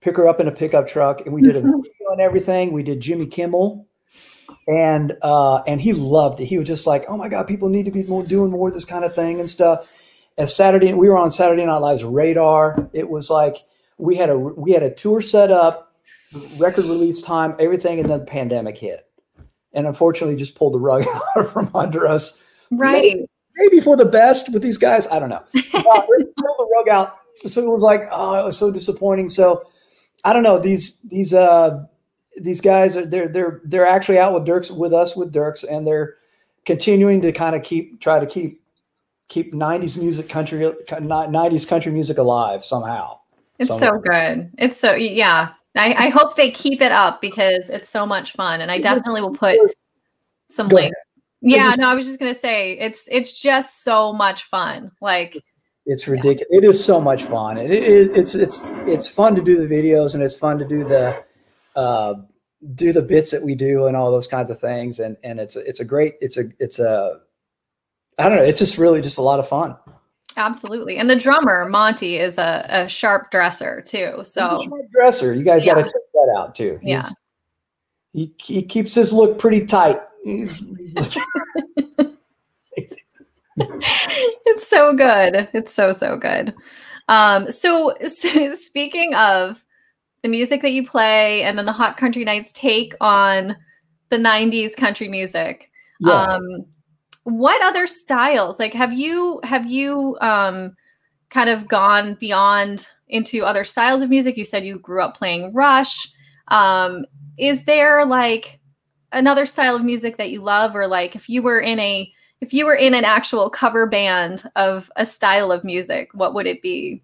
pick 0.00 0.16
her 0.16 0.28
up 0.28 0.38
in 0.38 0.46
a 0.46 0.52
pickup 0.52 0.86
truck, 0.86 1.22
and 1.22 1.34
we 1.34 1.40
did 1.40 1.56
a 1.56 1.60
video 1.62 2.12
and 2.12 2.20
everything. 2.20 2.72
We 2.72 2.82
did 2.82 3.00
Jimmy 3.00 3.26
Kimmel, 3.26 3.86
and 4.68 5.16
uh, 5.22 5.62
and 5.62 5.80
he 5.80 5.94
loved 5.94 6.40
it. 6.40 6.44
He 6.44 6.58
was 6.58 6.68
just 6.68 6.86
like, 6.86 7.04
"Oh 7.08 7.16
my 7.16 7.28
god, 7.28 7.48
people 7.48 7.68
need 7.68 7.86
to 7.86 7.90
be 7.90 8.04
more 8.04 8.22
doing 8.22 8.50
more 8.50 8.68
of 8.68 8.74
this 8.74 8.84
kind 8.84 9.04
of 9.04 9.14
thing 9.14 9.40
and 9.40 9.48
stuff." 9.48 9.90
As 10.38 10.54
Saturday, 10.54 10.92
we 10.92 11.08
were 11.08 11.16
on 11.16 11.30
Saturday 11.30 11.64
Night 11.64 11.78
Live's 11.78 12.04
radar. 12.04 12.88
It 12.92 13.08
was 13.08 13.30
like 13.30 13.56
we 13.96 14.16
had 14.16 14.28
a 14.28 14.38
we 14.38 14.72
had 14.72 14.82
a 14.82 14.92
tour 14.92 15.22
set 15.22 15.50
up, 15.50 15.94
record 16.58 16.84
release 16.84 17.22
time, 17.22 17.56
everything, 17.58 17.98
and 17.98 18.08
then 18.08 18.20
the 18.20 18.26
pandemic 18.26 18.76
hit, 18.76 19.08
and 19.72 19.86
unfortunately, 19.86 20.36
just 20.36 20.54
pulled 20.54 20.74
the 20.74 20.78
rug 20.78 21.04
out 21.36 21.50
from 21.50 21.70
under 21.74 22.06
us. 22.06 22.42
Right. 22.70 23.02
Maybe, 23.02 23.26
maybe 23.56 23.80
for 23.80 23.96
the 23.96 24.04
best 24.04 24.52
with 24.52 24.62
these 24.62 24.78
guys. 24.78 25.06
I 25.08 25.18
don't 25.18 25.28
know. 25.30 25.42
Uh, 25.74 26.02
the 26.06 26.68
rug 26.74 26.88
out, 26.88 27.18
so 27.36 27.62
it 27.62 27.68
was 27.68 27.82
like, 27.82 28.02
oh, 28.10 28.40
it 28.40 28.44
was 28.44 28.56
so 28.56 28.72
disappointing. 28.72 29.28
So 29.28 29.62
I 30.24 30.32
don't 30.32 30.42
know 30.42 30.58
these 30.58 31.00
these 31.02 31.32
uh 31.34 31.84
these 32.40 32.60
guys 32.60 32.96
are 32.96 33.06
they're 33.06 33.28
they're 33.28 33.60
they're 33.64 33.86
actually 33.86 34.18
out 34.18 34.32
with 34.32 34.44
Dierks 34.44 34.70
with 34.70 34.92
us 34.92 35.16
with 35.16 35.32
Dierks, 35.32 35.64
and 35.68 35.86
they're 35.86 36.16
continuing 36.64 37.20
to 37.22 37.32
kind 37.32 37.54
of 37.54 37.62
keep 37.62 38.00
try 38.00 38.18
to 38.18 38.26
keep 38.26 38.60
keep 39.28 39.52
90s 39.52 39.96
music 39.96 40.28
country 40.28 40.60
90s 40.60 41.66
country 41.66 41.90
music 41.92 42.18
alive 42.18 42.64
somehow 42.64 43.18
it's 43.58 43.68
somehow. 43.68 43.92
so 43.92 43.98
good 43.98 44.50
it's 44.58 44.78
so 44.78 44.94
yeah 44.94 45.48
I, 45.74 46.06
I 46.06 46.08
hope 46.10 46.36
they 46.36 46.50
keep 46.50 46.80
it 46.80 46.92
up 46.92 47.20
because 47.20 47.70
it's 47.70 47.88
so 47.88 48.06
much 48.06 48.32
fun 48.32 48.60
and 48.60 48.70
i 48.70 48.76
It 48.76 48.82
definitely 48.82 49.22
will 49.22 49.34
put 49.34 49.58
some 50.48 50.68
links 50.68 50.96
yeah 51.46 51.74
no 51.76 51.88
i 51.88 51.94
was 51.94 52.06
just 52.06 52.18
gonna 52.18 52.34
say 52.34 52.72
it's 52.78 53.08
it's 53.10 53.40
just 53.40 53.84
so 53.84 54.12
much 54.12 54.44
fun 54.44 54.90
like 55.00 55.36
it's 55.86 56.08
ridiculous 56.08 56.46
it 56.50 56.64
is 56.64 56.82
so 56.82 57.00
much 57.00 57.22
fun 57.24 57.56
it, 57.56 57.70
it, 57.70 58.10
it's 58.16 58.34
it's 58.34 58.64
it's 58.86 59.08
fun 59.08 59.34
to 59.34 59.42
do 59.42 59.66
the 59.66 59.72
videos 59.72 60.14
and 60.14 60.22
it's 60.22 60.36
fun 60.36 60.58
to 60.58 60.64
do 60.64 60.82
the 60.84 61.22
uh 61.76 62.14
do 62.74 62.92
the 62.92 63.02
bits 63.02 63.30
that 63.30 63.42
we 63.42 63.54
do 63.54 63.86
and 63.86 63.96
all 63.96 64.10
those 64.10 64.26
kinds 64.26 64.50
of 64.50 64.58
things 64.58 64.98
and 64.98 65.16
and 65.22 65.38
it's 65.38 65.56
a- 65.56 65.68
it's 65.68 65.78
a 65.80 65.84
great 65.84 66.14
it's 66.20 66.36
a 66.36 66.44
it's 66.58 66.78
a 66.78 67.20
i 68.18 68.28
don't 68.28 68.38
know 68.38 68.44
it's 68.44 68.58
just 68.58 68.78
really 68.78 69.00
just 69.00 69.18
a 69.18 69.22
lot 69.22 69.38
of 69.38 69.46
fun. 69.46 69.76
Absolutely 70.38 70.98
and 70.98 71.08
the 71.08 71.16
drummer 71.16 71.66
monty 71.66 72.16
is 72.18 72.36
a, 72.36 72.66
a 72.68 72.88
sharp 72.88 73.30
dresser 73.30 73.80
too 73.80 74.14
He's 74.18 74.32
so 74.32 74.68
dresser 74.92 75.32
you 75.32 75.42
guys 75.44 75.64
got 75.64 75.74
to 75.74 75.82
check 75.82 75.92
that 76.12 76.34
out 76.36 76.54
too. 76.54 76.78
Yeah. 76.82 77.02
He, 78.12 78.34
he 78.38 78.62
keeps 78.62 78.94
his 78.94 79.12
look 79.12 79.38
pretty 79.38 79.64
tight 79.64 80.00
He's- 80.26 80.62
it's 83.56 84.68
so 84.68 84.94
good. 84.94 85.48
It's 85.54 85.72
so 85.72 85.92
so 85.92 86.18
good. 86.18 86.54
Um, 87.08 87.50
so, 87.50 87.94
so 88.08 88.54
speaking 88.54 89.14
of 89.14 89.64
the 90.22 90.28
music 90.28 90.62
that 90.62 90.72
you 90.72 90.86
play, 90.86 91.42
and 91.42 91.56
then 91.56 91.66
the 91.66 91.72
Hot 91.72 91.96
Country 91.96 92.24
Nights 92.24 92.52
take 92.52 92.94
on 93.00 93.56
the 94.10 94.18
'90s 94.18 94.76
country 94.76 95.08
music. 95.08 95.70
yeah. 96.00 96.24
Um, 96.24 96.42
what 97.24 97.62
other 97.64 97.86
styles? 97.86 98.58
Like, 98.58 98.74
have 98.74 98.92
you 98.92 99.40
have 99.42 99.66
you 99.66 100.18
um, 100.20 100.76
kind 101.30 101.48
of 101.48 101.66
gone 101.66 102.16
beyond 102.20 102.88
into 103.08 103.44
other 103.44 103.64
styles 103.64 104.02
of 104.02 104.10
music? 104.10 104.36
You 104.36 104.44
said 104.44 104.64
you 104.64 104.78
grew 104.78 105.02
up 105.02 105.16
playing 105.16 105.54
Rush. 105.54 106.08
Um, 106.48 107.04
is 107.38 107.64
there 107.64 108.04
like 108.04 108.60
another 109.12 109.46
style 109.46 109.76
of 109.76 109.84
music 109.84 110.16
that 110.16 110.30
you 110.30 110.42
love, 110.42 110.74
or 110.74 110.86
like 110.86 111.16
if 111.16 111.28
you 111.28 111.42
were 111.42 111.60
in 111.60 111.78
a 111.78 112.12
if 112.40 112.52
you 112.52 112.66
were 112.66 112.74
in 112.74 112.94
an 112.94 113.04
actual 113.04 113.48
cover 113.48 113.86
band 113.86 114.50
of 114.56 114.90
a 114.96 115.06
style 115.06 115.50
of 115.50 115.64
music, 115.64 116.10
what 116.12 116.34
would 116.34 116.46
it 116.46 116.60
be? 116.62 117.02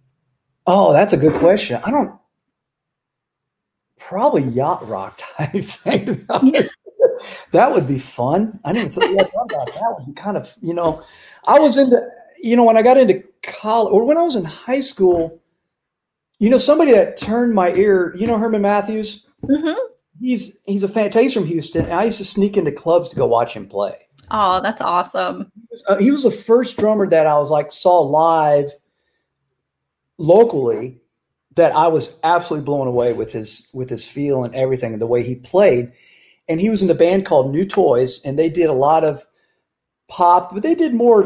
Oh, 0.67 0.93
that's 0.93 1.13
a 1.13 1.17
good 1.17 1.35
question. 1.35 1.81
I 1.85 1.91
don't 1.91 2.19
probably 3.99 4.43
yacht 4.43 4.87
rock 4.89 5.17
type 5.37 5.53
thing. 5.53 6.05
that 7.53 7.73
would 7.73 7.87
be 7.87 7.99
fun. 7.99 8.61
I 8.65 8.73
never 8.73 8.89
thought 8.89 9.11
about 9.11 9.49
that. 9.49 9.73
That 9.75 9.95
would 9.99 10.15
be 10.15 10.21
kind 10.21 10.37
of, 10.37 10.55
you 10.61 10.75
know, 10.75 11.03
I 11.47 11.59
was 11.59 11.79
into, 11.79 12.01
you 12.39 12.57
know, 12.57 12.65
when 12.65 12.77
I 12.77 12.83
got 12.83 12.99
into 12.99 13.23
college 13.43 13.93
or 13.93 14.05
when 14.05 14.19
I 14.19 14.23
was 14.23 14.37
in 14.37 14.45
high 14.45 14.81
school, 14.81 15.41
you 16.39 16.51
know, 16.51 16.59
somebody 16.59 16.93
that 16.93 17.17
turned 17.17 17.55
my 17.55 17.73
ear, 17.73 18.15
you 18.17 18.27
know, 18.27 18.37
Herman 18.37 18.63
Matthews, 18.63 19.27
hmm 19.47 19.73
he's, 20.23 20.63
he's 20.67 20.83
a 20.83 20.89
fan, 20.89 21.11
he's 21.13 21.35
from 21.35 21.47
Houston. 21.47 21.85
And 21.85 21.95
I 21.95 22.05
used 22.05 22.19
to 22.19 22.25
sneak 22.25 22.57
into 22.57 22.73
clubs 22.73 23.11
to 23.11 23.17
go 23.17 23.27
watch 23.27 23.55
him 23.55 23.69
play. 23.69 23.97
Oh, 24.31 24.61
that's 24.63 24.81
awesome. 24.81 25.53
Uh, 25.89 25.97
he 25.97 26.11
was 26.11 26.23
the 26.23 26.31
first 26.31 26.79
drummer 26.79 27.07
that 27.09 27.27
I 27.27 27.39
was 27.39 27.51
like 27.51 27.71
saw 27.71 28.01
live 28.01 28.73
locally 30.19 31.01
that 31.55 31.75
I 31.75 31.89
was 31.89 32.19
absolutely 32.23 32.65
blown 32.65 32.87
away 32.87 33.13
with 33.13 33.33
his 33.33 33.69
with 33.75 33.91
his 33.91 34.09
feel 34.09 34.45
and 34.45 34.55
everything 34.55 34.93
and 34.93 35.03
the 35.03 35.07
way 35.07 35.23
he 35.23 35.35
played. 35.35 35.93
And 36.49 36.61
he 36.61 36.71
was 36.71 36.83
in 36.83 36.91
a 36.91 36.95
band 36.95 37.27
called 37.27 37.53
New 37.53 37.67
Toys, 37.67 38.21
and 38.25 38.39
they 38.39 38.49
did 38.49 38.69
a 38.69 38.75
lot 38.75 39.05
of 39.05 39.25
pop, 40.09 40.53
but 40.53 40.63
they 40.63 40.75
did 40.75 40.95
more 40.95 41.25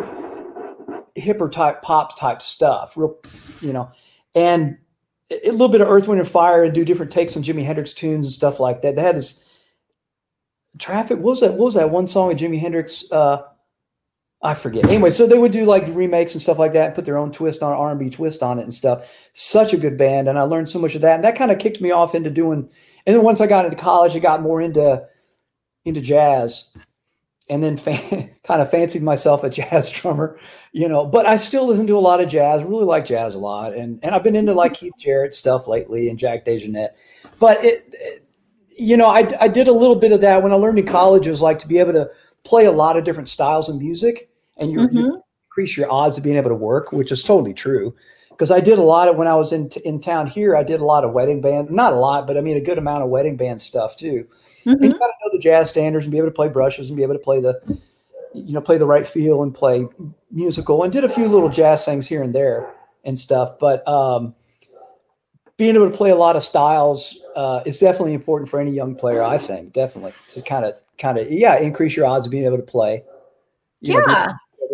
hipper 1.16 1.50
type 1.50 1.82
pop 1.82 2.18
type 2.18 2.42
stuff, 2.42 2.96
real, 2.96 3.16
you 3.60 3.72
know, 3.72 3.90
and 4.34 4.78
a 5.30 5.50
little 5.50 5.68
bit 5.68 5.80
of 5.80 5.88
Earth, 5.88 6.08
Wind, 6.08 6.20
and 6.20 6.28
Fire, 6.28 6.64
and 6.64 6.74
do 6.74 6.84
different 6.84 7.12
takes 7.12 7.36
on 7.36 7.42
Jimi 7.42 7.64
Hendrix 7.64 7.92
tunes 7.92 8.26
and 8.26 8.32
stuff 8.32 8.60
like 8.60 8.82
that. 8.82 8.96
They 8.96 9.02
had 9.02 9.16
this 9.16 9.62
traffic. 10.78 11.18
What 11.18 11.30
was 11.30 11.40
that? 11.40 11.52
What 11.52 11.64
was 11.64 11.74
that 11.74 11.90
one 11.90 12.06
song 12.06 12.32
of 12.32 12.38
Jimi 12.38 12.60
Hendrix? 12.60 13.10
Uh, 13.10 13.42
I 14.42 14.54
forget. 14.54 14.84
Anyway, 14.84 15.10
so 15.10 15.26
they 15.26 15.38
would 15.38 15.50
do 15.50 15.64
like 15.64 15.84
remakes 15.88 16.34
and 16.34 16.42
stuff 16.42 16.58
like 16.58 16.72
that, 16.74 16.86
and 16.86 16.94
put 16.94 17.04
their 17.04 17.18
own 17.18 17.32
twist 17.32 17.62
on 17.62 17.72
R 17.72 17.90
and 17.90 17.98
B 17.98 18.10
twist 18.10 18.42
on 18.42 18.58
it 18.58 18.62
and 18.62 18.74
stuff. 18.74 19.28
Such 19.32 19.72
a 19.72 19.78
good 19.78 19.96
band, 19.96 20.28
and 20.28 20.38
I 20.38 20.42
learned 20.42 20.68
so 20.68 20.78
much 20.78 20.94
of 20.94 21.00
that, 21.00 21.16
and 21.16 21.24
that 21.24 21.36
kind 21.36 21.50
of 21.50 21.58
kicked 21.58 21.80
me 21.80 21.90
off 21.90 22.14
into 22.14 22.30
doing. 22.30 22.68
And 23.06 23.16
then 23.16 23.24
once 23.24 23.40
I 23.40 23.46
got 23.46 23.64
into 23.64 23.76
college, 23.76 24.14
I 24.14 24.18
got 24.18 24.42
more 24.42 24.60
into 24.60 25.04
into 25.84 26.00
jazz, 26.00 26.76
and 27.48 27.62
then 27.62 27.76
fan, 27.76 28.30
kind 28.44 28.60
of 28.62 28.70
fancied 28.70 29.02
myself 29.02 29.44
a 29.44 29.50
jazz 29.50 29.90
drummer, 29.92 30.38
you 30.72 30.88
know. 30.88 31.06
But 31.06 31.26
I 31.26 31.36
still 31.36 31.66
listen 31.66 31.86
to 31.86 31.96
a 31.96 32.00
lot 32.00 32.20
of 32.20 32.28
jazz. 32.28 32.64
Really 32.64 32.84
like 32.84 33.04
jazz 33.04 33.34
a 33.34 33.38
lot, 33.38 33.74
and 33.74 33.98
and 34.02 34.14
I've 34.14 34.22
been 34.24 34.36
into 34.36 34.52
like 34.52 34.74
Keith 34.74 34.94
Jarrett 34.98 35.34
stuff 35.34 35.68
lately 35.68 36.08
and 36.08 36.18
Jack 36.18 36.44
DeJohnette. 36.44 36.90
But 37.38 37.64
it, 37.64 37.86
it 37.92 38.22
you 38.78 38.96
know, 38.96 39.06
I, 39.08 39.26
I 39.40 39.48
did 39.48 39.68
a 39.68 39.72
little 39.72 39.96
bit 39.96 40.12
of 40.12 40.20
that 40.20 40.42
when 40.42 40.52
I 40.52 40.56
learned 40.56 40.78
in 40.78 40.86
college. 40.86 41.26
It 41.26 41.30
was 41.30 41.40
like 41.42 41.58
to 41.60 41.68
be 41.68 41.78
able 41.78 41.94
to 41.94 42.10
play 42.44 42.66
a 42.66 42.72
lot 42.72 42.96
of 42.96 43.04
different 43.04 43.28
styles 43.28 43.68
of 43.68 43.76
music, 43.78 44.28
and 44.58 44.70
you, 44.70 44.80
Mhm. 44.80 45.20
increase 45.48 45.76
your 45.76 45.90
odds 45.90 46.18
of 46.18 46.24
being 46.24 46.36
able 46.36 46.50
to 46.50 46.54
work, 46.54 46.92
which 46.92 47.10
is 47.10 47.22
totally 47.22 47.54
true. 47.54 47.94
Because 48.36 48.50
I 48.50 48.60
did 48.60 48.78
a 48.78 48.82
lot 48.82 49.08
of 49.08 49.16
when 49.16 49.26
I 49.26 49.34
was 49.34 49.52
in 49.54 49.70
in 49.86 49.98
town 49.98 50.26
here, 50.26 50.54
I 50.54 50.62
did 50.62 50.80
a 50.80 50.84
lot 50.84 51.04
of 51.04 51.12
wedding 51.12 51.40
band, 51.40 51.70
not 51.70 51.94
a 51.94 51.96
lot, 51.96 52.26
but 52.26 52.36
I 52.36 52.42
mean 52.42 52.58
a 52.58 52.60
good 52.60 52.76
amount 52.76 53.02
of 53.02 53.08
wedding 53.08 53.34
band 53.36 53.62
stuff 53.62 53.96
too. 53.96 54.26
And 54.66 54.78
Mhm. 54.78 54.84
you 54.84 54.90
got 54.90 55.06
to 55.06 55.12
know 55.24 55.30
the 55.32 55.38
jazz 55.38 55.70
standards 55.70 56.04
and 56.04 56.12
be 56.12 56.18
able 56.18 56.28
to 56.28 56.34
play 56.34 56.48
brushes 56.48 56.90
and 56.90 56.96
be 56.98 57.02
able 57.02 57.14
to 57.14 57.18
play 57.18 57.40
the, 57.40 57.58
you 58.34 58.52
know, 58.52 58.60
play 58.60 58.76
the 58.76 58.84
right 58.86 59.06
feel 59.06 59.42
and 59.42 59.54
play 59.54 59.86
musical. 60.30 60.82
And 60.82 60.92
did 60.92 61.02
a 61.04 61.08
few 61.08 61.28
little 61.28 61.48
jazz 61.48 61.84
things 61.86 62.06
here 62.06 62.22
and 62.22 62.34
there 62.34 62.70
and 63.04 63.18
stuff. 63.18 63.58
But 63.58 63.86
um, 63.88 64.34
being 65.56 65.74
able 65.74 65.90
to 65.90 65.96
play 65.96 66.10
a 66.10 66.16
lot 66.16 66.36
of 66.36 66.42
styles 66.44 67.18
uh, 67.36 67.62
is 67.64 67.80
definitely 67.80 68.12
important 68.12 68.50
for 68.50 68.60
any 68.60 68.70
young 68.70 68.94
player. 68.94 69.22
I 69.22 69.38
think 69.38 69.72
definitely 69.72 70.12
to 70.34 70.42
kind 70.42 70.66
of 70.66 70.76
kind 70.98 71.16
of 71.18 71.30
yeah 71.32 71.56
increase 71.58 71.96
your 71.96 72.04
odds 72.04 72.26
of 72.26 72.30
being 72.32 72.44
able 72.44 72.58
to 72.58 72.62
play. 72.62 73.02
you 73.80 73.94
know, 73.94 74.04
Yeah. 74.08 74.28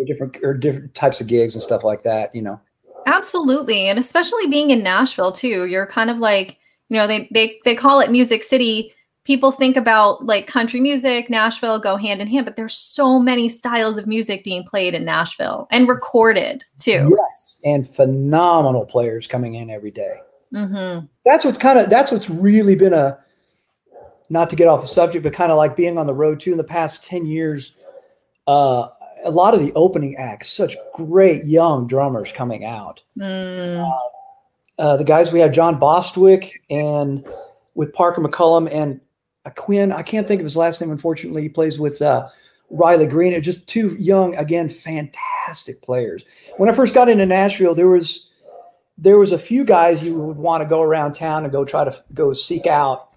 different 0.05 0.37
or 0.43 0.53
different 0.53 0.93
types 0.95 1.21
of 1.21 1.27
gigs 1.27 1.55
and 1.55 1.61
stuff 1.61 1.83
like 1.85 2.03
that. 2.03 2.33
You 2.35 2.41
know. 2.41 2.59
Absolutely. 3.05 3.87
And 3.87 3.99
especially 3.99 4.47
being 4.47 4.69
in 4.69 4.83
Nashville 4.83 5.31
too, 5.31 5.65
you're 5.65 5.87
kind 5.87 6.09
of 6.09 6.17
like, 6.17 6.57
you 6.89 6.97
know, 6.97 7.07
they 7.07 7.29
they 7.31 7.59
they 7.65 7.75
call 7.75 7.99
it 7.99 8.11
Music 8.11 8.43
City. 8.43 8.93
People 9.25 9.51
think 9.51 9.77
about 9.77 10.25
like 10.25 10.47
country 10.47 10.81
music, 10.81 11.29
Nashville 11.29 11.79
go 11.79 11.95
hand 11.95 12.21
in 12.21 12.27
hand, 12.27 12.45
but 12.45 12.57
there's 12.57 12.73
so 12.73 13.19
many 13.19 13.47
styles 13.47 13.97
of 13.97 14.05
music 14.05 14.43
being 14.43 14.65
played 14.65 14.93
in 14.93 15.05
Nashville 15.05 15.67
and 15.71 15.87
recorded 15.87 16.65
too. 16.79 17.09
Yes, 17.09 17.61
and 17.63 17.87
phenomenal 17.87 18.85
players 18.85 19.25
coming 19.25 19.55
in 19.55 19.69
every 19.69 19.91
day. 19.91 20.17
Mm-hmm. 20.53 21.07
that's 21.25 21.43
what's 21.43 21.57
kind 21.57 21.79
of 21.79 21.89
that's 21.89 22.11
what's 22.11 22.29
really 22.29 22.75
been 22.75 22.93
a 22.93 23.17
not 24.29 24.51
to 24.51 24.55
get 24.55 24.67
off 24.67 24.81
the 24.81 24.87
subject 24.87 25.23
but 25.23 25.33
kind 25.33 25.51
of 25.51 25.57
like 25.57 25.75
being 25.75 25.97
on 25.97 26.05
the 26.05 26.13
road 26.13 26.39
too 26.39 26.51
in 26.51 26.59
the 26.59 26.63
past 26.63 27.03
10 27.05 27.25
years 27.25 27.73
uh 28.45 28.89
a 29.23 29.31
lot 29.31 29.53
of 29.53 29.61
the 29.61 29.71
opening 29.73 30.15
acts 30.17 30.51
such 30.51 30.75
great 30.93 31.43
young 31.45 31.87
drummers 31.87 32.31
coming 32.31 32.65
out. 32.65 33.01
Mm. 33.17 33.91
uh 34.79 34.97
the 34.97 35.03
guys 35.03 35.31
we 35.31 35.39
have 35.39 35.51
john 35.51 35.77
bostwick 35.77 36.63
and 36.69 37.25
with 37.75 37.93
parker 37.93 38.21
mccollum 38.21 38.67
and 38.71 38.99
uh, 39.45 39.51
quinn 39.51 39.91
i 39.91 40.01
can't 40.01 40.27
think 40.27 40.41
of 40.41 40.45
his 40.45 40.57
last 40.57 40.81
name 40.81 40.91
unfortunately. 40.91 41.43
He 41.43 41.49
plays 41.49 41.79
with 41.79 42.01
uh 42.01 42.27
riley 42.69 43.05
green. 43.05 43.39
Just 43.41 43.67
two 43.67 43.95
young 43.99 44.35
again 44.35 44.67
fantastic 44.69 45.81
players. 45.81 46.25
When 46.57 46.69
i 46.69 46.73
first 46.73 46.93
got 46.93 47.09
into 47.09 47.25
nashville 47.25 47.75
there 47.75 47.87
was 47.87 48.29
there 48.97 49.17
was 49.17 49.31
a 49.31 49.39
few 49.39 49.63
guys 49.63 50.03
you 50.03 50.19
would 50.19 50.37
want 50.37 50.61
to 50.61 50.69
go 50.69 50.81
around 50.81 51.13
town 51.13 51.43
and 51.43 51.51
go 51.51 51.65
try 51.65 51.83
to 51.83 52.03
go 52.13 52.31
seek 52.31 52.67
out 52.67 53.09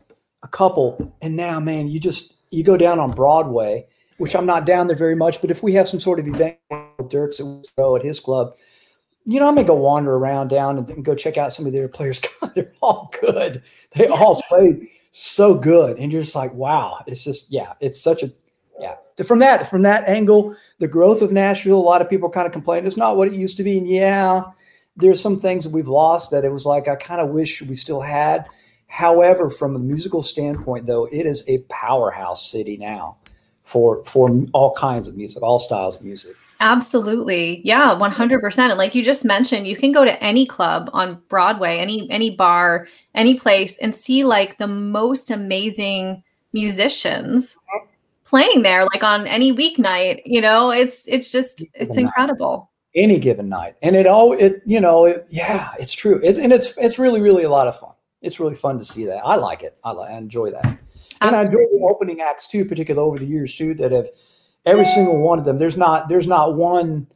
a 0.42 0.48
couple. 0.48 1.14
And 1.22 1.36
now 1.36 1.58
man 1.60 1.88
you 1.88 2.00
just 2.00 2.34
you 2.50 2.62
go 2.64 2.76
down 2.76 2.98
on 2.98 3.10
broadway 3.10 3.86
which 4.18 4.34
i'm 4.34 4.46
not 4.46 4.66
down 4.66 4.86
there 4.86 4.96
very 4.96 5.16
much 5.16 5.40
but 5.40 5.50
if 5.50 5.62
we 5.62 5.72
have 5.72 5.88
some 5.88 6.00
sort 6.00 6.18
of 6.18 6.26
event 6.26 6.56
with 6.98 7.10
dierks 7.10 7.40
at, 7.40 7.96
at 7.96 8.04
his 8.04 8.20
club 8.20 8.54
you 9.26 9.40
know, 9.40 9.48
I 9.48 9.50
may 9.50 9.64
go 9.64 9.74
wander 9.74 10.14
around 10.14 10.48
down 10.48 10.78
and, 10.78 10.88
and 10.88 11.04
go 11.04 11.14
check 11.14 11.36
out 11.36 11.52
some 11.52 11.66
of 11.66 11.72
their 11.72 11.88
players. 11.88 12.20
God, 12.40 12.52
they're 12.54 12.72
all 12.80 13.12
good. 13.20 13.62
They 13.92 14.06
all 14.06 14.40
play 14.48 14.88
so 15.10 15.56
good, 15.56 15.98
and 15.98 16.12
you're 16.12 16.22
just 16.22 16.36
like, 16.36 16.54
wow. 16.54 17.02
It's 17.06 17.24
just 17.24 17.50
yeah, 17.50 17.72
it's 17.80 18.00
such 18.00 18.22
a 18.22 18.30
yeah. 18.80 18.94
From 19.24 19.40
that 19.40 19.68
from 19.68 19.82
that 19.82 20.08
angle, 20.08 20.56
the 20.78 20.86
growth 20.86 21.22
of 21.22 21.32
Nashville, 21.32 21.78
a 21.78 21.80
lot 21.80 22.00
of 22.00 22.08
people 22.08 22.30
kind 22.30 22.46
of 22.46 22.52
complain 22.52 22.86
it's 22.86 22.96
not 22.96 23.16
what 23.16 23.28
it 23.28 23.34
used 23.34 23.56
to 23.56 23.64
be, 23.64 23.76
and 23.76 23.88
yeah, 23.88 24.42
there's 24.96 25.20
some 25.20 25.38
things 25.40 25.64
that 25.64 25.72
we've 25.72 25.88
lost 25.88 26.30
that 26.30 26.44
it 26.44 26.52
was 26.52 26.64
like 26.64 26.86
I 26.86 26.94
kind 26.94 27.20
of 27.20 27.30
wish 27.30 27.60
we 27.62 27.74
still 27.74 28.00
had. 28.00 28.46
However, 28.88 29.50
from 29.50 29.74
a 29.74 29.80
musical 29.80 30.22
standpoint, 30.22 30.86
though, 30.86 31.06
it 31.06 31.26
is 31.26 31.42
a 31.48 31.58
powerhouse 31.68 32.48
city 32.48 32.76
now 32.76 33.16
for 33.66 34.02
for 34.04 34.30
all 34.54 34.72
kinds 34.74 35.08
of 35.08 35.16
music, 35.16 35.42
all 35.42 35.58
styles 35.58 35.96
of 35.96 36.02
music. 36.02 36.34
Absolutely. 36.60 37.60
Yeah, 37.64 37.98
100%. 38.00 38.58
And 38.58 38.78
like 38.78 38.94
you 38.94 39.02
just 39.02 39.24
mentioned, 39.24 39.66
you 39.66 39.76
can 39.76 39.92
go 39.92 40.04
to 40.04 40.22
any 40.22 40.46
club 40.46 40.88
on 40.94 41.20
Broadway, 41.28 41.78
any 41.78 42.10
any 42.10 42.30
bar, 42.30 42.88
any 43.14 43.38
place 43.38 43.76
and 43.78 43.94
see 43.94 44.24
like 44.24 44.56
the 44.56 44.66
most 44.66 45.30
amazing 45.30 46.22
musicians 46.52 47.58
playing 48.24 48.62
there 48.62 48.84
like 48.84 49.02
on 49.02 49.26
any 49.26 49.52
weeknight, 49.52 50.22
you 50.24 50.40
know? 50.40 50.70
It's 50.70 51.06
it's 51.08 51.30
just 51.30 51.64
it's 51.74 51.96
incredible. 51.96 52.70
Any 52.94 53.18
given 53.18 53.48
night. 53.50 53.74
And 53.82 53.94
it 53.94 54.06
all 54.06 54.32
it 54.32 54.62
you 54.64 54.80
know, 54.80 55.04
it, 55.04 55.26
yeah, 55.28 55.72
it's 55.78 55.92
true. 55.92 56.20
It's 56.22 56.38
and 56.38 56.52
it's 56.52 56.76
it's 56.78 56.98
really 56.98 57.20
really 57.20 57.42
a 57.42 57.50
lot 57.50 57.66
of 57.66 57.78
fun. 57.78 57.92
It's 58.22 58.40
really 58.40 58.54
fun 58.54 58.78
to 58.78 58.84
see 58.84 59.04
that. 59.06 59.20
I 59.26 59.34
like 59.34 59.62
it. 59.62 59.76
I 59.84 59.90
like 59.90 60.10
I 60.10 60.16
enjoy 60.16 60.52
that. 60.52 60.78
And 61.20 61.36
I 61.36 61.42
enjoy 61.42 61.58
the 61.58 61.86
opening 61.88 62.20
acts 62.20 62.46
too, 62.46 62.64
particularly 62.64 63.06
over 63.06 63.18
the 63.18 63.26
years 63.26 63.56
too, 63.56 63.74
that 63.74 63.92
have 63.92 64.08
every 64.64 64.84
single 64.84 65.20
one 65.20 65.38
of 65.38 65.44
them. 65.44 65.58
There's 65.58 65.76
not 65.76 66.08
there's 66.08 66.26
not 66.26 66.54
one 66.54 67.06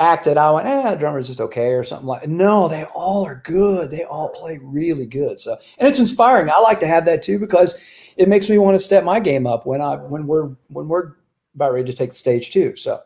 act 0.00 0.24
that 0.24 0.36
I 0.36 0.50
went, 0.50 0.66
eh, 0.66 0.90
the 0.90 0.96
drummer's 0.96 1.28
just 1.28 1.40
okay 1.40 1.72
or 1.72 1.84
something 1.84 2.06
like. 2.06 2.26
No, 2.28 2.68
they 2.68 2.84
all 2.94 3.24
are 3.24 3.42
good. 3.44 3.90
They 3.90 4.04
all 4.04 4.28
play 4.30 4.58
really 4.62 5.06
good. 5.06 5.38
So, 5.38 5.56
and 5.78 5.88
it's 5.88 5.98
inspiring. 5.98 6.50
I 6.50 6.58
like 6.58 6.80
to 6.80 6.86
have 6.86 7.04
that 7.06 7.22
too 7.22 7.38
because 7.38 7.80
it 8.16 8.28
makes 8.28 8.48
me 8.48 8.58
want 8.58 8.74
to 8.74 8.80
step 8.80 9.04
my 9.04 9.20
game 9.20 9.46
up 9.46 9.66
when 9.66 9.80
I 9.80 9.96
when 9.96 10.26
we're 10.26 10.50
when 10.68 10.88
we're 10.88 11.12
about 11.54 11.72
ready 11.72 11.90
to 11.90 11.96
take 11.96 12.10
the 12.10 12.16
stage 12.16 12.50
too. 12.50 12.76
So. 12.76 13.00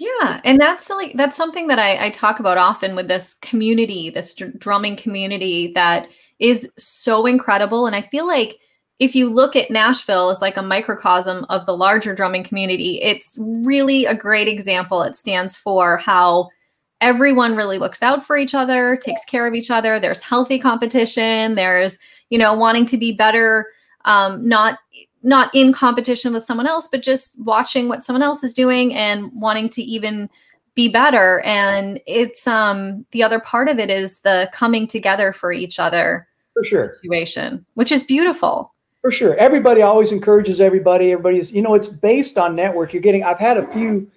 Yeah, 0.00 0.40
and 0.44 0.60
that's 0.60 0.88
like 0.90 1.16
that's 1.16 1.36
something 1.36 1.66
that 1.66 1.80
I, 1.80 2.06
I 2.06 2.10
talk 2.10 2.38
about 2.38 2.56
often 2.56 2.94
with 2.94 3.08
this 3.08 3.34
community, 3.42 4.10
this 4.10 4.32
dr- 4.32 4.56
drumming 4.60 4.94
community 4.94 5.72
that 5.74 6.08
is 6.38 6.72
so 6.78 7.26
incredible, 7.26 7.84
and 7.84 7.96
I 7.96 8.02
feel 8.02 8.24
like 8.24 8.60
if 8.98 9.14
you 9.14 9.28
look 9.28 9.54
at 9.54 9.70
Nashville 9.70 10.30
as 10.30 10.40
like 10.40 10.56
a 10.56 10.62
microcosm 10.62 11.46
of 11.48 11.66
the 11.66 11.76
larger 11.76 12.14
drumming 12.14 12.42
community, 12.42 13.00
it's 13.00 13.36
really 13.40 14.04
a 14.06 14.14
great 14.14 14.48
example. 14.48 15.02
It 15.02 15.16
stands 15.16 15.56
for 15.56 15.98
how 15.98 16.48
everyone 17.00 17.54
really 17.54 17.78
looks 17.78 18.02
out 18.02 18.26
for 18.26 18.36
each 18.36 18.54
other, 18.54 18.96
takes 18.96 19.24
care 19.24 19.46
of 19.46 19.54
each 19.54 19.70
other. 19.70 20.00
There's 20.00 20.20
healthy 20.20 20.58
competition. 20.58 21.54
There's, 21.54 21.98
you 22.30 22.38
know, 22.38 22.54
wanting 22.54 22.86
to 22.86 22.96
be 22.96 23.12
better, 23.12 23.68
um, 24.04 24.46
not 24.46 24.78
not 25.24 25.50
in 25.52 25.72
competition 25.72 26.32
with 26.32 26.44
someone 26.44 26.66
else, 26.66 26.88
but 26.90 27.02
just 27.02 27.40
watching 27.40 27.88
what 27.88 28.04
someone 28.04 28.22
else 28.22 28.44
is 28.44 28.54
doing 28.54 28.94
and 28.94 29.30
wanting 29.32 29.68
to 29.68 29.82
even 29.82 30.30
be 30.74 30.88
better. 30.88 31.40
And 31.40 32.00
it's 32.06 32.46
um 32.46 33.04
the 33.10 33.22
other 33.22 33.40
part 33.40 33.68
of 33.68 33.78
it 33.78 33.90
is 33.90 34.20
the 34.20 34.48
coming 34.52 34.86
together 34.86 35.32
for 35.32 35.52
each 35.52 35.78
other 35.78 36.28
for 36.54 36.64
sure 36.64 36.96
situation, 37.02 37.64
which 37.74 37.92
is 37.92 38.04
beautiful. 38.04 38.72
For 39.02 39.10
sure. 39.10 39.36
Everybody 39.36 39.82
always 39.82 40.10
encourages 40.10 40.60
everybody. 40.60 41.12
Everybody's, 41.12 41.52
you 41.52 41.62
know, 41.62 41.74
it's 41.74 41.86
based 41.86 42.36
on 42.36 42.56
network. 42.56 42.92
You're 42.92 43.02
getting, 43.02 43.22
I've 43.22 43.38
had 43.38 43.56
a 43.56 43.66
few 43.66 44.10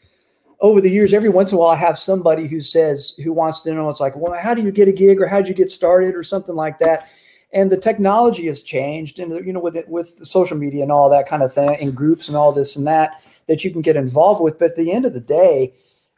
over 0.62 0.80
the 0.80 0.90
years, 0.90 1.14
every 1.14 1.30
once 1.30 1.52
in 1.52 1.58
a 1.58 1.60
while, 1.60 1.70
I 1.70 1.76
have 1.76 1.98
somebody 1.98 2.48
who 2.48 2.60
says, 2.60 3.16
who 3.24 3.34
wants 3.34 3.62
to 3.62 3.74
know, 3.74 3.90
it's 3.90 4.00
like, 4.00 4.16
well, 4.16 4.40
how 4.40 4.54
do 4.54 4.62
you 4.62 4.72
get 4.72 4.88
a 4.88 4.92
gig 4.92 5.20
or 5.20 5.26
how'd 5.26 5.48
you 5.48 5.56
get 5.56 5.72
started 5.72 6.14
or 6.16 6.24
something 6.24 6.56
like 6.56 6.78
that? 6.80 7.10
And 7.52 7.72
the 7.72 7.78
technology 7.78 8.46
has 8.46 8.62
changed 8.62 9.20
and, 9.20 9.44
you 9.46 9.52
know, 9.52 9.60
with 9.60 9.76
it, 9.76 9.90
with 9.90 10.20
social 10.24 10.56
media 10.56 10.84
and 10.84 10.92
all 10.92 11.10
that 11.10 11.28
kind 11.28 11.42
of 11.42 11.52
thing 11.52 11.76
and 11.82 11.96
groups 11.96 12.28
and 12.28 12.38
all 12.38 12.52
this 12.52 12.76
and 12.76 12.86
that, 12.86 13.16
that 13.48 13.64
you 13.64 13.72
can 13.72 13.82
get 13.82 13.96
involved 13.96 14.40
with. 14.40 14.60
But 14.60 14.72
at 14.72 14.76
the 14.76 14.92
end 14.92 15.06
of 15.06 15.14
the 15.14 15.20
day, 15.20 15.74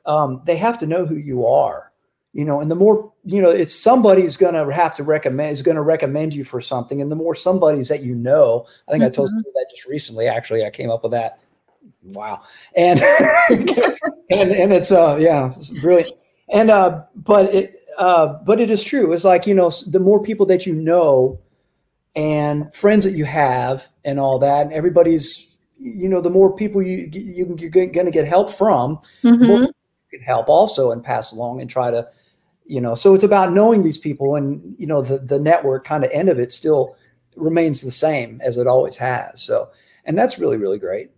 um, 0.06 0.42
they 0.46 0.58
have 0.58 0.78
to 0.80 0.88
know 0.88 1.06
who 1.06 1.16
you 1.16 1.48
are 1.48 1.93
you 2.34 2.44
know 2.44 2.60
and 2.60 2.70
the 2.70 2.76
more 2.76 3.12
you 3.26 3.42
know 3.42 3.50
it's 3.50 3.74
somebody's 3.74 4.38
going 4.38 4.54
to 4.54 4.74
have 4.74 4.96
to 4.96 5.04
recommend 5.04 5.52
is 5.52 5.62
going 5.62 5.76
to 5.76 5.82
recommend 5.82 6.34
you 6.34 6.44
for 6.44 6.60
something. 6.60 7.02
And 7.02 7.12
the 7.12 7.16
more 7.16 7.36
somebody's 7.36 7.88
that 7.88 8.02
you 8.04 8.16
know 8.16 8.66
i 8.88 8.92
think 8.92 9.04
mm-hmm. 9.04 9.08
i 9.08 9.14
told 9.14 9.30
you 9.30 9.44
that 9.44 9.68
just 9.74 9.88
recently 9.88 10.28
actually 10.28 10.66
i 10.66 10.70
came 10.70 10.90
up 10.90 11.04
with 11.04 11.12
that. 11.14 11.40
Wow. 12.04 12.42
And 12.76 13.00
and 13.50 14.52
and 14.52 14.74
it's 14.74 14.92
uh 14.92 15.18
yeah 15.20 15.46
it's 15.48 15.70
brilliant. 15.80 16.14
And 16.52 16.70
uh 16.70 17.04
but 17.16 17.54
it 17.54 17.82
uh 17.98 18.34
but 18.46 18.60
it 18.60 18.72
is 18.72 18.84
true. 18.84 19.14
It's 19.14 19.26
like 19.26 19.48
you 19.48 19.54
know 19.54 19.72
the 19.88 20.00
more 20.00 20.22
people 20.22 20.46
that 20.48 20.66
you 20.66 20.74
know 20.74 21.40
and 22.16 22.74
friends 22.74 23.06
that 23.06 23.14
you 23.14 23.26
have 23.26 23.88
and 24.06 24.20
all 24.20 24.40
that 24.40 24.66
and 24.66 24.74
everybody's 24.74 25.58
you 25.80 26.08
know 26.08 26.22
the 26.22 26.30
more 26.30 26.56
people 26.56 26.82
you, 26.82 27.10
you 27.12 27.56
you're 27.58 27.70
going 27.70 27.92
to 27.92 28.12
get 28.12 28.28
help 28.28 28.52
from 28.52 29.00
mm-hmm. 29.24 29.46
more 29.46 29.68
can 30.14 30.22
help 30.22 30.48
also 30.48 30.92
and 30.92 31.04
pass 31.04 31.32
along 31.32 31.60
and 31.60 31.70
try 31.70 31.90
to 31.92 32.08
you 32.66 32.80
know 32.80 32.96
so 32.96 33.14
it's 33.14 33.24
about 33.24 33.54
knowing 33.54 33.84
these 33.84 33.98
people 33.98 34.36
and 34.36 34.76
you 34.78 34.88
know 34.88 35.02
the 35.02 35.20
the 35.20 35.40
network 35.40 35.86
kind 35.86 36.04
of 36.04 36.12
end 36.12 36.30
of 36.30 36.40
it 36.40 36.52
still 36.52 36.96
remains 37.36 37.82
the 37.82 37.92
same 37.92 38.40
as 38.44 38.58
it 38.58 38.68
always 38.68 38.98
has 38.98 39.42
so 39.42 39.70
and 40.06 40.18
that's 40.18 40.38
really 40.40 40.58
really 40.58 40.80
great. 40.80 41.10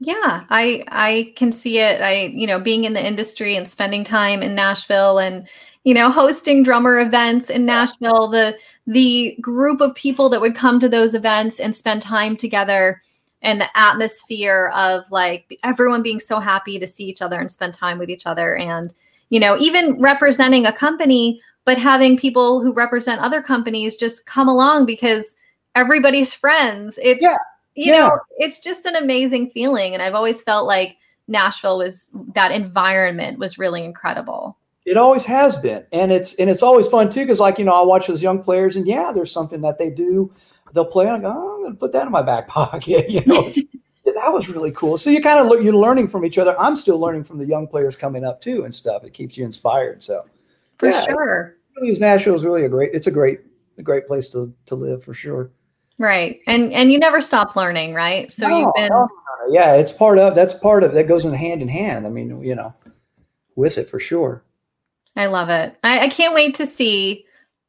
Yeah 0.00 0.44
i 0.50 0.84
i 0.88 1.32
can 1.36 1.52
see 1.52 1.78
it. 1.78 2.00
I 2.00 2.26
you 2.34 2.46
know 2.46 2.58
being 2.58 2.84
in 2.84 2.92
the 2.92 3.04
industry 3.04 3.56
and 3.56 3.68
spending 3.68 4.04
time 4.04 4.42
in 4.42 4.54
nashville 4.54 5.18
and 5.18 5.48
you 5.84 5.94
know 5.94 6.10
hosting 6.10 6.62
drummer 6.62 6.98
events 6.98 7.48
in 7.48 7.64
nashville 7.64 8.28
the 8.28 8.58
the 8.86 9.36
group 9.40 9.80
of 9.80 9.94
people 9.94 10.28
that 10.30 10.40
would 10.40 10.56
come 10.56 10.80
to 10.80 10.88
those 10.88 11.14
events 11.14 11.60
and 11.60 11.74
spend 11.74 12.02
time 12.02 12.36
together 12.36 13.00
and 13.42 13.60
the 13.60 13.78
atmosphere 13.78 14.72
of 14.74 15.10
like 15.10 15.58
everyone 15.62 16.02
being 16.02 16.18
so 16.18 16.40
happy 16.40 16.78
to 16.78 16.86
see 16.86 17.04
each 17.04 17.22
other 17.22 17.38
and 17.38 17.52
spend 17.52 17.74
time 17.74 17.98
with 17.98 18.10
each 18.10 18.26
other 18.26 18.56
and 18.56 18.94
you 19.30 19.40
know, 19.40 19.56
even 19.58 20.00
representing 20.00 20.66
a 20.66 20.72
company, 20.72 21.40
but 21.64 21.78
having 21.78 22.16
people 22.16 22.60
who 22.60 22.72
represent 22.72 23.20
other 23.20 23.42
companies 23.42 23.96
just 23.96 24.26
come 24.26 24.48
along 24.48 24.86
because 24.86 25.36
everybody's 25.74 26.34
friends. 26.44 26.98
It's, 27.02 27.22
yeah. 27.22 27.36
you 27.74 27.92
yeah. 27.92 28.08
know, 28.08 28.18
it's 28.38 28.60
just 28.60 28.86
an 28.86 28.96
amazing 28.96 29.50
feeling. 29.50 29.94
And 29.94 30.02
I've 30.02 30.14
always 30.14 30.42
felt 30.42 30.66
like 30.66 30.96
Nashville 31.28 31.78
was 31.78 32.10
that 32.34 32.52
environment 32.52 33.38
was 33.38 33.58
really 33.58 33.84
incredible. 33.84 34.56
It 34.84 34.98
always 34.98 35.24
has 35.24 35.56
been, 35.56 35.82
and 35.92 36.12
it's 36.12 36.34
and 36.34 36.50
it's 36.50 36.62
always 36.62 36.88
fun 36.88 37.08
too. 37.08 37.20
Because 37.20 37.40
like 37.40 37.58
you 37.58 37.64
know, 37.64 37.72
I 37.72 37.82
watch 37.82 38.06
those 38.06 38.22
young 38.22 38.42
players, 38.42 38.76
and 38.76 38.86
yeah, 38.86 39.12
there's 39.14 39.32
something 39.32 39.62
that 39.62 39.78
they 39.78 39.88
do. 39.88 40.30
They'll 40.74 40.84
play, 40.84 41.06
and 41.06 41.16
I 41.16 41.20
go, 41.20 41.28
oh, 41.28 41.54
I'm 41.54 41.60
going 41.62 41.72
to 41.72 41.78
put 41.78 41.92
that 41.92 42.04
in 42.04 42.12
my 42.12 42.20
back 42.20 42.48
pocket. 42.48 43.08
You 43.08 43.24
know, 43.24 43.50
that 44.04 44.30
was 44.30 44.48
really 44.48 44.70
cool. 44.72 44.98
So 44.98 45.10
you 45.10 45.22
kind 45.22 45.38
of 45.38 45.46
look, 45.46 45.62
you're 45.62 45.74
learning 45.74 46.08
from 46.08 46.24
each 46.24 46.38
other. 46.38 46.58
I'm 46.60 46.76
still 46.76 46.98
learning 46.98 47.24
from 47.24 47.38
the 47.38 47.46
young 47.46 47.66
players 47.66 47.96
coming 47.96 48.24
up 48.24 48.40
too 48.40 48.64
and 48.64 48.74
stuff. 48.74 49.04
It 49.04 49.14
keeps 49.14 49.36
you 49.36 49.44
inspired. 49.44 50.02
So 50.02 50.24
for 50.76 50.90
yeah, 50.90 51.04
sure. 51.04 51.56
Really, 51.76 51.98
Nashville 51.98 52.34
is 52.34 52.44
really 52.44 52.64
a 52.64 52.68
great, 52.68 52.90
it's 52.92 53.06
a 53.06 53.10
great, 53.10 53.40
a 53.78 53.82
great 53.82 54.06
place 54.06 54.28
to, 54.30 54.54
to 54.66 54.74
live 54.74 55.02
for 55.02 55.14
sure. 55.14 55.50
Right. 55.98 56.40
And, 56.46 56.72
and 56.72 56.92
you 56.92 56.98
never 56.98 57.20
stop 57.20 57.56
learning, 57.56 57.94
right? 57.94 58.30
So 58.32 58.48
no, 58.48 58.58
you've 58.58 58.74
been, 58.74 58.88
no, 58.90 59.08
no, 59.08 59.52
yeah, 59.52 59.74
it's 59.74 59.92
part 59.92 60.18
of, 60.18 60.34
that's 60.34 60.54
part 60.54 60.84
of, 60.84 60.92
that 60.92 61.08
goes 61.08 61.24
in 61.24 61.32
hand 61.32 61.62
in 61.62 61.68
hand. 61.68 62.06
I 62.06 62.10
mean, 62.10 62.42
you 62.42 62.54
know, 62.54 62.74
with 63.56 63.78
it 63.78 63.88
for 63.88 64.00
sure. 64.00 64.44
I 65.16 65.26
love 65.26 65.48
it. 65.48 65.76
I, 65.84 66.00
I 66.00 66.08
can't 66.08 66.34
wait 66.34 66.54
to 66.56 66.66
see 66.66 67.24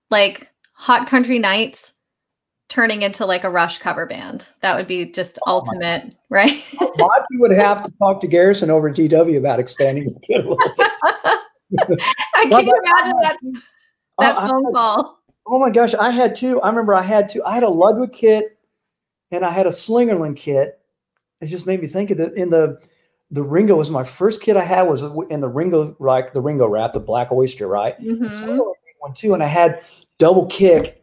like 0.09 0.51
hot 0.73 1.07
country 1.07 1.39
nights 1.39 1.93
turning 2.75 3.03
into 3.03 3.25
like 3.25 3.45
a 3.45 3.49
Rush 3.49 3.77
cover 3.77 4.05
band. 4.05 4.49
That 4.59 4.75
would 4.75 4.85
be 4.85 5.05
just 5.05 5.39
oh 5.47 5.51
ultimate, 5.51 6.13
right? 6.29 6.61
Monty 6.97 7.37
would 7.37 7.51
have 7.51 7.81
to 7.83 7.91
talk 7.97 8.19
to 8.19 8.27
Garrison 8.27 8.69
over 8.69 8.89
at 8.89 8.97
GW 8.97 9.37
about 9.37 9.59
expanding 9.59 10.03
his 10.03 10.19
kit 10.21 10.45
a 10.45 10.49
little 10.49 10.57
bit. 10.57 10.91
I 12.35 12.45
can 12.49 12.65
you 12.65 12.81
imagine 12.85 13.19
that 13.21 13.37
that 14.19 14.35
uh, 14.35 14.47
phone 14.49 14.73
call. 14.73 15.19
Oh 15.47 15.57
my 15.57 15.69
gosh, 15.69 15.93
I 15.95 16.09
had 16.09 16.35
two. 16.35 16.59
I 16.61 16.67
remember 16.67 16.93
I 16.93 17.01
had 17.01 17.29
two. 17.29 17.41
I 17.45 17.53
had 17.53 17.63
a 17.63 17.69
Ludwig 17.69 18.11
kit 18.11 18.57
and 19.31 19.45
I 19.45 19.51
had 19.51 19.67
a 19.67 19.71
Slingerland 19.71 20.35
kit. 20.35 20.79
It 21.39 21.47
just 21.47 21.65
made 21.65 21.79
me 21.79 21.87
think 21.87 22.11
of 22.11 22.17
the 22.17 22.33
in 22.33 22.49
the 22.49 22.81
the 23.31 23.43
Ringo 23.43 23.77
was 23.77 23.89
my 23.89 24.03
first 24.03 24.41
kit 24.41 24.57
I 24.57 24.65
had 24.65 24.83
was 24.83 25.01
in 25.29 25.39
the 25.39 25.47
Ringo 25.47 25.95
like 25.99 26.33
the 26.33 26.41
Ringo 26.41 26.67
wrap, 26.67 26.91
the 26.91 26.99
Black 26.99 27.31
Oyster, 27.31 27.69
right? 27.69 27.97
Mm-hmm. 28.01 28.57
one 28.99 29.13
too, 29.13 29.33
and 29.33 29.41
I 29.41 29.47
had 29.47 29.81
double 30.19 30.47
kick 30.47 31.01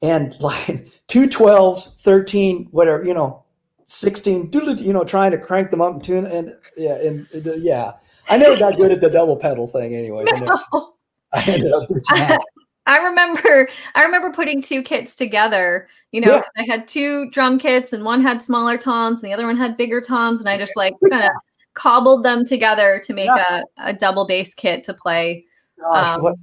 and 0.00 0.36
like 0.40 0.86
two 1.08 1.26
12s, 1.26 2.00
13, 2.00 2.68
whatever, 2.70 3.04
you 3.04 3.14
know, 3.14 3.44
16, 3.86 4.50
you 4.78 4.92
know, 4.92 5.04
trying 5.04 5.30
to 5.30 5.38
crank 5.38 5.70
them 5.70 5.80
up 5.80 5.94
and 5.94 6.02
tune. 6.02 6.26
And 6.26 6.54
yeah, 6.76 6.96
and 6.96 7.26
yeah, 7.58 7.92
I 8.28 8.36
never 8.36 8.58
got 8.58 8.76
good 8.76 8.92
at 8.92 9.00
the 9.00 9.10
double 9.10 9.36
pedal 9.36 9.66
thing 9.66 9.94
anyway. 9.94 10.24
No. 10.34 10.94
I, 11.30 11.44
ended 11.46 11.72
up 11.72 11.90
I 12.86 13.04
remember 13.06 13.68
I 13.94 14.02
remember 14.02 14.30
putting 14.30 14.62
two 14.62 14.82
kits 14.82 15.14
together. 15.14 15.86
You 16.10 16.22
know, 16.22 16.36
yeah. 16.36 16.42
I 16.56 16.62
had 16.62 16.88
two 16.88 17.28
drum 17.30 17.58
kits 17.58 17.92
and 17.92 18.02
one 18.02 18.22
had 18.22 18.42
smaller 18.42 18.78
toms 18.78 19.22
and 19.22 19.30
the 19.30 19.34
other 19.34 19.46
one 19.46 19.58
had 19.58 19.76
bigger 19.76 20.00
toms. 20.00 20.40
And 20.40 20.48
I 20.48 20.56
just 20.56 20.74
like 20.74 20.94
kind 21.10 21.22
of 21.24 21.30
cobbled 21.74 22.24
them 22.24 22.46
together 22.46 22.98
to 23.04 23.12
make 23.12 23.28
yeah. 23.36 23.60
a, 23.76 23.90
a 23.90 23.92
double 23.92 24.26
bass 24.26 24.54
kit 24.54 24.84
to 24.84 24.94
play 24.94 25.44
Gosh, 25.78 26.16
Um, 26.16 26.22
what, 26.22 26.36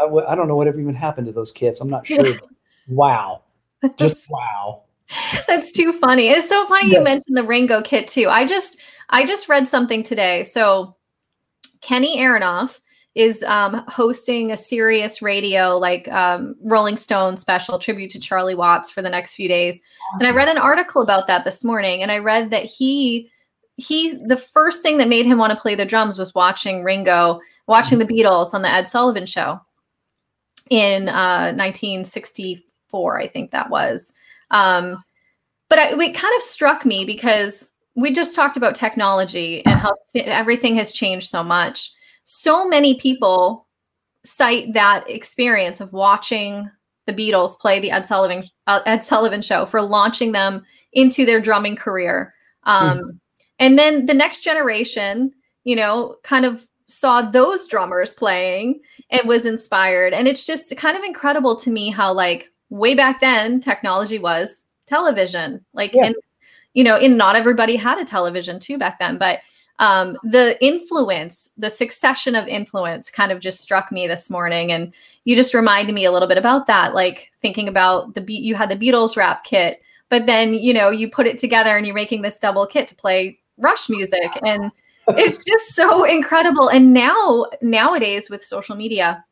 I, 0.00 0.32
I 0.32 0.34
don't 0.34 0.48
know 0.48 0.56
whatever 0.56 0.80
even 0.80 0.94
happened 0.94 1.26
to 1.26 1.32
those 1.32 1.52
kits. 1.52 1.80
I'm 1.80 1.88
not 1.88 2.06
sure. 2.06 2.34
wow. 2.88 3.42
Just 3.96 4.30
wow. 4.30 4.82
That's 5.46 5.72
too 5.72 5.92
funny. 5.92 6.28
It's 6.28 6.48
so 6.48 6.66
funny 6.66 6.90
Yeah. 6.90 6.98
you 6.98 7.04
mentioned 7.04 7.36
the 7.36 7.44
Ringo 7.44 7.82
kit 7.82 8.08
too. 8.08 8.28
I 8.28 8.46
just 8.46 8.78
I 9.10 9.26
just 9.26 9.48
read 9.48 9.68
something 9.68 10.02
today. 10.02 10.44
So 10.44 10.96
Kenny 11.82 12.18
Aronoff 12.18 12.80
is 13.14 13.42
um, 13.42 13.84
hosting 13.88 14.52
a 14.52 14.56
Sirius 14.56 15.20
Radio 15.20 15.76
like 15.76 16.08
um, 16.08 16.54
Rolling 16.62 16.96
Stone 16.96 17.36
special 17.36 17.78
tribute 17.78 18.10
to 18.12 18.20
Charlie 18.20 18.54
Watts 18.54 18.90
for 18.90 19.02
the 19.02 19.10
next 19.10 19.34
few 19.34 19.48
days. 19.48 19.78
And 20.18 20.26
I 20.26 20.30
read 20.30 20.48
an 20.48 20.56
article 20.56 21.02
about 21.02 21.26
that 21.26 21.44
this 21.44 21.62
morning, 21.62 22.02
and 22.02 22.10
I 22.10 22.18
read 22.18 22.50
that 22.50 22.64
he 22.64 23.30
he 23.76 24.16
the 24.26 24.36
first 24.36 24.80
thing 24.82 24.96
that 24.98 25.08
made 25.08 25.26
him 25.26 25.36
want 25.38 25.50
to 25.52 25.58
play 25.60 25.74
the 25.74 25.84
drums 25.84 26.18
was 26.18 26.34
watching 26.34 26.84
Ringo, 26.84 27.40
watching 27.66 27.98
the 27.98 28.06
Beatles 28.06 28.54
on 28.54 28.62
the 28.62 28.70
Ed 28.72 28.88
Sullivan 28.88 29.26
Show 29.26 29.60
in 30.70 31.10
uh, 31.10 31.52
1964, 32.92 33.20
I 33.20 33.26
think 33.26 33.50
that 33.50 33.70
was. 33.70 34.12
Um, 34.50 35.02
but 35.68 35.78
I, 35.78 35.98
it 35.98 36.14
kind 36.14 36.34
of 36.36 36.42
struck 36.42 36.84
me 36.84 37.04
because 37.04 37.70
we 37.94 38.12
just 38.12 38.34
talked 38.34 38.56
about 38.56 38.74
technology 38.74 39.64
and 39.66 39.78
how 39.78 39.94
everything 40.14 40.76
has 40.76 40.92
changed 40.92 41.28
so 41.28 41.42
much. 41.42 41.90
So 42.24 42.68
many 42.68 42.98
people 42.98 43.66
cite 44.24 44.72
that 44.74 45.08
experience 45.08 45.80
of 45.80 45.92
watching 45.92 46.70
the 47.06 47.12
Beatles 47.12 47.58
play 47.58 47.80
the 47.80 47.90
Ed 47.90 48.06
Sullivan 48.06 48.48
uh, 48.66 48.80
Ed 48.86 49.02
Sullivan 49.02 49.42
Show 49.42 49.66
for 49.66 49.82
launching 49.82 50.32
them 50.32 50.64
into 50.92 51.26
their 51.26 51.40
drumming 51.40 51.76
career. 51.76 52.34
Um, 52.64 53.20
And 53.58 53.78
then 53.78 54.06
the 54.06 54.14
next 54.14 54.42
generation, 54.42 55.32
you 55.64 55.76
know, 55.76 56.16
kind 56.24 56.44
of 56.44 56.66
saw 56.88 57.22
those 57.22 57.68
drummers 57.68 58.12
playing 58.12 58.80
and 59.10 59.28
was 59.28 59.46
inspired. 59.46 60.12
And 60.12 60.26
it's 60.26 60.44
just 60.44 60.76
kind 60.76 60.96
of 60.96 61.04
incredible 61.04 61.54
to 61.56 61.70
me 61.70 61.90
how, 61.90 62.12
like, 62.12 62.50
way 62.72 62.94
back 62.94 63.20
then, 63.20 63.60
technology 63.60 64.18
was 64.18 64.64
television. 64.86 65.64
Like, 65.74 65.94
Yeah. 65.94 66.06
and 66.06 66.14
you 66.74 66.82
know, 66.82 66.96
and 66.96 67.18
not 67.18 67.36
everybody 67.36 67.76
had 67.76 67.98
a 67.98 68.04
television 68.04 68.58
too 68.58 68.78
back 68.78 68.98
then, 68.98 69.18
but 69.18 69.40
um, 69.78 70.16
the 70.22 70.62
influence, 70.64 71.50
the 71.58 71.68
succession 71.68 72.34
of 72.34 72.48
influence 72.48 73.10
kind 73.10 73.30
of 73.30 73.40
just 73.40 73.60
struck 73.60 73.92
me 73.92 74.06
this 74.06 74.30
morning. 74.30 74.72
And 74.72 74.94
you 75.24 75.36
just 75.36 75.54
reminded 75.54 75.94
me 75.94 76.06
a 76.06 76.12
little 76.12 76.28
bit 76.28 76.38
about 76.38 76.66
that, 76.68 76.94
like 76.94 77.30
thinking 77.42 77.68
about 77.68 78.14
the 78.14 78.22
beat, 78.22 78.42
you 78.42 78.54
had 78.54 78.70
the 78.70 78.76
Beatles 78.76 79.16
rap 79.16 79.44
kit, 79.44 79.82
but 80.08 80.24
then, 80.24 80.54
you 80.54 80.72
know, 80.72 80.88
you 80.88 81.10
put 81.10 81.26
it 81.26 81.36
together 81.38 81.76
and 81.76 81.84
you're 81.84 81.94
making 81.94 82.22
this 82.22 82.38
double 82.38 82.66
kit 82.66 82.88
to 82.88 82.94
play 82.94 83.38
Rush 83.58 83.88
music. 83.90 84.30
And 84.46 84.70
it's 85.08 85.44
just 85.44 85.74
so 85.74 86.04
incredible. 86.04 86.68
And 86.68 86.94
now, 86.94 87.46
nowadays 87.60 88.30
with 88.30 88.44
social 88.44 88.76
media, 88.76 89.24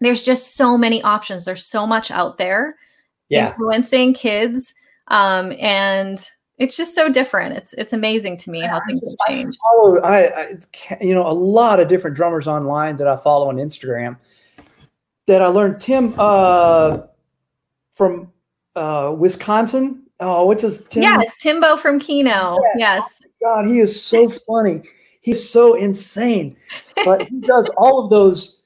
there's 0.00 0.22
just 0.22 0.56
so 0.56 0.76
many 0.78 1.02
options. 1.02 1.44
There's 1.44 1.64
so 1.66 1.86
much 1.86 2.10
out 2.10 2.38
there 2.38 2.76
Yeah. 3.28 3.50
influencing 3.50 4.14
kids. 4.14 4.74
Um, 5.08 5.52
and 5.58 6.28
it's 6.58 6.76
just 6.76 6.94
so 6.94 7.08
different. 7.08 7.56
It's 7.56 7.72
it's 7.74 7.92
amazing 7.92 8.36
to 8.38 8.50
me 8.50 8.60
how 8.60 8.80
things 8.86 9.00
just- 9.00 9.16
have 9.28 9.38
I 9.38 9.52
follow, 9.72 10.00
I, 10.00 10.40
I, 10.40 10.56
you 11.00 11.14
know, 11.14 11.26
a 11.26 11.32
lot 11.32 11.80
of 11.80 11.88
different 11.88 12.16
drummers 12.16 12.46
online 12.46 12.96
that 12.98 13.08
I 13.08 13.16
follow 13.16 13.48
on 13.48 13.56
Instagram 13.56 14.16
that 15.26 15.42
I 15.42 15.46
learned. 15.46 15.80
Tim 15.80 16.14
uh, 16.18 16.98
from 17.94 18.30
uh, 18.76 19.14
Wisconsin. 19.18 20.02
Oh, 20.20 20.44
what's 20.44 20.62
his 20.62 20.84
Tim? 20.84 21.02
Yes, 21.02 21.36
Timbo 21.38 21.76
from 21.76 21.98
Kino. 21.98 22.56
Yes. 22.76 23.22
God, 23.42 23.64
he 23.66 23.78
is 23.78 24.00
so 24.02 24.28
funny. 24.28 24.82
He's 25.22 25.46
so 25.48 25.74
insane. 25.74 26.56
But 27.04 27.26
he 27.28 27.40
does 27.40 27.70
all 27.78 28.04
of 28.04 28.10
those. 28.10 28.59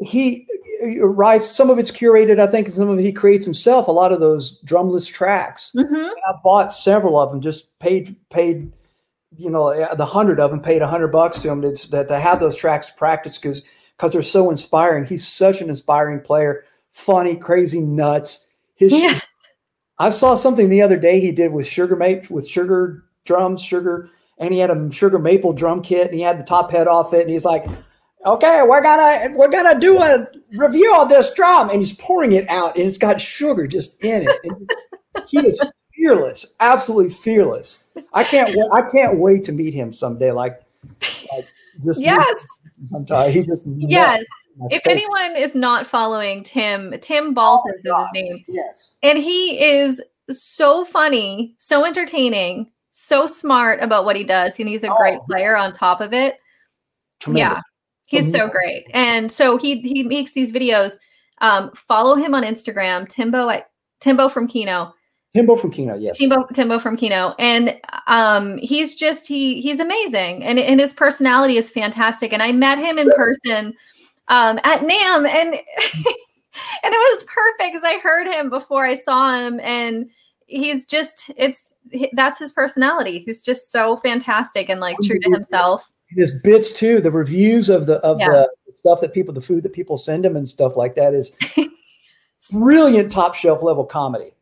He 0.00 0.46
writes 1.00 1.50
some 1.50 1.70
of 1.70 1.78
it's 1.78 1.90
curated, 1.90 2.38
I 2.38 2.46
think, 2.46 2.66
and 2.66 2.74
some 2.74 2.88
of 2.88 2.98
it 2.98 3.02
he 3.04 3.12
creates 3.12 3.44
himself. 3.44 3.88
A 3.88 3.92
lot 3.92 4.12
of 4.12 4.20
those 4.20 4.60
drumless 4.64 5.08
tracks. 5.12 5.72
Mhm. 5.76 6.10
I 6.28 6.32
bought 6.44 6.72
several 6.72 7.18
of 7.18 7.30
them. 7.30 7.40
Just 7.40 7.76
paid 7.80 8.14
paid, 8.30 8.72
you 9.36 9.50
know, 9.50 9.68
uh, 9.68 9.94
the 9.94 10.06
hundred 10.06 10.38
of 10.40 10.50
them. 10.50 10.60
Paid 10.60 10.82
a 10.82 10.86
hundred 10.86 11.08
bucks 11.08 11.40
to 11.40 11.50
him 11.50 11.62
to, 11.62 11.90
that 11.90 12.08
to 12.08 12.20
have 12.20 12.38
those 12.40 12.56
tracks 12.56 12.86
to 12.86 12.94
practice 12.94 13.38
because 13.38 13.62
because 13.96 14.12
they're 14.12 14.22
so 14.22 14.50
inspiring. 14.50 15.04
He's 15.04 15.26
such 15.26 15.60
an 15.60 15.68
inspiring 15.68 16.20
player. 16.20 16.62
Funny, 16.92 17.34
crazy, 17.36 17.80
nuts. 17.80 18.46
His 18.76 18.92
Yes. 18.92 19.26
I 19.98 20.10
saw 20.10 20.36
something 20.36 20.68
the 20.68 20.82
other 20.82 20.96
day 20.96 21.18
he 21.18 21.32
did 21.32 21.52
with 21.52 21.66
sugar 21.66 21.96
maple 21.96 22.36
with 22.36 22.46
sugar 22.46 23.02
drums, 23.24 23.60
sugar, 23.60 24.08
and 24.38 24.54
he 24.54 24.60
had 24.60 24.70
a 24.70 24.92
sugar 24.92 25.18
maple 25.18 25.52
drum 25.52 25.82
kit 25.82 26.06
and 26.06 26.14
he 26.14 26.20
had 26.20 26.38
the 26.38 26.44
top 26.44 26.70
head 26.70 26.86
off 26.86 27.12
it 27.12 27.22
and 27.22 27.30
he's 27.30 27.44
like, 27.44 27.66
Okay, 28.26 28.62
we're 28.68 28.82
gonna 28.82 29.34
we're 29.36 29.48
gonna 29.48 29.78
do 29.78 29.98
a 29.98 30.26
review 30.52 30.94
of 31.00 31.08
this 31.08 31.32
drum, 31.34 31.70
and 31.70 31.78
he's 31.78 31.94
pouring 31.94 32.32
it 32.32 32.48
out 32.50 32.76
and 32.76 32.84
it's 32.86 32.98
got 32.98 33.20
sugar 33.20 33.66
just 33.66 34.02
in 34.04 34.22
it. 34.22 34.40
And 34.44 34.70
he 35.28 35.38
is 35.46 35.62
fearless, 35.94 36.44
absolutely 36.60 37.10
fearless. 37.10 37.78
I 38.12 38.24
can't 38.24 38.50
I 38.72 38.82
can't 38.90 39.18
wait 39.18 39.44
to 39.44 39.52
meet 39.52 39.72
him 39.72 39.92
someday. 39.92 40.32
Like, 40.32 40.60
like 41.32 41.46
just 41.82 42.00
Yes. 42.00 42.44
sometime. 42.86 43.30
He 43.30 43.42
just 43.44 43.68
Yes. 43.76 44.22
If 44.70 44.82
face. 44.82 44.90
anyone 44.90 45.36
is 45.36 45.54
not 45.54 45.86
following 45.86 46.42
Tim, 46.42 46.92
Tim 47.00 47.32
Balthus 47.32 47.74
is 47.76 47.82
his 47.84 47.92
oh 47.94 48.06
name. 48.12 48.44
yes. 48.48 48.96
And 49.04 49.16
he 49.18 49.60
is 49.64 50.02
so 50.30 50.84
funny, 50.84 51.54
so 51.58 51.84
entertaining, 51.84 52.68
so 52.90 53.28
smart 53.28 53.80
about 53.80 54.04
what 54.04 54.16
he 54.16 54.24
does. 54.24 54.58
And 54.58 54.68
he's 54.68 54.82
a 54.82 54.92
oh, 54.92 54.96
great 54.96 55.18
Oh, 55.20 55.24
player 55.26 55.56
on 55.56 55.72
top 55.72 56.00
of 56.00 56.12
it. 56.12 56.40
Tremendous. 57.20 57.62
He's 58.08 58.32
so 58.32 58.48
great. 58.48 58.86
And 58.94 59.30
so 59.30 59.58
he 59.58 59.80
he 59.80 60.02
makes 60.02 60.32
these 60.32 60.50
videos. 60.52 60.92
Um, 61.40 61.70
follow 61.74 62.16
him 62.16 62.34
on 62.34 62.42
Instagram, 62.42 63.08
Timbo 63.08 63.48
at 63.48 63.70
Timbo 64.00 64.28
from 64.28 64.48
Kino. 64.48 64.92
Timbo 65.34 65.56
from 65.56 65.70
Kino, 65.70 65.94
yes. 65.94 66.18
Timbo 66.18 66.46
Timbo 66.54 66.78
from 66.78 66.96
Kino. 66.96 67.34
And 67.38 67.78
um 68.06 68.56
he's 68.58 68.94
just 68.94 69.26
he 69.26 69.60
he's 69.60 69.78
amazing. 69.78 70.42
And, 70.42 70.58
and 70.58 70.80
his 70.80 70.94
personality 70.94 71.58
is 71.58 71.70
fantastic. 71.70 72.32
And 72.32 72.42
I 72.42 72.50
met 72.50 72.78
him 72.78 72.98
in 72.98 73.10
person 73.12 73.74
um 74.28 74.58
at 74.64 74.80
NAMM 74.80 75.28
and 75.28 75.54
and 75.54 76.94
it 76.94 77.14
was 77.14 77.24
perfect 77.24 77.74
because 77.74 77.82
I 77.84 77.98
heard 77.98 78.26
him 78.26 78.48
before 78.48 78.86
I 78.86 78.94
saw 78.94 79.38
him 79.38 79.60
and 79.60 80.08
he's 80.46 80.86
just 80.86 81.30
it's 81.36 81.74
that's 82.14 82.38
his 82.38 82.52
personality. 82.52 83.22
He's 83.24 83.42
just 83.42 83.70
so 83.70 83.98
fantastic 83.98 84.70
and 84.70 84.80
like 84.80 84.96
true 85.04 85.20
to 85.20 85.30
himself. 85.30 85.92
His 86.10 86.40
bits 86.42 86.72
too 86.72 87.00
the 87.00 87.10
reviews 87.10 87.68
of 87.68 87.86
the 87.86 87.96
of 87.98 88.18
Yeah. 88.20 88.46
the 88.66 88.72
stuff 88.72 89.00
that 89.02 89.12
people 89.12 89.34
the 89.34 89.40
food 89.42 89.62
that 89.64 89.72
people 89.72 89.96
send 89.96 90.24
him 90.24 90.36
and 90.36 90.48
stuff 90.48 90.76
like 90.76 90.94
that 90.94 91.14
is 91.14 91.36
brilliant 92.52 93.12
top 93.12 93.34
shelf 93.34 93.62
level 93.62 93.84
comedy 93.84 94.32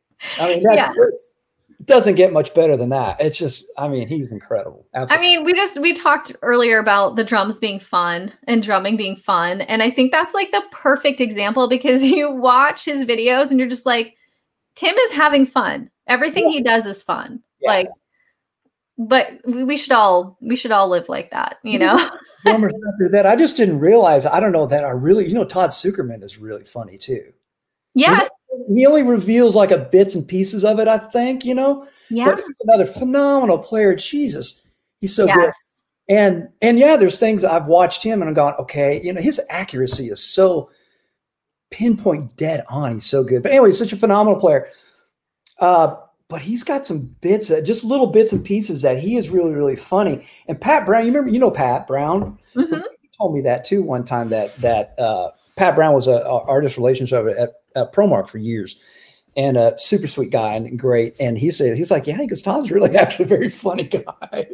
i 0.40 0.48
mean 0.54 0.62
that's 0.62 0.88
Yeah. 0.88 0.92
it's, 1.08 1.34
it 1.80 1.86
doesn't 1.86 2.14
get 2.14 2.32
much 2.32 2.54
better 2.54 2.76
than 2.76 2.88
that 2.90 3.20
it's 3.20 3.36
just 3.36 3.66
i 3.78 3.88
mean 3.88 4.06
he's 4.06 4.30
incredible 4.32 4.86
Absolutely. 4.94 5.26
I 5.26 5.30
mean, 5.30 5.44
we 5.44 5.52
just 5.52 5.80
we 5.82 5.92
talked 5.92 6.34
earlier 6.42 6.78
about 6.78 7.16
the 7.16 7.24
drums 7.24 7.58
being 7.58 7.78
fun 7.78 8.32
and 8.46 8.62
drumming 8.62 8.96
being 8.96 9.14
fun, 9.14 9.60
and 9.62 9.82
I 9.82 9.90
think 9.90 10.10
that's 10.10 10.32
like 10.32 10.50
the 10.52 10.62
perfect 10.70 11.20
example 11.20 11.68
because 11.68 12.02
you 12.16 12.30
watch 12.30 12.86
his 12.86 13.04
videos 13.04 13.50
and 13.50 13.58
you're 13.60 13.68
just 13.68 13.84
like, 13.84 14.16
Tim 14.74 14.94
is 14.96 15.12
having 15.12 15.44
fun. 15.44 15.90
Everything 16.06 16.48
he 16.50 16.62
does 16.62 16.86
is 16.86 17.02
fun. 17.02 17.42
Yeah. 17.60 17.70
Like, 17.70 17.88
but 18.98 19.28
we, 19.46 19.64
we 19.64 19.76
should 19.76 19.92
all 19.92 20.36
we 20.40 20.56
should 20.56 20.72
all 20.72 20.88
live 20.88 21.08
like 21.08 21.30
that, 21.30 21.58
you 21.62 21.78
know? 21.78 22.10
drummers 22.42 22.72
that 23.10 23.26
i 23.26 23.34
just 23.34 23.56
didn't 23.56 23.80
realize 23.80 24.24
i 24.24 24.38
don't 24.38 24.52
know 24.52 24.66
that 24.66 24.84
I 24.84 24.90
really 24.90 25.26
you 25.26 25.34
know 25.34 25.44
todd 25.44 25.70
sucherman 25.70 26.22
is 26.22 26.38
really 26.38 26.62
funny 26.62 26.96
too 26.96 27.32
yes. 27.94 28.30
he 28.68 28.86
only 28.86 29.02
reveals 29.02 29.56
like 29.56 29.72
a 29.72 29.78
bits 29.78 30.14
and 30.14 30.28
pieces 30.28 30.64
of 30.64 30.78
it 30.78 30.86
i 30.86 30.96
think 30.96 31.44
you 31.44 31.56
know 31.56 31.88
Yeah. 32.08 32.26
but 32.26 32.44
he's 32.46 32.60
another 32.60 32.86
phenomenal 32.86 33.58
player 33.58 33.96
jesus 33.96 34.60
he's 35.00 35.14
so 35.14 35.26
good. 35.26 35.52
And 36.08 36.48
and 36.62 36.78
yeah, 36.78 36.96
there's 36.96 37.18
things 37.18 37.44
I've 37.44 37.66
watched 37.66 38.02
him 38.02 38.22
and 38.22 38.28
I'm 38.28 38.34
going, 38.34 38.54
okay, 38.54 39.00
you 39.02 39.12
know, 39.12 39.20
his 39.20 39.40
accuracy 39.50 40.06
is 40.06 40.22
so 40.22 40.70
pinpoint 41.70 42.36
dead 42.36 42.64
on. 42.68 42.92
He's 42.92 43.06
so 43.06 43.24
good. 43.24 43.42
But 43.42 43.52
anyway, 43.52 43.68
he's 43.68 43.78
such 43.78 43.92
a 43.92 43.96
phenomenal 43.96 44.38
player. 44.38 44.68
Uh, 45.58 45.96
but 46.28 46.40
he's 46.40 46.62
got 46.62 46.84
some 46.84 47.14
bits, 47.20 47.48
that, 47.48 47.64
just 47.64 47.84
little 47.84 48.08
bits 48.08 48.32
and 48.32 48.44
pieces 48.44 48.82
that 48.82 48.98
he 48.98 49.16
is 49.16 49.30
really, 49.30 49.52
really 49.52 49.76
funny. 49.76 50.26
And 50.48 50.60
Pat 50.60 50.84
Brown, 50.84 51.02
you 51.02 51.12
remember, 51.12 51.30
you 51.30 51.38
know 51.38 51.50
Pat 51.50 51.86
Brown. 51.86 52.38
Mhm. 52.54 52.82
He 53.00 53.08
told 53.16 53.34
me 53.34 53.40
that 53.42 53.64
too 53.64 53.82
one 53.82 54.04
time 54.04 54.28
that 54.30 54.54
that 54.56 54.98
uh, 54.98 55.30
Pat 55.56 55.74
Brown 55.74 55.94
was 55.94 56.08
a, 56.08 56.12
a 56.12 56.40
artist 56.44 56.76
relationship 56.76 57.26
at, 57.38 57.54
at 57.76 57.92
ProMark 57.92 58.28
for 58.28 58.38
years. 58.38 58.76
And 59.36 59.58
a 59.58 59.78
super 59.78 60.06
sweet 60.06 60.30
guy 60.30 60.54
and 60.54 60.78
great. 60.78 61.14
And 61.20 61.36
he 61.36 61.50
said, 61.50 61.76
he's 61.76 61.90
like, 61.90 62.06
yeah, 62.06 62.16
because 62.18 62.40
Tom's 62.40 62.70
really 62.72 62.96
actually 62.96 63.26
a 63.26 63.28
very 63.28 63.50
funny 63.50 63.84
guy. 63.84 64.48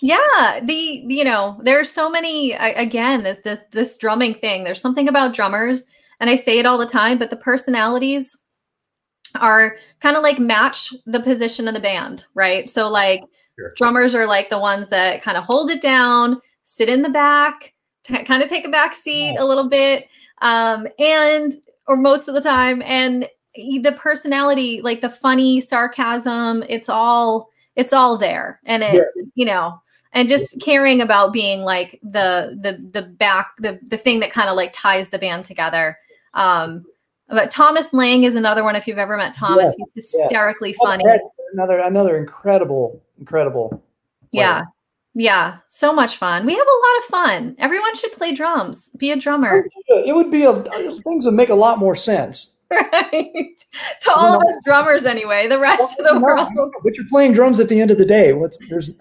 Yeah, 0.00 0.60
the 0.62 1.02
you 1.06 1.24
know, 1.24 1.58
there's 1.62 1.90
so 1.90 2.08
many 2.10 2.52
again, 2.52 3.22
this 3.24 3.38
this 3.38 3.64
this 3.72 3.96
drumming 3.96 4.34
thing. 4.34 4.64
There's 4.64 4.80
something 4.80 5.08
about 5.08 5.34
drummers, 5.34 5.84
and 6.20 6.30
I 6.30 6.36
say 6.36 6.58
it 6.58 6.66
all 6.66 6.78
the 6.78 6.86
time, 6.86 7.18
but 7.18 7.30
the 7.30 7.36
personalities 7.36 8.38
are 9.40 9.76
kind 10.00 10.16
of 10.16 10.22
like 10.22 10.38
match 10.38 10.92
the 11.06 11.20
position 11.20 11.68
of 11.68 11.74
the 11.74 11.80
band, 11.80 12.24
right? 12.34 12.68
So 12.68 12.88
like 12.88 13.22
Sure. 13.58 13.72
drummers 13.76 14.14
are 14.14 14.26
like 14.26 14.50
the 14.50 14.58
ones 14.58 14.90
that 14.90 15.22
kind 15.22 15.38
of 15.38 15.44
hold 15.44 15.70
it 15.70 15.80
down, 15.80 16.40
sit 16.64 16.90
in 16.90 17.00
the 17.02 17.08
back, 17.08 17.72
t- 18.04 18.22
kind 18.24 18.42
of 18.42 18.48
take 18.50 18.66
a 18.66 18.70
back 18.70 18.94
seat 18.94 19.36
a 19.38 19.44
little 19.44 19.68
bit, 19.68 20.08
um, 20.42 20.86
and 20.98 21.54
or 21.88 21.96
most 21.96 22.28
of 22.28 22.34
the 22.34 22.40
time, 22.42 22.82
and 22.82 23.26
the 23.54 23.96
personality, 23.98 24.82
like 24.82 25.00
the 25.00 25.08
funny 25.08 25.60
sarcasm, 25.60 26.62
it's 26.68 26.90
all 26.90 27.48
it's 27.76 27.94
all 27.94 28.18
there, 28.18 28.60
and 28.66 28.82
it 28.82 28.92
Yes. 28.94 29.18
you 29.34 29.46
know, 29.46 29.80
and 30.12 30.28
just 30.28 30.60
caring 30.60 31.00
about 31.00 31.32
being 31.32 31.62
like 31.62 31.98
the 32.02 32.58
the 32.60 32.86
the 32.92 33.06
back 33.08 33.52
the 33.58 33.78
the 33.88 33.96
thing 33.96 34.20
that 34.20 34.30
kind 34.30 34.50
of 34.50 34.56
like 34.56 34.72
ties 34.74 35.08
the 35.08 35.18
band 35.18 35.46
together. 35.46 35.96
Um, 36.34 36.84
but 37.28 37.50
Thomas 37.50 37.92
Lang 37.92 38.24
is 38.24 38.34
another 38.34 38.62
one. 38.64 38.76
If 38.76 38.86
you've 38.86 38.98
ever 38.98 39.16
met 39.16 39.34
Thomas, 39.34 39.74
Yes, 39.78 39.90
he's 39.94 40.12
hysterically 40.20 40.74
Oh, 40.80 40.84
funny. 40.86 41.04
Another 41.52 41.78
another 41.80 42.16
incredible, 42.16 43.02
incredible. 43.18 43.82
Yeah. 44.32 44.64
Yeah. 45.14 45.56
So 45.68 45.94
much 45.94 46.18
fun. 46.18 46.44
We 46.44 46.52
have 46.54 46.66
a 46.66 46.70
lot 46.70 46.98
of 46.98 47.04
fun. 47.04 47.56
Everyone 47.58 47.94
should 47.96 48.12
play 48.12 48.34
drums, 48.34 48.90
be 48.98 49.10
a 49.12 49.16
drummer. 49.16 49.66
Oh, 49.90 50.02
it 50.04 50.14
would 50.14 50.30
be 50.30 50.44
a 50.44 50.52
things 50.52 51.24
would 51.24 51.34
make 51.34 51.48
a 51.50 51.54
lot 51.54 51.78
more 51.78 51.96
sense. 51.96 52.52
Right. 52.68 53.46
to 54.00 54.12
all 54.12 54.34
of 54.34 54.42
us 54.42 54.56
drummers, 54.64 55.04
anyway. 55.04 55.46
The 55.46 55.58
rest 55.58 56.00
of 56.00 56.04
the 56.06 56.18
world. 56.18 56.48
But 56.82 56.96
you're 56.96 57.06
playing 57.08 57.32
drums 57.32 57.60
at 57.60 57.68
the 57.68 57.80
end 57.80 57.92
of 57.92 57.98
the 57.98 58.04
day. 58.04 58.32
What's 58.32 58.58
there's 58.68 58.92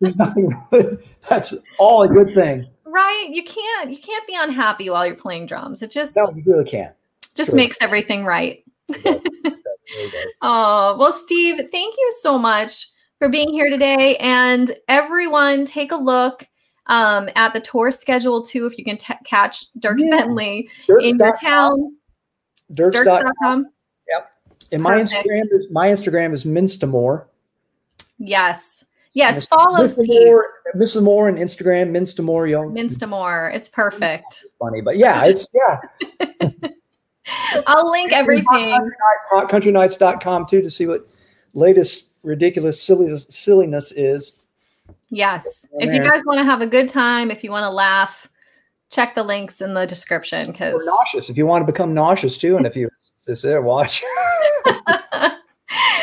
there's 0.00 0.16
nothing. 0.16 0.50
That's 1.28 1.54
all 1.78 2.02
a 2.02 2.08
good 2.08 2.32
thing. 2.32 2.66
Right. 2.86 3.28
You 3.30 3.44
can't 3.44 3.90
you 3.90 3.98
can't 3.98 4.26
be 4.26 4.34
unhappy 4.34 4.88
while 4.88 5.06
you're 5.06 5.16
playing 5.16 5.46
drums. 5.46 5.82
It 5.82 5.90
just 5.90 6.16
No, 6.16 6.22
you 6.34 6.42
really 6.46 6.64
can't. 6.68 6.94
Just 7.34 7.50
true. 7.50 7.56
makes 7.56 7.78
everything 7.80 8.24
right. 8.24 8.64
Oh, 10.42 10.96
well, 10.98 11.12
Steve, 11.12 11.56
thank 11.72 11.94
you 11.96 12.12
so 12.20 12.38
much 12.38 12.88
for 13.18 13.28
being 13.28 13.52
here 13.52 13.70
today. 13.70 14.16
And 14.16 14.76
everyone, 14.88 15.64
take 15.66 15.92
a 15.92 15.96
look 15.96 16.46
um, 16.86 17.28
at 17.34 17.52
the 17.54 17.60
tour 17.60 17.90
schedule 17.90 18.42
too, 18.42 18.66
if 18.66 18.78
you 18.78 18.84
can 18.84 18.96
t- 18.98 19.14
catch 19.24 19.72
Dierks 19.78 20.00
Yeah. 20.00 20.18
Bentley 20.18 20.68
in 21.00 21.16
your 21.18 21.36
town. 21.38 21.96
Dierks.com. 22.72 23.22
Dierks.com. 23.44 23.66
And 24.72 24.82
my 24.82 24.94
Perfect. 24.94 25.28
Instagram 25.28 25.52
is 25.52 25.70
my 25.70 25.88
Instagram 25.88 26.32
is 26.32 26.44
Minstamore. 26.44 27.26
Yes. 28.18 28.84
Yes. 29.12 29.46
Follow 29.46 29.86
Steve. 29.86 30.08
Minstamore, 30.08 30.42
Mrs. 30.74 31.02
Moore 31.02 31.28
on 31.28 31.36
Instagram, 31.36 31.90
Minstamore. 31.90 32.50
Y'all 32.50 32.70
Minstamore. 32.70 33.54
It's 33.54 33.68
perfect. 33.68 34.44
funny, 34.58 34.80
but 34.80 34.96
yeah, 34.96 35.22
it's 35.26 35.46
yeah. 35.54 36.68
I'll 37.66 37.90
link 37.90 38.12
everything. 38.12 38.70
Hot 39.30 39.48
Country 39.48 39.72
Nights, 39.72 39.98
hotcountrynights.com 39.98 40.46
too 40.46 40.62
to 40.62 40.70
see 40.70 40.86
what 40.86 41.06
latest 41.54 42.10
ridiculous 42.22 42.82
silliness, 42.82 43.26
silliness 43.30 43.92
is. 43.92 44.34
Yes. 45.10 45.66
If 45.74 45.94
you 45.94 46.00
guys 46.00 46.22
want 46.24 46.38
to 46.38 46.44
have 46.44 46.60
a 46.60 46.66
good 46.66 46.88
time, 46.88 47.30
if 47.30 47.44
you 47.44 47.50
want 47.50 47.64
to 47.64 47.70
laugh, 47.70 48.28
check 48.90 49.14
the 49.14 49.22
links 49.22 49.60
in 49.60 49.74
the 49.74 49.86
description 49.86 50.52
because 50.52 50.80
nauseous 50.84 51.28
if 51.28 51.36
you 51.36 51.46
want 51.46 51.66
to 51.66 51.72
become 51.72 51.94
nauseous 51.94 52.38
too, 52.38 52.56
and 52.56 52.66
if 52.66 52.76
you 52.76 52.88
this 53.26 53.42
there 53.42 53.62
watch. 53.62 54.02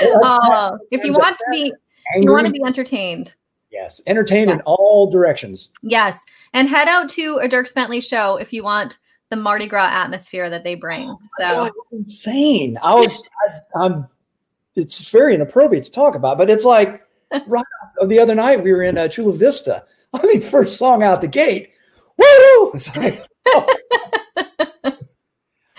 Oh, 0.03 0.77
if 0.89 1.03
you 1.03 1.13
want 1.13 1.37
to 1.37 1.45
be 1.51 1.71
you 2.15 2.31
want 2.31 2.45
to 2.47 2.51
be 2.51 2.61
entertained. 2.65 3.33
yes, 3.71 4.01
entertain 4.07 4.49
in 4.49 4.59
all 4.61 5.09
directions. 5.09 5.69
Yes. 5.83 6.25
And 6.53 6.67
head 6.67 6.87
out 6.87 7.07
to 7.11 7.37
a 7.37 7.47
Dierks 7.47 7.73
Bentley 7.73 8.01
show 8.01 8.37
if 8.37 8.51
you 8.51 8.63
want 8.63 8.97
the 9.31 9.37
Mardi 9.37 9.65
Gras 9.65 9.87
atmosphere 9.87 10.49
that 10.51 10.63
they 10.63 10.75
bring. 10.75 11.07
Oh, 11.09 11.17
So 11.39 11.65
it's 11.65 11.91
insane. 11.91 12.77
I 12.83 12.93
was, 12.93 13.27
I, 13.47 13.79
I'm. 13.83 14.07
It's 14.75 15.09
very 15.09 15.33
inappropriate 15.33 15.83
to 15.85 15.91
talk 15.91 16.15
about, 16.15 16.37
but 16.37 16.49
it's 16.49 16.63
like 16.65 17.01
right 17.47 17.65
off- 17.99 18.07
the 18.07 18.19
other 18.19 18.35
night 18.35 18.63
we 18.63 18.71
were 18.71 18.83
in 18.83 18.97
uh, 18.97 19.07
Chula 19.07 19.33
Vista. 19.33 19.83
I 20.13 20.23
mean, 20.27 20.41
first 20.41 20.77
song 20.77 21.01
out 21.01 21.21
the 21.21 21.27
gate, 21.27 21.71
woo! 22.17 22.71
It's 22.73 22.95
like, 22.95 23.25
oh. 23.47 23.75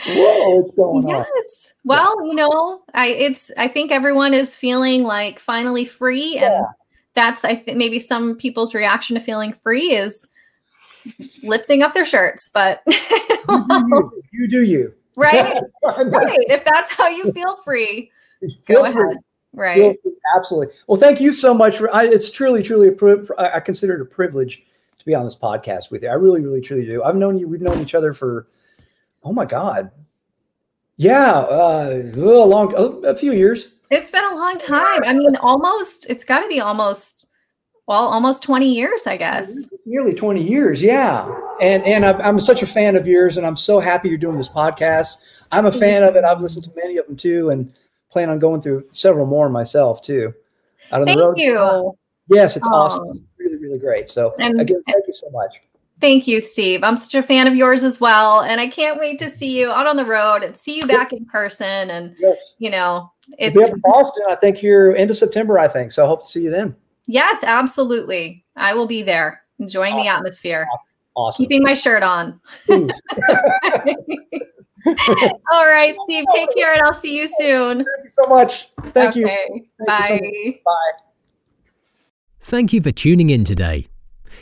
whoa, 0.07 0.57
what's 0.57 0.73
going 0.73 1.05
on? 1.05 1.27
yes. 1.37 1.75
Well, 1.85 2.27
you 2.27 2.35
know, 2.35 2.83
I 2.95 3.09
it's 3.09 3.51
I 3.57 3.69
think 3.69 3.93
everyone 3.93 4.35
is 4.35 4.57
feeling 4.57 5.03
like 5.05 5.39
finally 5.39 5.85
free 5.85 6.39
and 6.39 6.65
that's 7.15 7.45
I 7.45 7.57
think 7.57 7.77
maybe 7.77 7.99
some 7.99 8.37
people's 8.37 8.75
reaction 8.75 9.15
to 9.15 9.21
feeling 9.21 9.55
free 9.63 9.95
is 9.95 10.29
lifting 11.43 11.83
up 11.83 11.95
their 11.95 12.05
shirts, 12.05 12.51
but 12.53 12.83
You 13.49 13.59
do 13.69 13.85
you. 13.89 14.23
You 14.33 14.49
do 14.49 14.63
you. 14.63 14.95
right? 15.17 15.33
That's 15.55 15.75
fine. 15.83 16.11
That's- 16.11 16.31
right. 16.37 16.47
If 16.49 16.65
that's 16.65 16.91
how 16.91 17.09
you 17.09 17.33
feel 17.35 17.57
free, 17.65 18.11
feel 18.65 18.83
go 18.83 18.93
free. 18.93 19.03
ahead. 19.03 19.17
Right. 19.53 19.77
Feel 19.77 19.95
free. 20.03 20.13
Absolutely. 20.37 20.75
Well, 20.87 20.99
thank 20.99 21.21
you 21.21 21.33
so 21.33 21.53
much. 21.53 21.77
For, 21.79 21.95
I, 21.95 22.05
it's 22.05 22.31
truly, 22.31 22.63
truly 22.63 22.89
a 22.89 22.93
I 23.39 23.61
consider 23.61 23.95
it 23.97 24.01
a 24.01 24.05
privilege 24.07 24.65
to 24.99 25.05
be 25.05 25.15
on 25.15 25.25
this 25.25 25.37
podcast 25.37 25.91
with 25.91 26.03
you. 26.03 26.09
I 26.09 26.15
really, 26.15 26.41
really, 26.41 26.61
truly 26.61 26.87
do. 26.87 27.03
I've 27.03 27.17
known 27.17 27.39
you. 27.39 27.47
We've 27.49 27.61
known 27.61 27.81
each 27.81 27.95
other 27.95 28.15
for, 28.15 28.47
oh 29.25 29.33
my 29.33 29.45
God, 29.45 29.91
yeah, 30.97 31.33
uh, 31.33 32.03
a 32.15 32.45
long, 32.47 33.05
a 33.05 33.15
few 33.17 33.33
years. 33.33 33.69
It's 33.91 34.11
been 34.11 34.25
a 34.25 34.35
long 34.35 34.57
time. 34.59 35.03
I 35.05 35.13
mean, 35.13 35.37
almost, 35.37 36.07
it's 36.09 36.25
got 36.25 36.41
to 36.41 36.49
be 36.49 36.61
almost, 36.61 37.22
well, 37.87 38.07
almost 38.07 38.43
20 38.43 38.73
years, 38.73 39.07
I 39.07 39.17
guess. 39.17 39.49
It's 39.51 39.87
nearly 39.87 40.15
20 40.15 40.43
years. 40.43 40.83
Yeah. 40.83 41.29
And, 41.61 41.85
and 41.85 42.05
I'm, 42.05 42.39
such 42.41 42.63
a 42.63 42.67
fan 42.67 42.97
of 42.97 43.07
yours 43.07 43.37
and 43.37 43.47
I'm 43.47 43.57
so 43.57 43.81
happy 43.81 44.09
you're 44.09 44.19
doing 44.19 44.37
this 44.37 44.49
podcast. 44.49 45.17
I'm 45.51 45.67
a 45.67 45.73
fan 45.73 46.03
of 46.03 46.17
it. 46.17 46.25
I've 46.25 46.41
listened 46.41 46.65
to 46.65 46.71
many 46.77 46.97
of 46.97 47.07
them 47.07 47.17
too 47.17 47.51
and 47.51 47.73
plan 48.11 48.31
on 48.31 48.39
going 48.39 48.61
through 48.63 48.85
several 48.93 49.27
more 49.27 49.49
myself 49.49 50.01
too. 50.03 50.33
Out 50.93 51.01
on 51.03 51.07
Thank 51.07 51.19
the 51.19 51.25
road. 51.25 51.39
you. 51.39 51.97
Yes, 52.29 52.57
it's 52.57 52.67
Oh. 52.71 52.75
awesome. 52.75 53.27
Really, 53.39 53.59
really 53.59 53.79
great. 53.79 54.09
So 54.09 54.35
And- 54.39 54.61
again, 54.61 54.81
thank 54.87 55.07
you 55.07 55.13
so 55.13 55.29
much. 55.31 55.61
Thank 56.01 56.27
you, 56.27 56.41
Steve. 56.41 56.83
I'm 56.83 56.97
such 56.97 57.15
a 57.15 57.23
fan 57.23 57.47
of 57.47 57.55
yours 57.55 57.85
as 57.85 58.01
well. 58.01 58.41
And 58.41 58.61
I 58.61 58.67
can't 58.67 58.99
wait 58.99 59.21
to 59.21 59.31
see 59.31 59.57
you 59.57 59.71
out 59.71 59.87
on 59.87 59.97
the 59.97 60.05
road 60.05 60.43
and 60.43 60.57
see 60.57 60.77
you 60.77 60.87
back 60.87 61.13
in 61.13 61.25
person. 61.27 61.91
And, 61.91 62.17
Yes. 62.19 62.57
you 62.59 62.71
know, 62.71 63.11
We'll 63.39 63.51
be 63.53 63.59
up 63.63 63.69
it's, 63.69 63.77
in 63.77 63.81
Boston, 63.85 64.25
I 64.29 64.35
think, 64.35 64.57
here 64.57 64.95
end 64.99 65.11
of 65.13 65.17
September, 65.17 65.61
I 65.61 65.69
think. 65.69 65.93
So 65.93 66.05
I 66.05 66.09
hope 66.09 66.25
to 66.25 66.29
see 66.29 66.41
you 66.43 66.51
then. 66.51 66.75
Yes, 67.07 67.43
absolutely. 67.45 68.45
I 68.57 68.75
will 68.75 68.87
be 68.87 69.03
there 69.03 69.43
enjoying 69.59 69.97
the 69.97 70.09
atmosphere, 70.09 70.67
Awesome. 71.15 71.45
keeping 71.45 71.63
my 71.63 71.75
shirt 71.75 72.03
on. 72.03 72.41
All 75.53 75.67
right, 75.67 75.95
Steve, 76.05 76.25
take 76.35 76.49
care 76.57 76.73
and 76.73 76.83
I'll 76.83 76.93
see 76.95 77.17
you 77.17 77.29
soon. 77.39 77.79
Thank 77.79 77.87
you 78.05 78.09
so 78.09 78.27
much. 78.29 78.69
Thank 78.93 79.15
you. 79.17 79.25
Okay, 79.27 79.47
Thank 79.49 79.63
you 79.63 79.67
so 79.79 79.85
Bye. 79.87 80.59
Bye. 80.65 80.93
Thank 82.41 82.73
you 82.73 82.81
for 82.81 82.91
tuning 82.91 83.31
in 83.31 83.45
today. 83.45 83.87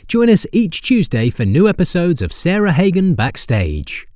Join 0.07 0.29
us 0.29 0.47
each 0.51 0.81
Tuesday 0.81 1.29
for 1.29 1.45
new 1.45 1.67
episodes 1.67 2.21
of 2.23 2.33
Sarah 2.33 2.71
Hagen 2.71 3.13
Backstage. 3.13 4.07